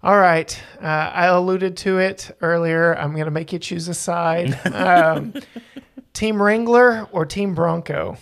All 0.03 0.17
right. 0.17 0.63
Uh, 0.81 0.87
I 0.87 1.27
alluded 1.27 1.77
to 1.79 1.99
it 1.99 2.35
earlier. 2.41 2.97
I'm 2.97 3.13
going 3.13 3.27
to 3.27 3.31
make 3.31 3.53
you 3.53 3.59
choose 3.59 3.89
a 3.89 3.95
side. 3.95 4.59
Um, 4.73 5.35
team 6.15 6.41
Wrangler 6.41 7.07
or 7.13 7.27
Team 7.27 7.55
Bronco? 7.55 8.17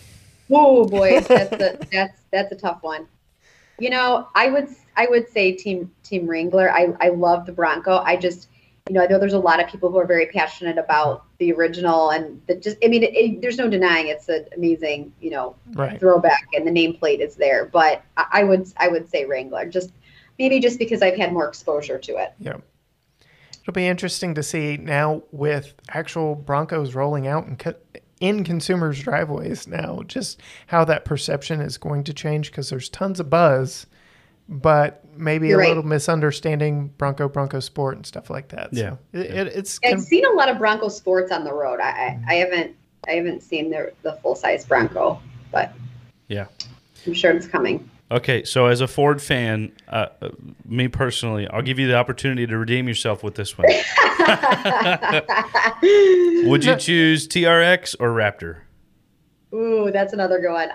Oh 0.51 0.85
boy, 0.85 1.21
that's 1.21 1.53
a, 1.53 1.79
that's 1.91 2.21
that's 2.31 2.51
a 2.51 2.55
tough 2.55 2.79
one. 2.81 3.07
You 3.79 3.91
know, 3.91 4.27
I 4.35 4.49
would 4.49 4.67
I 4.97 5.07
would 5.07 5.29
say 5.29 5.53
Team 5.53 5.91
Team 6.03 6.27
Wrangler. 6.27 6.71
I 6.71 6.93
I 6.99 7.09
love 7.09 7.45
the 7.45 7.51
Bronco. 7.51 7.99
I 7.99 8.17
just 8.17 8.48
you 8.89 8.95
know, 8.95 9.03
I 9.03 9.07
know 9.07 9.19
there's 9.19 9.33
a 9.33 9.39
lot 9.39 9.63
of 9.63 9.69
people 9.69 9.91
who 9.91 9.99
are 9.99 10.05
very 10.05 10.25
passionate 10.25 10.79
about 10.79 11.25
the 11.37 11.53
original 11.53 12.09
and 12.09 12.41
the 12.47 12.55
just, 12.55 12.77
I 12.83 12.87
mean, 12.87 13.03
it, 13.03 13.15
it, 13.15 13.41
there's 13.41 13.57
no 13.57 13.69
denying 13.69 14.07
it's 14.07 14.27
an 14.29 14.47
amazing, 14.57 15.13
you 15.21 15.29
know, 15.29 15.55
right. 15.73 15.99
throwback 15.99 16.47
and 16.53 16.65
the 16.65 16.71
nameplate 16.71 17.19
is 17.19 17.35
there, 17.35 17.65
but 17.65 18.01
I, 18.17 18.25
I, 18.31 18.43
would, 18.43 18.67
I 18.77 18.87
would 18.87 19.07
say 19.07 19.25
Wrangler 19.25 19.67
just 19.67 19.91
maybe 20.39 20.59
just 20.59 20.79
because 20.79 21.03
I've 21.03 21.15
had 21.15 21.31
more 21.31 21.47
exposure 21.47 21.99
to 21.99 22.17
it. 22.17 22.33
Yeah. 22.39 22.57
It'll 23.61 23.73
be 23.73 23.87
interesting 23.87 24.33
to 24.33 24.41
see 24.41 24.77
now 24.77 25.21
with 25.31 25.75
actual 25.89 26.33
Broncos 26.33 26.95
rolling 26.95 27.27
out 27.27 27.45
and 27.45 27.59
co- 27.59 27.75
in 28.19 28.43
consumers' 28.43 29.01
driveways 29.01 29.67
now, 29.67 30.01
just 30.07 30.41
how 30.67 30.83
that 30.85 31.05
perception 31.05 31.61
is 31.61 31.77
going 31.77 32.03
to 32.05 32.13
change 32.13 32.49
because 32.49 32.69
there's 32.71 32.89
tons 32.89 33.19
of 33.19 33.29
buzz 33.29 33.85
but 34.49 35.05
maybe 35.15 35.47
You're 35.47 35.59
a 35.59 35.61
right. 35.61 35.67
little 35.69 35.83
misunderstanding 35.83 36.87
Bronco 36.97 37.29
Bronco 37.29 37.59
Sport 37.59 37.95
and 37.95 38.05
stuff 38.05 38.29
like 38.29 38.49
that. 38.49 38.73
Yeah, 38.73 38.89
so 38.89 38.97
it, 39.13 39.25
it, 39.27 39.47
it's. 39.47 39.79
I've 39.85 40.01
seen 40.01 40.25
a 40.25 40.31
lot 40.31 40.49
of 40.49 40.57
Bronco 40.57 40.89
Sports 40.89 41.31
on 41.31 41.43
the 41.43 41.53
road. 41.53 41.79
I, 41.79 42.19
I 42.27 42.33
haven't 42.35 42.75
I 43.07 43.11
haven't 43.11 43.41
seen 43.41 43.69
the 43.69 43.93
the 44.01 44.13
full 44.13 44.35
size 44.35 44.65
Bronco, 44.65 45.21
but 45.51 45.73
yeah, 46.27 46.47
I'm 47.05 47.13
sure 47.13 47.31
it's 47.31 47.47
coming. 47.47 47.89
Okay, 48.11 48.43
so 48.43 48.65
as 48.65 48.81
a 48.81 48.87
Ford 48.87 49.21
fan, 49.21 49.71
uh, 49.87 50.07
uh 50.21 50.29
me 50.65 50.87
personally, 50.87 51.47
I'll 51.47 51.61
give 51.61 51.77
you 51.77 51.87
the 51.87 51.95
opportunity 51.95 52.47
to 52.47 52.57
redeem 52.57 52.87
yourself 52.87 53.23
with 53.23 53.35
this 53.35 53.55
one. 53.55 53.67
Would 56.49 56.65
you 56.65 56.75
choose 56.75 57.27
TRX 57.27 57.95
or 57.99 58.09
Raptor? 58.09 58.61
Ooh, 59.53 59.91
that's 59.91 60.13
another 60.13 60.39
good 60.39 60.51
one. 60.51 60.69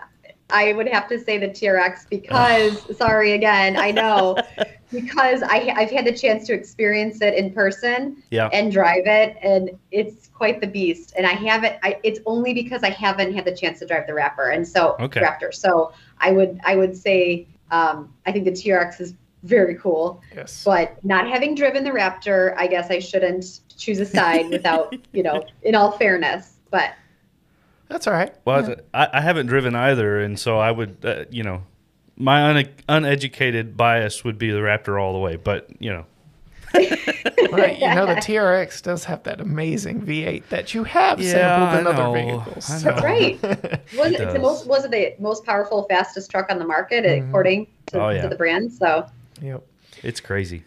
I 0.55 0.73
would 0.73 0.89
have 0.89 1.09
to 1.09 1.19
say 1.19 1.37
the 1.37 1.49
TRX 1.49 2.09
because, 2.09 2.97
sorry 2.97 3.33
again, 3.33 3.77
I 3.77 3.91
know, 3.91 4.37
because 4.93 5.43
I, 5.43 5.75
I've 5.77 5.91
had 5.91 6.07
the 6.07 6.17
chance 6.17 6.47
to 6.47 6.55
experience 6.55 7.21
it 7.21 7.35
in 7.35 7.53
person 7.53 8.23
yeah. 8.31 8.49
and 8.53 8.71
drive 8.71 9.07
it, 9.07 9.37
and 9.43 9.73
it's 9.91 10.29
quite 10.29 10.61
the 10.61 10.69
beast. 10.69 11.13
And 11.19 11.27
I 11.27 11.33
haven't, 11.33 11.75
I, 11.83 11.99
it's 12.05 12.21
only 12.25 12.55
because 12.55 12.85
I 12.85 12.91
haven't 12.91 13.35
had 13.35 13.45
the 13.45 13.55
chance 13.55 13.81
to 13.81 13.87
drive 13.87 14.07
the 14.07 14.13
Raptor, 14.13 14.55
and 14.55 14.67
so 14.67 14.97
okay. 15.01 15.21
Raptor. 15.21 15.53
So 15.53 15.93
I 16.19 16.31
would, 16.31 16.61
I 16.65 16.77
would 16.77 16.97
say, 16.97 17.49
um, 17.73 18.15
I 18.25 18.31
think 18.31 18.45
the 18.45 18.53
TRX 18.53 19.01
is 19.01 19.15
very 19.43 19.75
cool. 19.75 20.23
Yes. 20.35 20.63
But 20.65 21.05
not 21.05 21.29
having 21.29 21.57
driven 21.57 21.83
the 21.83 21.91
Raptor, 21.91 22.55
I 22.57 22.69
guess 22.69 22.91
I 22.91 23.01
shouldn't 23.01 23.61
choose 23.77 23.99
a 23.99 24.07
side 24.07 24.49
without, 24.51 24.95
you 25.13 25.25
know, 25.25 25.45
in 25.65 25.75
all 25.75 25.91
fairness. 25.91 26.61
But 26.71 26.95
that's 27.95 28.09
all 28.09 28.13
right. 28.13 28.35
Well, 28.45 28.71
yeah. 28.71 28.75
I, 28.93 29.09
I, 29.13 29.21
haven't 29.21 29.47
driven 29.47 29.77
either, 29.77 30.19
and 30.19 30.37
so 30.37 30.59
I 30.59 30.73
would, 30.73 30.97
uh, 31.05 31.27
you 31.31 31.45
know, 31.45 31.63
my 32.17 32.51
un- 32.51 32.75
uneducated 32.89 33.77
bias 33.77 34.25
would 34.25 34.37
be 34.37 34.51
the 34.51 34.59
Raptor 34.59 35.01
all 35.01 35.13
the 35.13 35.21
way. 35.21 35.37
But 35.37 35.71
you 35.79 35.93
know, 35.93 36.07
right, 36.75 37.79
you 37.79 37.95
know, 37.95 38.07
the 38.07 38.17
TRX 38.17 38.83
does 38.83 39.05
have 39.05 39.23
that 39.23 39.41
amazing 39.41 40.03
V8 40.03 40.49
that 40.49 40.75
you 40.75 40.83
have 40.83 41.21
yeah, 41.21 41.31
sampled 41.31 41.81
in 41.81 41.87
other 41.87 42.13
vehicles. 42.13 42.83
So. 42.83 42.91
Right. 42.97 43.41
was 43.97 44.11
it, 44.11 44.23
it 44.23 44.33
the 44.33 44.41
most 44.41 44.67
was 44.67 44.85
it 44.85 44.91
the 44.91 45.15
most 45.21 45.45
powerful, 45.45 45.85
fastest 45.85 46.33
truck 46.33 46.51
on 46.51 46.59
the 46.59 46.67
market 46.67 47.05
mm-hmm. 47.05 47.29
according 47.29 47.69
to, 47.87 48.03
oh, 48.03 48.09
yeah. 48.09 48.23
to 48.23 48.29
the 48.29 48.37
brand? 48.37 48.73
So. 48.73 49.07
Yep. 49.41 49.65
It's 50.03 50.19
crazy. 50.19 50.65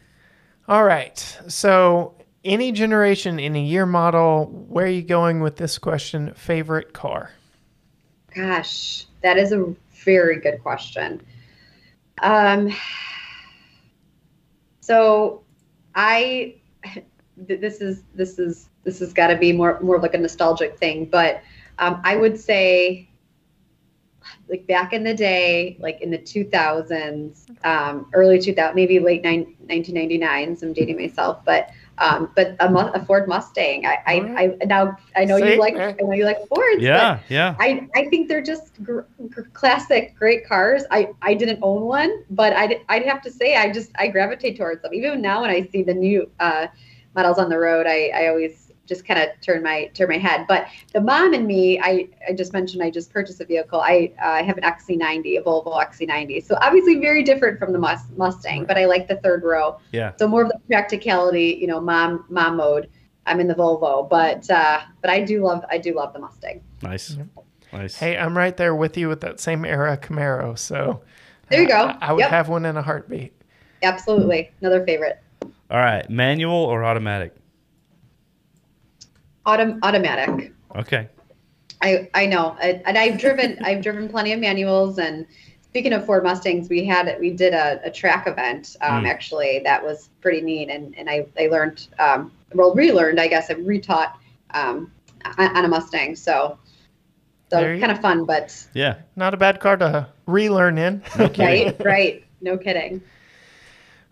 All 0.69 0.85
right. 0.85 1.19
So 1.49 2.15
any 2.47 2.71
generation, 2.71 3.39
any 3.39 3.67
year 3.67 3.85
model, 3.85 4.45
where 4.45 4.85
are 4.85 4.89
you 4.89 5.03
going 5.03 5.41
with 5.41 5.57
this 5.57 5.77
question? 5.77 6.33
Favorite 6.33 6.93
car? 6.93 7.31
Gosh, 8.33 9.05
that 9.21 9.37
is 9.37 9.51
a 9.51 9.75
very 10.05 10.39
good 10.39 10.63
question. 10.63 11.21
Um, 12.21 12.73
so 14.79 15.43
I, 15.93 16.55
this 17.37 17.81
is 17.81 18.03
this 18.15 18.39
is 18.39 18.69
this 18.83 18.99
has 18.99 19.13
got 19.13 19.27
to 19.27 19.35
be 19.35 19.51
more 19.51 19.79
more 19.81 19.99
like 19.99 20.13
a 20.13 20.17
nostalgic 20.17 20.77
thing, 20.79 21.05
but 21.05 21.43
um, 21.79 22.01
I 22.03 22.15
would 22.15 22.39
say 22.39 23.09
like 24.49 24.65
back 24.67 24.93
in 24.93 25.03
the 25.03 25.13
day, 25.13 25.77
like 25.79 26.01
in 26.01 26.09
the 26.11 26.17
2000s, 26.17 27.65
um, 27.65 28.09
early 28.13 28.39
2000, 28.39 28.75
maybe 28.75 28.99
late 28.99 29.23
1999. 29.23 30.57
So 30.57 30.67
I'm 30.67 30.73
dating 30.73 30.97
myself, 30.97 31.43
but 31.45 31.71
um, 31.99 32.31
but 32.35 32.55
a, 32.59 32.73
a, 32.73 33.05
Ford 33.05 33.27
Mustang. 33.27 33.85
I, 33.85 33.97
I, 34.05 34.13
I, 34.61 34.65
now 34.65 34.97
I 35.15 35.25
know 35.25 35.37
you 35.37 35.59
like 35.59 35.75
I 35.75 35.95
know 35.99 36.11
you 36.13 36.25
like 36.25 36.47
Fords. 36.47 36.81
Yeah, 36.81 37.19
yeah. 37.29 37.55
I, 37.59 37.87
I 37.95 38.05
think 38.05 38.27
they're 38.27 38.41
just 38.41 38.81
gr- 38.83 39.01
classic, 39.53 40.15
great 40.15 40.47
cars. 40.47 40.83
I, 40.91 41.09
I 41.21 41.33
didn't 41.33 41.59
own 41.61 41.83
one, 41.83 42.23
but 42.29 42.53
I'd 42.53 42.81
I'd 42.89 43.03
have 43.03 43.21
to 43.23 43.31
say 43.31 43.55
I 43.55 43.71
just 43.71 43.91
I 43.95 44.07
gravitate 44.09 44.57
towards 44.57 44.81
them. 44.81 44.93
Even 44.93 45.21
now 45.21 45.41
when 45.41 45.49
I 45.49 45.67
see 45.71 45.83
the 45.83 45.93
new 45.93 46.29
uh, 46.39 46.67
models 47.15 47.39
on 47.39 47.49
the 47.49 47.57
road, 47.57 47.87
I, 47.87 48.11
I 48.13 48.27
always 48.27 48.66
just 48.87 49.05
kind 49.05 49.19
of 49.19 49.29
turn 49.41 49.61
my 49.61 49.85
turn 49.93 50.09
my 50.09 50.17
head. 50.17 50.45
But 50.47 50.67
the 50.93 51.01
mom 51.01 51.33
and 51.33 51.45
me, 51.45 51.79
I, 51.79 52.07
I 52.27 52.33
just 52.33 52.53
mentioned 52.53 52.81
I 52.81 52.89
just 52.89 53.11
purchased 53.11 53.41
a 53.41 53.45
vehicle. 53.45 53.81
I 53.81 54.13
uh, 54.23 54.43
have 54.43 54.57
an 54.57 54.63
XC90, 54.63 55.39
a 55.39 55.43
Volvo 55.43 55.77
XC90. 55.77 56.45
So 56.45 56.57
obviously 56.61 56.95
very 56.95 57.23
different 57.23 57.59
from 57.59 57.73
the 57.73 57.79
Mustang, 57.79 58.65
but 58.65 58.77
I 58.77 58.85
like 58.85 59.07
the 59.07 59.17
third 59.17 59.43
row. 59.43 59.79
Yeah. 59.91 60.13
So 60.17 60.27
more 60.27 60.43
of 60.43 60.49
the 60.49 60.59
practicality, 60.67 61.57
you 61.59 61.67
know, 61.67 61.79
mom 61.79 62.25
mom 62.29 62.57
mode. 62.57 62.89
I'm 63.25 63.41
in 63.41 63.47
the 63.47 63.55
Volvo, 63.55 64.09
but 64.09 64.49
uh, 64.49 64.81
but 65.01 65.09
I 65.09 65.21
do 65.21 65.43
love 65.43 65.63
I 65.69 65.77
do 65.77 65.93
love 65.93 66.13
the 66.13 66.19
Mustang. 66.19 66.63
Nice. 66.81 67.17
Nice. 67.73 67.95
Hey, 67.95 68.17
I'm 68.17 68.37
right 68.37 68.55
there 68.55 68.73
with 68.73 68.97
you 68.97 69.09
with 69.09 69.19
that 69.21 69.41
same 69.41 69.65
era 69.65 69.97
Camaro. 69.97 70.57
So 70.57 71.01
there 71.49 71.61
you 71.61 71.67
go. 71.67 71.75
I, 71.75 71.97
I 72.01 72.13
would 72.13 72.21
yep. 72.21 72.29
have 72.29 72.47
one 72.47 72.65
in 72.65 72.77
a 72.77 72.81
heartbeat. 72.81 73.33
Absolutely, 73.83 74.49
another 74.61 74.85
favorite. 74.85 75.21
All 75.69 75.77
right, 75.77 76.09
manual 76.09 76.55
or 76.55 76.83
automatic? 76.83 77.35
Autom- 79.47 79.79
automatic. 79.81 80.53
Okay. 80.75 81.07
I 81.81 82.09
I 82.13 82.25
know, 82.25 82.57
I, 82.59 82.81
and 82.85 82.97
I've 82.97 83.17
driven 83.17 83.57
I've 83.63 83.81
driven 83.81 84.09
plenty 84.09 84.33
of 84.33 84.39
manuals. 84.39 84.99
And 84.99 85.25
speaking 85.61 85.93
of 85.93 86.05
Ford 86.05 86.23
Mustangs, 86.23 86.69
we 86.69 86.85
had 86.85 87.17
we 87.19 87.31
did 87.31 87.53
a, 87.53 87.79
a 87.83 87.91
track 87.91 88.27
event 88.27 88.75
um, 88.81 89.03
mm. 89.03 89.09
actually 89.09 89.59
that 89.63 89.83
was 89.83 90.09
pretty 90.21 90.41
neat, 90.41 90.69
and 90.69 90.97
and 90.97 91.09
I 91.09 91.27
I 91.39 91.47
learned 91.47 91.87
um, 91.99 92.31
well 92.53 92.73
relearned 92.75 93.19
I 93.19 93.27
guess 93.27 93.49
I 93.49 93.55
retaught 93.55 94.13
um, 94.51 94.91
on, 95.37 95.65
a 95.65 95.67
Mustang. 95.67 96.15
So 96.15 96.59
so 97.49 97.79
kind 97.79 97.91
of 97.91 98.01
fun, 98.01 98.25
but 98.25 98.67
yeah, 98.73 98.97
not 99.15 99.33
a 99.33 99.37
bad 99.37 99.59
car 99.59 99.77
to 99.77 100.07
relearn 100.25 100.77
in. 100.77 101.01
No 101.17 101.31
right, 101.37 101.75
right, 101.83 102.25
no 102.41 102.57
kidding. 102.57 103.01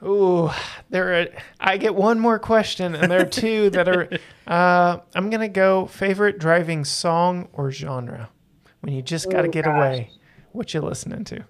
Ooh, 0.04 0.50
there. 0.89 1.22
Are, 1.22 1.28
I 1.60 1.78
get 1.78 1.96
one 1.96 2.20
more 2.20 2.38
question, 2.38 2.96
and 2.96 3.12
there 3.12 3.22
are 3.22 3.26
two 3.30 3.70
that 3.72 3.88
are. 3.88 4.10
Uh, 4.46 5.00
I'm 5.16 5.32
gonna 5.32 5.48
go 5.48 5.88
favorite 5.88 6.38
driving 6.38 6.86
song 6.86 7.50
or 7.52 7.72
genre. 7.72 8.30
When 8.82 8.93
you 8.93 9.02
just 9.02 9.32
got 9.32 9.41
to 9.41 9.48
oh, 9.48 9.52
get 9.52 9.66
gosh. 9.66 9.76
away, 9.76 10.12
what 10.52 10.72
you 10.72 10.82
listening 10.82 11.24
to? 11.24 11.43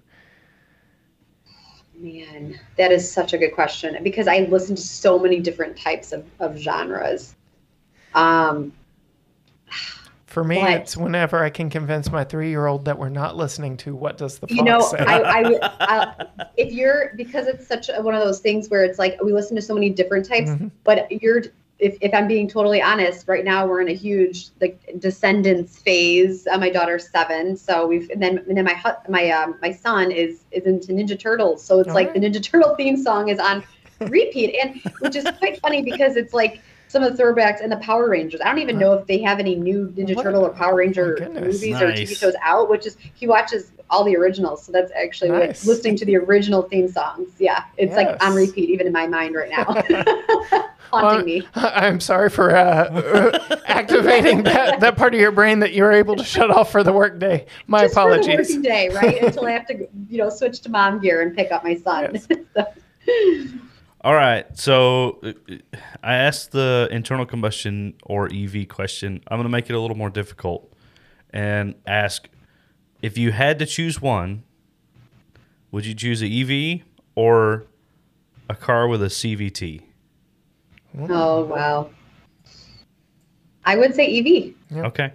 Man, 1.94 2.58
that 2.78 2.92
is 2.92 3.12
such 3.12 3.34
a 3.34 3.38
good 3.38 3.54
question 3.54 3.98
because 4.02 4.26
I 4.26 4.46
listen 4.50 4.76
to 4.76 4.80
so 4.80 5.18
many 5.18 5.40
different 5.40 5.76
types 5.76 6.12
of, 6.12 6.24
of 6.40 6.56
genres. 6.56 7.34
Um, 8.14 8.72
For 10.36 10.44
me, 10.44 10.58
What? 10.58 10.70
it's 10.74 10.98
whenever 10.98 11.42
I 11.42 11.48
can 11.48 11.70
convince 11.70 12.12
my 12.12 12.22
three-year-old 12.22 12.84
that 12.84 12.98
we're 12.98 13.08
not 13.08 13.38
listening 13.38 13.78
to 13.78 13.96
"What 13.96 14.18
Does 14.18 14.38
the 14.38 14.46
you 14.50 14.62
know 14.62 14.80
Say." 14.82 14.98
I, 14.98 15.18
I, 15.22 15.70
I 15.80 16.26
if 16.58 16.74
you're 16.74 17.14
because 17.16 17.46
it's 17.46 17.66
such 17.66 17.88
a, 17.88 18.02
one 18.02 18.14
of 18.14 18.22
those 18.22 18.40
things 18.40 18.68
where 18.68 18.84
it's 18.84 18.98
like 18.98 19.16
we 19.22 19.32
listen 19.32 19.56
to 19.56 19.62
so 19.62 19.72
many 19.72 19.88
different 19.88 20.28
types 20.28 20.50
Mhm. 20.50 20.70
but 20.84 21.10
you're 21.10 21.44
if, 21.78 21.96
if 22.02 22.12
i'm 22.12 22.28
being 22.28 22.48
totally 22.48 22.82
honest 22.82 23.26
right 23.28 23.46
now 23.46 23.66
we're 23.66 23.80
in 23.80 23.88
a 23.88 23.94
huge 23.94 24.48
like 24.60 24.78
descendants 24.98 25.78
phase 25.78 26.46
uh, 26.48 26.58
my 26.58 26.68
daughter's 26.68 27.08
seven 27.10 27.56
so 27.56 27.86
we've 27.86 28.10
and 28.10 28.22
then 28.22 28.36
and 28.46 28.58
then 28.58 28.64
my 28.66 28.94
my 29.08 29.30
um, 29.30 29.56
my 29.62 29.72
son 29.72 30.10
is 30.10 30.44
is 30.50 30.66
into 30.66 30.92
ninja 30.92 31.18
turtles 31.18 31.64
so 31.64 31.78
it's 31.80 31.88
All 31.88 31.94
like 31.94 32.08
right. 32.08 32.20
the 32.20 32.28
ninja 32.28 32.42
turtle 32.42 32.74
theme 32.76 32.98
song 32.98 33.28
is 33.30 33.38
on 33.38 33.64
repeat 34.00 34.54
and 34.62 34.82
which 34.98 35.16
is 35.16 35.24
quite 35.38 35.58
funny 35.62 35.80
because 35.80 36.16
it's 36.16 36.34
like 36.34 36.60
some 36.88 37.02
of 37.02 37.16
the 37.16 37.22
throwbacks 37.22 37.60
and 37.62 37.70
the 37.70 37.76
Power 37.78 38.08
Rangers. 38.08 38.40
I 38.40 38.46
don't 38.46 38.58
even 38.58 38.78
know 38.78 38.92
if 38.92 39.06
they 39.06 39.18
have 39.22 39.38
any 39.38 39.54
new 39.54 39.88
Ninja 39.96 40.14
What? 40.16 40.22
Turtle 40.22 40.44
or 40.44 40.50
Power 40.50 40.76
Ranger 40.76 41.16
Oh 41.20 41.20
my 41.20 41.34
goodness. 41.34 41.54
movies 41.62 41.80
or 41.82 41.86
TV 41.92 42.16
shows 42.16 42.34
out, 42.42 42.68
which 42.70 42.86
is 42.86 42.96
he 43.14 43.26
watches 43.26 43.72
all 43.90 44.02
the 44.04 44.16
originals. 44.16 44.64
So 44.64 44.72
that's 44.72 44.90
actually 44.92 45.30
like 45.30 45.48
Nice. 45.48 45.66
listening 45.66 45.96
to 45.96 46.04
the 46.04 46.16
original 46.16 46.62
theme 46.62 46.88
songs. 46.88 47.28
Yeah, 47.38 47.64
it's 47.76 47.94
like 47.94 48.22
on 48.22 48.34
repeat 48.34 48.70
even 48.70 48.86
in 48.86 48.92
my 48.92 49.06
mind 49.06 49.34
right 49.34 49.50
now, 49.50 49.64
haunting 50.90 51.16
Well, 51.18 51.22
me. 51.24 51.48
I'm 51.54 52.00
sorry 52.00 52.30
for 52.30 52.54
uh, 52.54 53.60
activating 53.66 54.42
that, 54.44 54.80
that 54.80 54.96
part 54.96 55.14
of 55.14 55.20
your 55.20 55.32
brain 55.32 55.58
that 55.60 55.72
you 55.72 55.82
were 55.84 55.92
able 55.92 56.16
to 56.16 56.24
shut 56.24 56.50
off 56.50 56.70
for 56.72 56.82
the 56.82 56.92
workday. 56.92 57.46
My 57.66 57.82
Just 57.82 57.94
for 57.94 58.08
the 58.10 58.20
apologies. 58.20 58.48
working 58.48 58.62
day, 58.62 58.88
right? 58.90 59.22
Until 59.22 59.46
I 59.46 59.52
have 59.52 59.66
to, 59.68 59.86
you 60.08 60.18
know, 60.18 60.30
switch 60.30 60.60
to 60.62 60.68
mom 60.68 61.00
gear 61.00 61.22
and 61.22 61.36
pick 61.36 61.50
up 61.52 61.62
my 61.64 61.76
son. 61.76 62.10
Yes. 62.14 62.26
So- 62.54 62.66
All 64.06 64.14
right. 64.14 64.46
So 64.56 65.18
uh, 65.24 65.32
I 66.00 66.14
asked 66.14 66.52
the 66.52 66.86
internal 66.92 67.26
combustion 67.26 67.94
or 68.04 68.32
EV 68.32 68.68
question. 68.68 69.20
I'm 69.26 69.36
going 69.36 69.46
to 69.46 69.48
make 69.48 69.68
it 69.68 69.72
a 69.72 69.80
little 69.80 69.96
more 69.96 70.10
difficult 70.10 70.72
and 71.30 71.74
ask 71.88 72.28
if 73.02 73.18
you 73.18 73.32
had 73.32 73.58
to 73.58 73.66
choose 73.66 74.00
one, 74.00 74.44
would 75.72 75.86
you 75.86 75.92
choose 75.92 76.22
an 76.22 76.30
EV 76.30 76.82
or 77.16 77.66
a 78.48 78.54
car 78.54 78.86
with 78.86 79.02
a 79.02 79.06
CVT? 79.06 79.82
oh 81.10 81.44
wow. 81.46 81.90
I 83.64 83.74
would 83.74 83.96
say 83.96 84.08
E 84.08 84.54
EV. 84.70 84.84
Okay. 84.84 85.12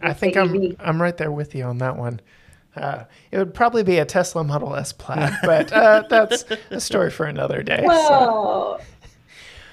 I 0.00 0.08
I'd 0.08 0.16
think 0.16 0.38
I'm 0.38 0.56
EV. 0.56 0.76
I'm 0.78 1.02
right 1.02 1.18
there 1.18 1.30
with 1.30 1.54
you 1.54 1.64
on 1.64 1.76
that 1.78 1.98
one. 1.98 2.22
Uh, 2.76 3.04
it 3.30 3.38
would 3.38 3.54
probably 3.54 3.82
be 3.82 3.98
a 3.98 4.04
Tesla 4.04 4.44
Model 4.44 4.74
S 4.76 4.92
Plaid, 4.92 5.32
but 5.42 5.72
uh, 5.72 6.04
that's 6.10 6.44
a 6.70 6.80
story 6.80 7.10
for 7.10 7.26
another 7.26 7.62
day. 7.62 7.84
so. 7.86 8.80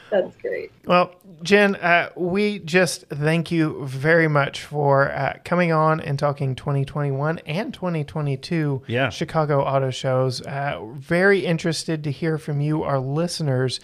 That's 0.10 0.36
great. 0.44 0.72
Well, 0.86 1.16
Jen, 1.42 1.76
uh, 1.78 2.10
we 2.16 2.60
just 2.60 3.08
thank 3.08 3.50
you 3.52 3.84
very 3.88 4.28
much 4.28 4.62
for 4.62 5.12
uh, 5.12 5.40
coming 5.44 5.72
on 5.72 6.00
and 6.00 6.20
talking 6.20 6.54
2021 6.54 7.40
and 7.48 7.74
2022 7.74 8.84
Yeah. 8.86 9.10
Chicago 9.10 9.64
Auto 9.64 9.90
Shows. 9.90 10.42
Uh, 10.42 10.86
very 10.94 11.44
interested 11.48 12.04
to 12.04 12.12
hear 12.12 12.38
from 12.38 12.62
you, 12.62 12.84
our 12.84 13.00
listeners, 13.00 13.80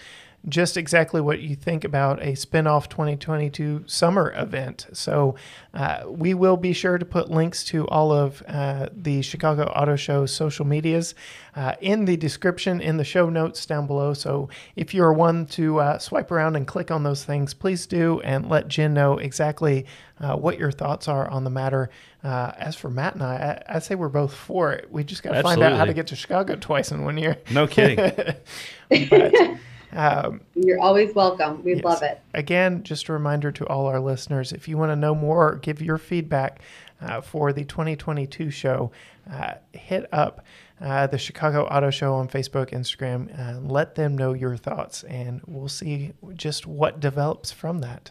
just 0.48 0.76
exactly 0.76 1.20
what 1.20 1.40
you 1.40 1.54
think 1.54 1.84
about 1.84 2.22
a 2.22 2.34
spin-off 2.34 2.88
2022 2.88 3.84
summer 3.86 4.32
event. 4.34 4.86
So 4.92 5.34
uh, 5.74 6.04
we 6.06 6.32
will 6.32 6.56
be 6.56 6.72
sure 6.72 6.96
to 6.96 7.04
put 7.04 7.30
links 7.30 7.62
to 7.64 7.86
all 7.88 8.10
of 8.10 8.42
uh, 8.48 8.88
the 8.92 9.20
Chicago 9.22 9.64
Auto 9.64 9.96
Show 9.96 10.24
social 10.26 10.66
medias 10.66 11.14
uh, 11.54 11.74
in 11.80 12.06
the 12.06 12.16
description 12.16 12.80
in 12.80 12.96
the 12.96 13.04
show 13.04 13.28
notes 13.28 13.66
down 13.66 13.86
below. 13.86 14.14
So 14.14 14.48
if 14.76 14.94
you're 14.94 15.12
one 15.12 15.46
to 15.46 15.80
uh, 15.80 15.98
swipe 15.98 16.30
around 16.30 16.56
and 16.56 16.66
click 16.66 16.90
on 16.90 17.02
those 17.02 17.24
things, 17.24 17.52
please 17.52 17.86
do 17.86 18.20
and 18.20 18.48
let 18.48 18.68
Jen 18.68 18.94
know 18.94 19.18
exactly 19.18 19.84
uh, 20.20 20.36
what 20.36 20.58
your 20.58 20.70
thoughts 20.70 21.06
are 21.08 21.28
on 21.28 21.44
the 21.44 21.50
matter. 21.50 21.90
Uh, 22.22 22.52
as 22.58 22.76
for 22.76 22.90
Matt 22.90 23.14
and 23.14 23.22
I, 23.22 23.62
I, 23.68 23.76
I 23.76 23.78
say 23.78 23.94
we're 23.94 24.08
both 24.08 24.34
for 24.34 24.72
it. 24.72 24.90
We 24.90 25.04
just 25.04 25.22
got 25.22 25.32
to 25.32 25.42
find 25.42 25.62
out 25.62 25.72
how 25.72 25.86
to 25.86 25.94
get 25.94 26.08
to 26.08 26.16
Chicago 26.16 26.54
twice 26.56 26.92
in 26.92 27.04
one 27.04 27.16
year. 27.18 27.38
No 27.50 27.66
kidding. 27.66 27.98
But 29.08 29.32
um, 29.92 30.40
You're 30.54 30.80
always 30.80 31.14
welcome. 31.14 31.62
We 31.64 31.74
Yes. 31.74 31.84
love 31.84 32.02
it. 32.02 32.20
again, 32.34 32.82
just 32.82 33.08
a 33.08 33.12
reminder 33.12 33.50
to 33.52 33.66
all 33.66 33.86
our 33.86 34.00
listeners 34.00 34.52
if 34.52 34.68
you 34.68 34.76
want 34.78 34.90
to 34.92 34.96
know 34.96 35.14
more, 35.14 35.56
give 35.56 35.80
your 35.82 35.98
feedback 35.98 36.60
uh, 37.00 37.20
for 37.20 37.52
the 37.52 37.64
2022 37.64 38.50
show, 38.50 38.90
uh, 39.32 39.54
hit 39.72 40.06
up 40.12 40.44
uh, 40.80 41.06
the 41.06 41.18
Chicago 41.18 41.64
Auto 41.66 41.90
Show 41.90 42.14
on 42.14 42.28
Facebook, 42.28 42.70
Instagram, 42.70 43.28
and 43.38 43.70
let 43.70 43.94
them 43.94 44.16
know 44.16 44.32
your 44.32 44.56
thoughts, 44.56 45.02
and 45.04 45.40
we'll 45.46 45.68
see 45.68 46.12
just 46.34 46.66
what 46.66 47.00
develops 47.00 47.50
from 47.52 47.78
that. 47.80 48.10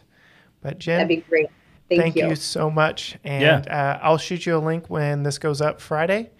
But 0.60 0.78
Jen, 0.78 0.96
That'd 0.98 1.08
be 1.08 1.16
great. 1.28 1.48
Thank, 1.88 2.00
thank 2.02 2.16
you. 2.16 2.36
so 2.36 2.70
much. 2.70 3.16
And 3.24 3.68
uh, 3.68 3.98
I'll 4.00 4.18
shoot 4.18 4.46
you 4.46 4.56
a 4.56 4.58
link 4.58 4.88
when 4.88 5.24
this 5.24 5.38
goes 5.38 5.60
up 5.60 5.80
Friday. 5.80 6.30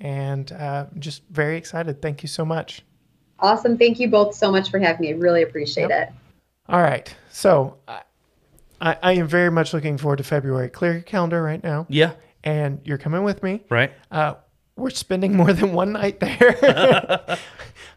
And 0.00 0.52
uh, 0.52 0.86
just 0.98 1.22
very 1.30 1.56
excited. 1.56 2.02
Thank 2.02 2.22
you 2.22 2.28
so 2.28 2.44
much. 2.44 2.82
Awesome. 3.40 3.78
Thank 3.78 4.00
you 4.00 4.08
both 4.08 4.34
so 4.34 4.50
much 4.50 4.70
for 4.70 4.78
having 4.78 5.00
me. 5.02 5.08
I 5.12 5.16
really 5.16 5.42
appreciate 5.42 5.90
Yep. 5.90 6.08
it. 6.08 6.14
All 6.68 6.82
right. 6.82 7.14
So 7.30 7.76
I, 7.86 8.02
I 8.80 8.96
I 9.02 9.12
am 9.12 9.26
very 9.28 9.50
much 9.50 9.72
looking 9.72 9.96
forward 9.98 10.16
to 10.16 10.24
February. 10.24 10.68
Clear 10.68 10.92
your 10.94 11.02
calendar 11.02 11.42
right 11.42 11.62
now. 11.62 11.86
yeah. 11.88 12.12
And 12.44 12.80
you're 12.84 12.98
coming 12.98 13.24
with 13.24 13.42
me. 13.42 13.62
Right. 13.68 13.90
Uh, 14.12 14.34
we're 14.76 14.90
spending 14.90 15.36
more 15.36 15.52
than 15.52 15.72
one 15.72 15.92
night 15.92 16.20
there. 16.20 16.56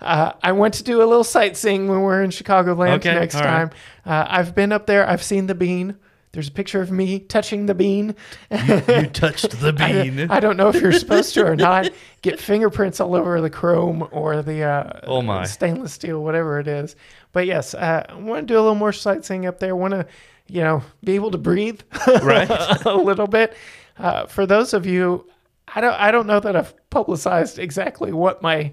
uh, 0.01 0.31
I 0.41 0.51
want 0.51 0.73
to 0.75 0.83
do 0.83 0.97
a 0.97 1.05
little 1.05 1.23
sightseeing 1.23 1.87
when 1.87 2.01
we're 2.01 2.23
in 2.23 2.31
Chicagoland 2.31 2.95
Okay, 2.97 3.13
next 3.13 3.35
all 3.35 3.43
right. 3.43 3.49
time. 3.49 3.71
Uh, 4.05 4.25
I've 4.27 4.55
been 4.55 4.71
up 4.71 4.87
there. 4.87 5.07
I've 5.07 5.21
seen 5.23 5.45
the 5.47 5.53
bean. 5.55 5.95
There's 6.33 6.47
a 6.47 6.51
picture 6.51 6.81
of 6.81 6.91
me 6.91 7.19
touching 7.19 7.65
the 7.65 7.73
bean. 7.75 8.15
You 8.49 8.57
touched 9.13 9.59
the 9.59 9.75
I, 9.77 10.03
bean. 10.09 10.31
I 10.31 10.39
don't 10.39 10.55
know 10.55 10.69
if 10.69 10.79
you're 10.81 10.93
supposed 10.93 11.33
to 11.33 11.45
or 11.45 11.55
not. 11.57 11.89
Get 12.21 12.39
fingerprints 12.39 13.01
all 13.01 13.15
over 13.15 13.41
the 13.41 13.49
chrome 13.49 14.07
or 14.11 14.41
the 14.41 14.63
uh, 14.63 14.99
Oh, 15.03 15.21
my. 15.21 15.43
stainless 15.45 15.91
steel, 15.91 16.23
whatever 16.23 16.59
it 16.59 16.67
is. 16.69 16.95
But 17.33 17.47
yes, 17.47 17.73
uh, 17.73 18.05
I 18.07 18.15
want 18.15 18.47
to 18.47 18.53
do 18.53 18.57
a 18.57 18.61
little 18.61 18.75
more 18.75 18.93
sightseeing 18.93 19.45
up 19.45 19.59
there. 19.59 19.75
Want 19.75 19.91
to, 19.91 20.05
you 20.47 20.61
know, 20.61 20.83
be 21.03 21.15
able 21.15 21.31
to 21.31 21.37
breathe 21.37 21.81
Right. 22.07 22.49
a 22.85 22.95
little 22.95 23.27
bit. 23.27 23.53
Uh, 23.97 24.25
for 24.25 24.45
those 24.45 24.73
of 24.73 24.85
you, 24.85 25.27
I 25.73 25.81
don't, 25.81 25.93
I 25.93 26.11
don't 26.11 26.27
know 26.27 26.39
that 26.39 26.55
I've 26.55 26.73
publicized 26.91 27.59
exactly 27.59 28.13
what 28.13 28.41
my 28.41 28.71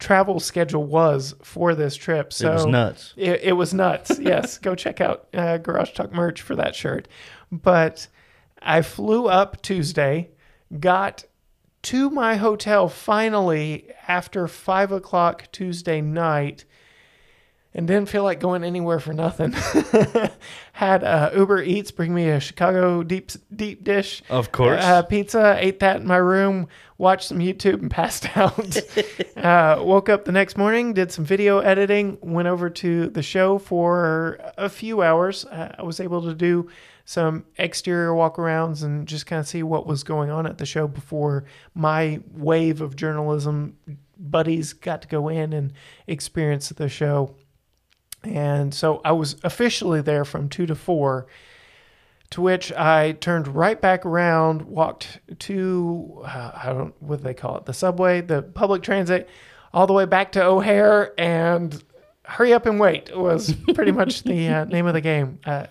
travel 0.00 0.40
schedule 0.40 0.84
was 0.84 1.34
for 1.42 1.74
this 1.74 1.94
trip. 1.94 2.32
So 2.32 2.50
it 2.50 2.54
was 2.54 2.66
nuts. 2.66 3.14
it, 3.16 3.40
it 3.42 3.52
was 3.52 3.72
nuts. 3.72 4.18
yes, 4.20 4.58
go 4.58 4.74
check 4.74 5.00
out 5.00 5.28
uh, 5.32 5.58
Garage 5.58 5.92
Talk 5.92 6.12
merch 6.12 6.42
for 6.42 6.56
that 6.56 6.74
shirt. 6.74 7.06
But 7.52 8.08
I 8.60 8.82
flew 8.82 9.28
up 9.28 9.62
Tuesday, 9.62 10.30
got 10.78 11.24
to 11.82 12.10
my 12.10 12.36
hotel 12.36 12.88
finally 12.88 13.88
after 14.08 14.48
five 14.48 14.90
o'clock 14.90 15.48
Tuesday 15.52 16.00
night, 16.00 16.64
and 17.72 17.86
didn't 17.86 18.08
feel 18.08 18.24
like 18.24 18.40
going 18.40 18.64
anywhere 18.64 18.98
for 18.98 19.12
nothing. 19.12 19.52
Had 20.72 21.04
uh, 21.04 21.30
Uber 21.36 21.62
Eats 21.62 21.90
bring 21.90 22.12
me 22.12 22.28
a 22.28 22.40
Chicago 22.40 23.02
deep 23.02 23.30
deep 23.54 23.84
dish 23.84 24.22
Of 24.28 24.50
course. 24.50 24.82
uh, 24.82 25.02
pizza. 25.02 25.56
Ate 25.58 25.78
that 25.80 26.00
in 26.00 26.06
my 26.06 26.16
room. 26.16 26.66
Watched 26.98 27.28
some 27.28 27.38
YouTube 27.38 27.80
and 27.80 27.90
passed 27.90 28.36
out. 28.36 28.76
uh, 29.36 29.82
woke 29.82 30.08
up 30.08 30.24
the 30.24 30.32
next 30.32 30.58
morning, 30.58 30.92
did 30.94 31.12
some 31.12 31.24
video 31.24 31.60
editing. 31.60 32.18
Went 32.22 32.48
over 32.48 32.68
to 32.70 33.08
the 33.08 33.22
show 33.22 33.58
for 33.58 34.40
a 34.58 34.68
few 34.68 35.02
hours. 35.02 35.44
Uh, 35.44 35.74
I 35.78 35.82
was 35.82 36.00
able 36.00 36.22
to 36.22 36.34
do 36.34 36.68
some 37.04 37.44
exterior 37.56 38.10
walkarounds 38.10 38.82
and 38.84 39.06
just 39.06 39.26
kind 39.26 39.40
of 39.40 39.48
see 39.48 39.62
what 39.62 39.86
was 39.86 40.02
going 40.04 40.30
on 40.30 40.46
at 40.46 40.58
the 40.58 40.66
show 40.66 40.86
before 40.86 41.44
my 41.74 42.20
wave 42.32 42.80
of 42.80 42.94
journalism 42.96 43.76
buddies 44.16 44.74
got 44.74 45.02
to 45.02 45.08
go 45.08 45.28
in 45.28 45.52
and 45.52 45.72
experience 46.06 46.68
the 46.68 46.88
show. 46.88 47.34
And 48.22 48.74
so 48.74 49.00
I 49.04 49.12
was 49.12 49.36
officially 49.42 50.02
there 50.02 50.24
from 50.24 50.48
two 50.48 50.66
to 50.66 50.74
four 50.74 51.26
to 52.30 52.40
which 52.40 52.72
I 52.72 53.12
turned 53.12 53.48
right 53.48 53.80
back 53.80 54.06
around, 54.06 54.62
walked 54.62 55.18
to 55.40 56.22
uh, 56.24 56.52
I 56.54 56.72
don't 56.72 56.94
what 57.02 57.18
do 57.18 57.24
they 57.24 57.34
call 57.34 57.56
it, 57.56 57.64
the 57.64 57.74
subway, 57.74 58.20
the 58.20 58.42
public 58.42 58.82
transit, 58.82 59.28
all 59.72 59.86
the 59.86 59.92
way 59.92 60.04
back 60.04 60.32
to 60.32 60.44
O'Hare, 60.44 61.12
and 61.18 61.82
hurry 62.24 62.52
up 62.52 62.66
and 62.66 62.78
wait 62.78 63.16
was 63.16 63.54
pretty 63.74 63.92
much 63.92 64.22
the 64.22 64.48
uh, 64.48 64.64
name 64.64 64.86
of 64.86 64.94
the 64.94 65.00
game. 65.00 65.40
Uh, 65.44 65.66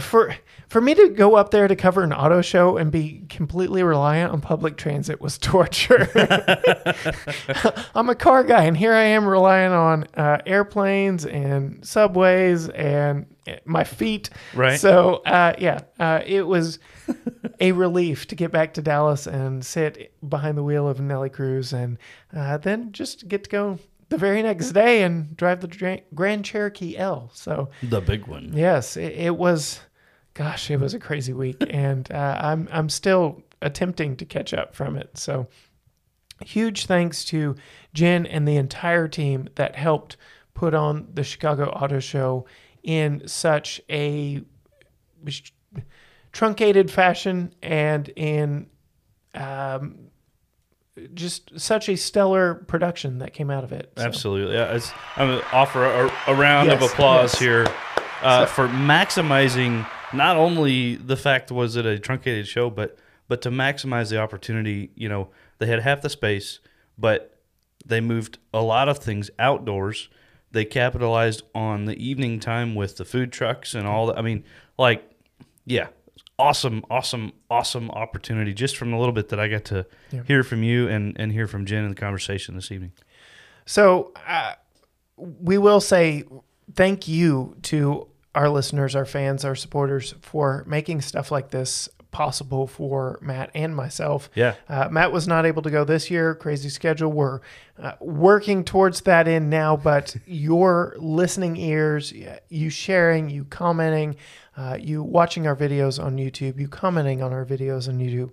for 0.00 0.34
for 0.68 0.80
me 0.80 0.94
to 0.94 1.08
go 1.10 1.34
up 1.34 1.50
there 1.50 1.68
to 1.68 1.76
cover 1.76 2.02
an 2.02 2.12
auto 2.12 2.40
show 2.40 2.76
and 2.76 2.90
be 2.90 3.24
completely 3.28 3.82
reliant 3.82 4.32
on 4.32 4.40
public 4.40 4.76
transit 4.76 5.20
was 5.20 5.38
torture. 5.44 6.08
I'm 7.94 8.08
a 8.08 8.14
car 8.14 8.44
guy, 8.44 8.64
and 8.64 8.76
here 8.76 8.94
I 8.94 9.02
am 9.02 9.26
relying 9.26 9.72
on 9.72 10.06
uh, 10.14 10.38
airplanes 10.46 11.26
and 11.26 11.84
subways 11.86 12.68
and 12.70 13.26
uh, 13.46 13.56
my 13.64 13.84
feet. 13.84 14.30
Right. 14.54 14.78
So 14.78 15.16
uh, 15.26 15.54
yeah, 15.58 15.80
uh, 15.98 16.20
it 16.24 16.46
was 16.46 16.78
a 17.60 17.72
relief 17.72 18.26
to 18.28 18.34
get 18.34 18.52
back 18.52 18.74
to 18.74 18.82
Dallas 18.82 19.26
and 19.26 19.64
sit 19.64 20.14
behind 20.28 20.56
the 20.56 20.62
wheel 20.62 20.88
of 20.88 21.00
Nelly 21.00 21.30
Cruz, 21.30 21.72
and 21.72 21.98
uh, 22.34 22.58
then 22.58 22.92
just 22.92 23.28
get 23.28 23.44
to 23.44 23.50
go 23.50 23.78
the 24.14 24.18
very 24.18 24.42
next 24.42 24.72
day 24.72 25.02
and 25.02 25.36
drive 25.36 25.60
the 25.60 26.00
Grand 26.14 26.44
Cherokee 26.44 26.96
L. 26.96 27.30
So 27.34 27.70
the 27.82 28.00
big 28.00 28.26
one. 28.26 28.52
Yes, 28.54 28.96
it, 28.96 29.12
it 29.12 29.36
was 29.36 29.80
gosh, 30.34 30.70
it 30.70 30.78
was 30.78 30.94
a 30.94 31.00
crazy 31.00 31.32
week, 31.32 31.64
and 31.70 32.10
uh, 32.12 32.38
I'm 32.40 32.68
I'm 32.70 32.88
still 32.88 33.42
attempting 33.60 34.16
to 34.16 34.24
catch 34.24 34.54
up 34.54 34.74
from 34.74 34.96
it. 34.96 35.16
So, 35.18 35.48
huge 36.44 36.86
thanks 36.86 37.24
to 37.26 37.56
Jen 37.92 38.26
and 38.26 38.46
the 38.46 38.56
entire 38.56 39.08
team 39.08 39.48
that 39.56 39.74
helped 39.74 40.16
put 40.54 40.74
on 40.74 41.08
the 41.12 41.24
Chicago 41.24 41.70
Auto 41.70 41.98
Show 41.98 42.46
in 42.82 43.26
such 43.26 43.80
a 43.90 44.42
truncated 46.30 46.90
fashion 46.90 47.52
and 47.62 48.08
in 48.10 48.66
um, 49.34 50.10
just 51.14 51.58
such 51.58 51.88
a 51.88 51.96
stellar 51.96 52.54
production 52.54 53.18
that 53.18 53.32
came 53.32 53.50
out 53.50 53.64
of 53.64 53.72
it. 53.72 53.92
So. 53.96 54.04
Absolutely. 54.04 54.54
Yeah, 54.54 54.78
I'm 55.16 55.28
going 55.28 55.40
to 55.40 55.54
offer 55.54 55.84
a, 55.84 56.12
a 56.28 56.34
round 56.34 56.68
yes, 56.68 56.82
of 56.82 56.90
applause 56.90 57.34
yes. 57.34 57.40
here 57.40 57.66
uh, 58.22 58.46
so, 58.46 58.52
for 58.52 58.68
maximizing 58.68 59.86
not 60.12 60.36
only 60.36 60.96
the 60.96 61.16
fact 61.16 61.50
was 61.50 61.76
it 61.76 61.84
a 61.86 61.98
truncated 61.98 62.46
show, 62.46 62.70
but 62.70 62.98
but 63.26 63.42
to 63.42 63.50
maximize 63.50 64.10
the 64.10 64.18
opportunity. 64.18 64.90
You 64.94 65.08
know, 65.08 65.28
they 65.58 65.66
had 65.66 65.80
half 65.80 66.00
the 66.00 66.10
space, 66.10 66.60
but 66.96 67.38
they 67.84 68.00
moved 68.00 68.38
a 68.52 68.62
lot 68.62 68.88
of 68.88 68.98
things 68.98 69.30
outdoors. 69.38 70.08
They 70.52 70.64
capitalized 70.64 71.42
on 71.54 71.86
the 71.86 71.96
evening 71.96 72.38
time 72.38 72.74
with 72.74 72.96
the 72.96 73.04
food 73.04 73.32
trucks 73.32 73.74
and 73.74 73.86
all 73.86 74.06
that. 74.06 74.18
I 74.18 74.22
mean, 74.22 74.44
like, 74.78 75.10
yeah, 75.66 75.88
awesome, 76.38 76.84
awesome, 76.90 77.32
awesome 77.50 77.90
opportunity 77.90 78.52
just 78.52 78.76
from 78.76 78.92
a 78.92 78.98
little 78.98 79.12
bit 79.12 79.28
that 79.28 79.40
I 79.40 79.48
got 79.48 79.64
to 79.66 79.86
yeah. 80.10 80.22
hear 80.24 80.42
from 80.42 80.62
you 80.62 80.88
and, 80.88 81.16
and 81.18 81.32
hear 81.32 81.46
from 81.46 81.64
Jen 81.66 81.84
in 81.84 81.90
the 81.90 81.96
conversation 81.96 82.54
this 82.54 82.70
evening. 82.70 82.92
So 83.66 84.12
uh, 84.26 84.54
we 85.16 85.58
will 85.58 85.80
say 85.80 86.24
thank 86.74 87.08
you 87.08 87.56
to 87.62 88.08
our 88.34 88.48
listeners, 88.48 88.96
our 88.96 89.04
fans, 89.04 89.44
our 89.44 89.54
supporters 89.54 90.14
for 90.20 90.64
making 90.66 91.00
stuff 91.02 91.30
like 91.30 91.50
this 91.50 91.88
possible 92.14 92.66
for 92.68 93.18
Matt 93.20 93.50
and 93.54 93.74
myself. 93.74 94.30
Yeah. 94.34 94.54
Uh, 94.68 94.88
Matt 94.88 95.12
was 95.12 95.28
not 95.28 95.44
able 95.44 95.60
to 95.62 95.70
go 95.70 95.84
this 95.84 96.10
year, 96.10 96.34
crazy 96.34 96.70
schedule. 96.70 97.12
We're 97.12 97.40
uh, 97.76 97.94
working 98.00 98.64
towards 98.64 99.02
that 99.02 99.28
end 99.28 99.50
now, 99.50 99.76
but 99.76 100.16
your 100.26 100.94
listening 100.98 101.56
ears, 101.56 102.14
you 102.48 102.70
sharing, 102.70 103.28
you 103.28 103.44
commenting, 103.44 104.16
uh, 104.56 104.78
you 104.80 105.02
watching 105.02 105.46
our 105.46 105.56
videos 105.56 106.02
on 106.02 106.16
YouTube, 106.16 106.58
you 106.58 106.68
commenting 106.68 107.20
on 107.20 107.32
our 107.32 107.44
videos 107.44 107.88
on 107.88 107.98
YouTube, 107.98 108.32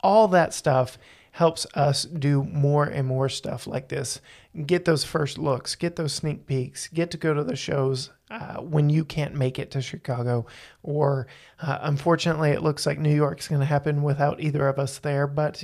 all 0.00 0.26
that 0.28 0.52
stuff 0.52 0.98
helps 1.30 1.64
us 1.74 2.02
do 2.02 2.42
more 2.42 2.84
and 2.84 3.06
more 3.06 3.28
stuff 3.28 3.66
like 3.68 3.88
this. 3.88 4.20
Get 4.66 4.84
those 4.84 5.04
first 5.04 5.38
looks, 5.38 5.76
get 5.76 5.94
those 5.94 6.12
sneak 6.12 6.46
peeks, 6.46 6.88
get 6.88 7.12
to 7.12 7.16
go 7.16 7.32
to 7.32 7.44
the 7.44 7.54
shows 7.54 8.10
uh, 8.30 8.56
when 8.56 8.88
you 8.88 9.04
can't 9.04 9.34
make 9.34 9.58
it 9.58 9.72
to 9.72 9.82
Chicago. 9.82 10.46
Or 10.82 11.26
uh, 11.60 11.78
unfortunately, 11.82 12.50
it 12.50 12.62
looks 12.62 12.86
like 12.86 12.98
New 12.98 13.14
York's 13.14 13.48
going 13.48 13.60
to 13.60 13.66
happen 13.66 14.02
without 14.02 14.40
either 14.40 14.68
of 14.68 14.78
us 14.78 14.98
there. 14.98 15.26
But 15.26 15.62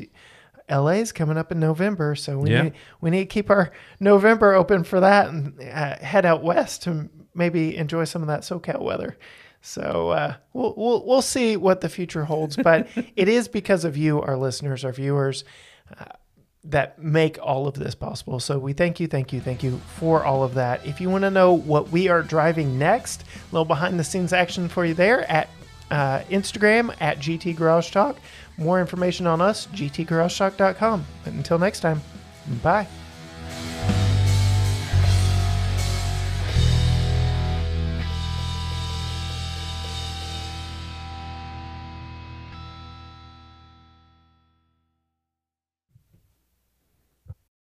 LA 0.69 0.93
is 0.93 1.13
coming 1.13 1.39
up 1.39 1.53
in 1.53 1.61
November, 1.61 2.15
so 2.15 2.39
we 2.39 2.51
yeah. 2.51 2.63
need 2.63 2.73
we 3.01 3.11
need 3.11 3.21
to 3.21 3.27
keep 3.27 3.51
our 3.51 3.71
November 4.01 4.55
open 4.55 4.85
for 4.85 5.01
that 5.01 5.29
and 5.29 5.61
uh, 5.61 5.97
head 5.99 6.27
out 6.27 6.43
west 6.43 6.83
to 6.83 7.09
maybe 7.35 7.77
enjoy 7.77 8.05
some 8.05 8.23
of 8.23 8.29
that 8.29 8.41
SoCal 8.41 8.83
weather. 8.83 9.17
So 9.61 10.11
uh, 10.11 10.35
we'll, 10.53 10.75
we'll 10.77 11.07
we'll 11.07 11.23
see 11.23 11.57
what 11.57 11.81
the 11.81 11.89
future 11.89 12.25
holds, 12.25 12.57
but 12.57 12.89
it 13.17 13.29
is 13.29 13.49
because 13.49 13.85
of 13.85 13.97
you, 13.97 14.21
our 14.21 14.37
listeners, 14.37 14.85
our 14.85 14.93
viewers, 14.93 15.45
uh, 15.99 16.05
that 16.71 16.99
make 17.03 17.39
all 17.43 17.67
of 17.67 17.75
this 17.75 17.95
possible. 17.95 18.41
So 18.41 18.59
we 18.59 18.73
thank 18.73 19.01
you, 19.01 19.07
thank 19.07 19.33
you, 19.33 19.41
thank 19.41 19.63
you 19.63 19.79
for 19.97 20.25
all 20.25 20.43
of 20.43 20.55
that. 20.55 20.85
If 20.87 21.01
you 21.01 21.11
want 21.11 21.23
to 21.23 21.31
know 21.31 21.53
what 21.53 21.91
we 21.91 22.09
are 22.09 22.23
driving 22.23 22.79
next, 22.79 23.23
a 23.23 23.53
little 23.53 23.65
behind 23.65 23.99
the 23.99 24.05
scenes 24.05 24.33
action 24.33 24.69
for 24.69 24.85
you 24.85 24.95
there 24.95 25.31
at 25.31 25.49
uh, 25.91 26.21
Instagram 26.31 26.95
at 27.01 27.19
GT 27.19 27.57
Garage 27.57 27.91
Talk. 27.91 28.17
More 28.59 28.81
information 28.81 29.27
on 29.27 29.41
us, 29.41 29.67
gtgaragetalk.com. 29.69 31.07
But 31.25 31.33
until 31.33 31.59
next 31.59 31.81
time, 31.81 32.01
bye. 32.63 32.87